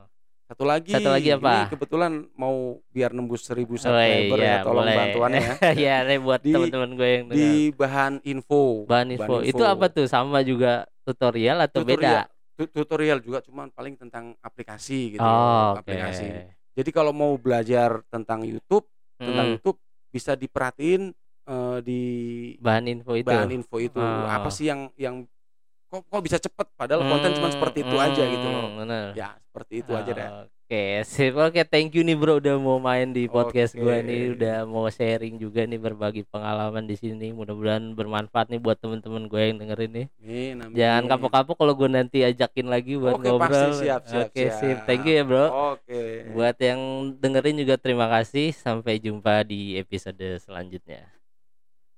Satu 0.50 0.66
lagi, 0.66 0.90
Satu 0.90 1.14
lagi 1.14 1.30
apa? 1.30 1.54
Ini 1.62 1.70
kebetulan 1.70 2.12
mau 2.34 2.54
biar 2.90 3.14
nembus 3.14 3.46
1000 3.46 3.70
Oh, 3.70 3.78
subscriber 3.78 4.34
iya, 4.36 4.50
ya, 4.50 4.66
tolong 4.66 4.82
boleh. 4.82 4.96
bantuannya 4.98 5.40
ya. 5.40 5.54
ya, 5.86 5.96
nih 6.02 6.18
buat 6.18 6.40
Di- 6.42 6.50
teman-teman 6.50 6.90
gue 6.90 7.06
yang 7.08 7.24
dengar. 7.30 7.38
Di 7.38 7.50
bahan 7.70 8.12
info. 8.26 8.62
bahan 8.82 9.08
info. 9.14 9.34
Itu 9.46 9.62
apa 9.62 9.86
tuh? 9.86 10.10
Sama 10.10 10.42
juga 10.42 10.90
tutorial 11.10 11.58
atau 11.60 11.82
Tutorial. 11.82 12.24
beda? 12.24 12.30
Tu- 12.54 12.70
Tutorial 12.70 13.18
juga 13.18 13.38
cuman 13.40 13.68
paling 13.72 13.98
tentang 13.98 14.36
aplikasi 14.38 15.16
gitu. 15.16 15.24
Oh, 15.24 15.74
oke. 15.74 15.80
aplikasi. 15.82 16.26
Jadi 16.70 16.90
kalau 16.92 17.10
mau 17.10 17.34
belajar 17.34 18.00
tentang 18.08 18.46
YouTube, 18.46 18.86
tentang 19.18 19.46
Hmm, 19.48 19.54
YouTube 19.58 19.78
bisa 20.10 20.32
diperhatiin 20.34 21.10
eh, 21.50 21.78
di 21.82 22.02
bahan 22.62 22.86
info 22.86 23.18
itu. 23.18 23.26
bahan 23.26 23.50
info 23.50 23.76
itu 23.78 23.98
Oh. 23.98 24.26
apa 24.28 24.48
sih 24.48 24.70
yang 24.70 24.86
yang 24.94 25.26
kok 25.90 26.06
kok 26.06 26.22
bisa 26.22 26.38
cepet 26.38 26.66
padahal 26.78 27.02
konten 27.02 27.34
cuma 27.34 27.50
Hmm, 27.50 27.56
seperti 27.58 27.78
itu 27.82 27.96
aja 27.98 28.22
gitu 28.22 28.46
hmm, 28.46 28.54
loh 28.54 28.68
bener. 28.78 29.06
ya 29.18 29.28
seperti 29.42 29.74
itu 29.82 29.92
aja 29.98 30.12
dah 30.14 30.28
Oke, 30.30 30.59
sip. 31.02 31.34
Oke, 31.34 31.62
thank 31.66 31.92
you 31.94 32.06
nih 32.06 32.14
bro 32.14 32.38
udah 32.38 32.54
mau 32.56 32.78
main 32.78 33.10
di 33.10 33.26
podcast 33.26 33.74
Oke. 33.74 33.82
gue 33.82 33.96
nih, 34.06 34.22
udah 34.38 34.56
mau 34.64 34.86
sharing 34.86 35.36
juga 35.36 35.66
nih 35.66 35.76
berbagi 35.76 36.22
pengalaman 36.26 36.86
di 36.86 36.94
sini. 36.94 37.34
Mudah-mudahan 37.34 37.92
bermanfaat 37.98 38.48
nih 38.48 38.62
buat 38.62 38.78
temen-temen 38.78 39.26
gue 39.26 39.40
yang 39.40 39.58
dengerin 39.58 39.90
nih. 39.90 40.06
Amin, 40.22 40.54
amin. 40.62 40.74
Jangan 40.78 41.04
kapok-kapok 41.10 41.56
kalau 41.58 41.74
gue 41.74 41.88
nanti 41.90 42.18
ajakin 42.22 42.66
lagi 42.70 42.96
buat 42.96 43.18
Oke, 43.18 43.26
ngobrol. 43.28 43.50
pasti 43.50 43.84
siap, 43.86 44.02
siap, 44.06 44.26
Oke, 44.30 44.44
siap. 44.48 44.58
sip. 44.58 44.78
Thank 44.88 45.04
you 45.06 45.14
ya 45.18 45.24
bro. 45.26 45.46
oke 45.76 46.02
Buat 46.32 46.56
yang 46.62 46.80
dengerin 47.18 47.56
juga 47.60 47.74
terima 47.76 48.06
kasih. 48.08 48.54
Sampai 48.54 48.98
jumpa 48.98 49.44
di 49.44 49.76
episode 49.76 50.38
selanjutnya. 50.40 51.19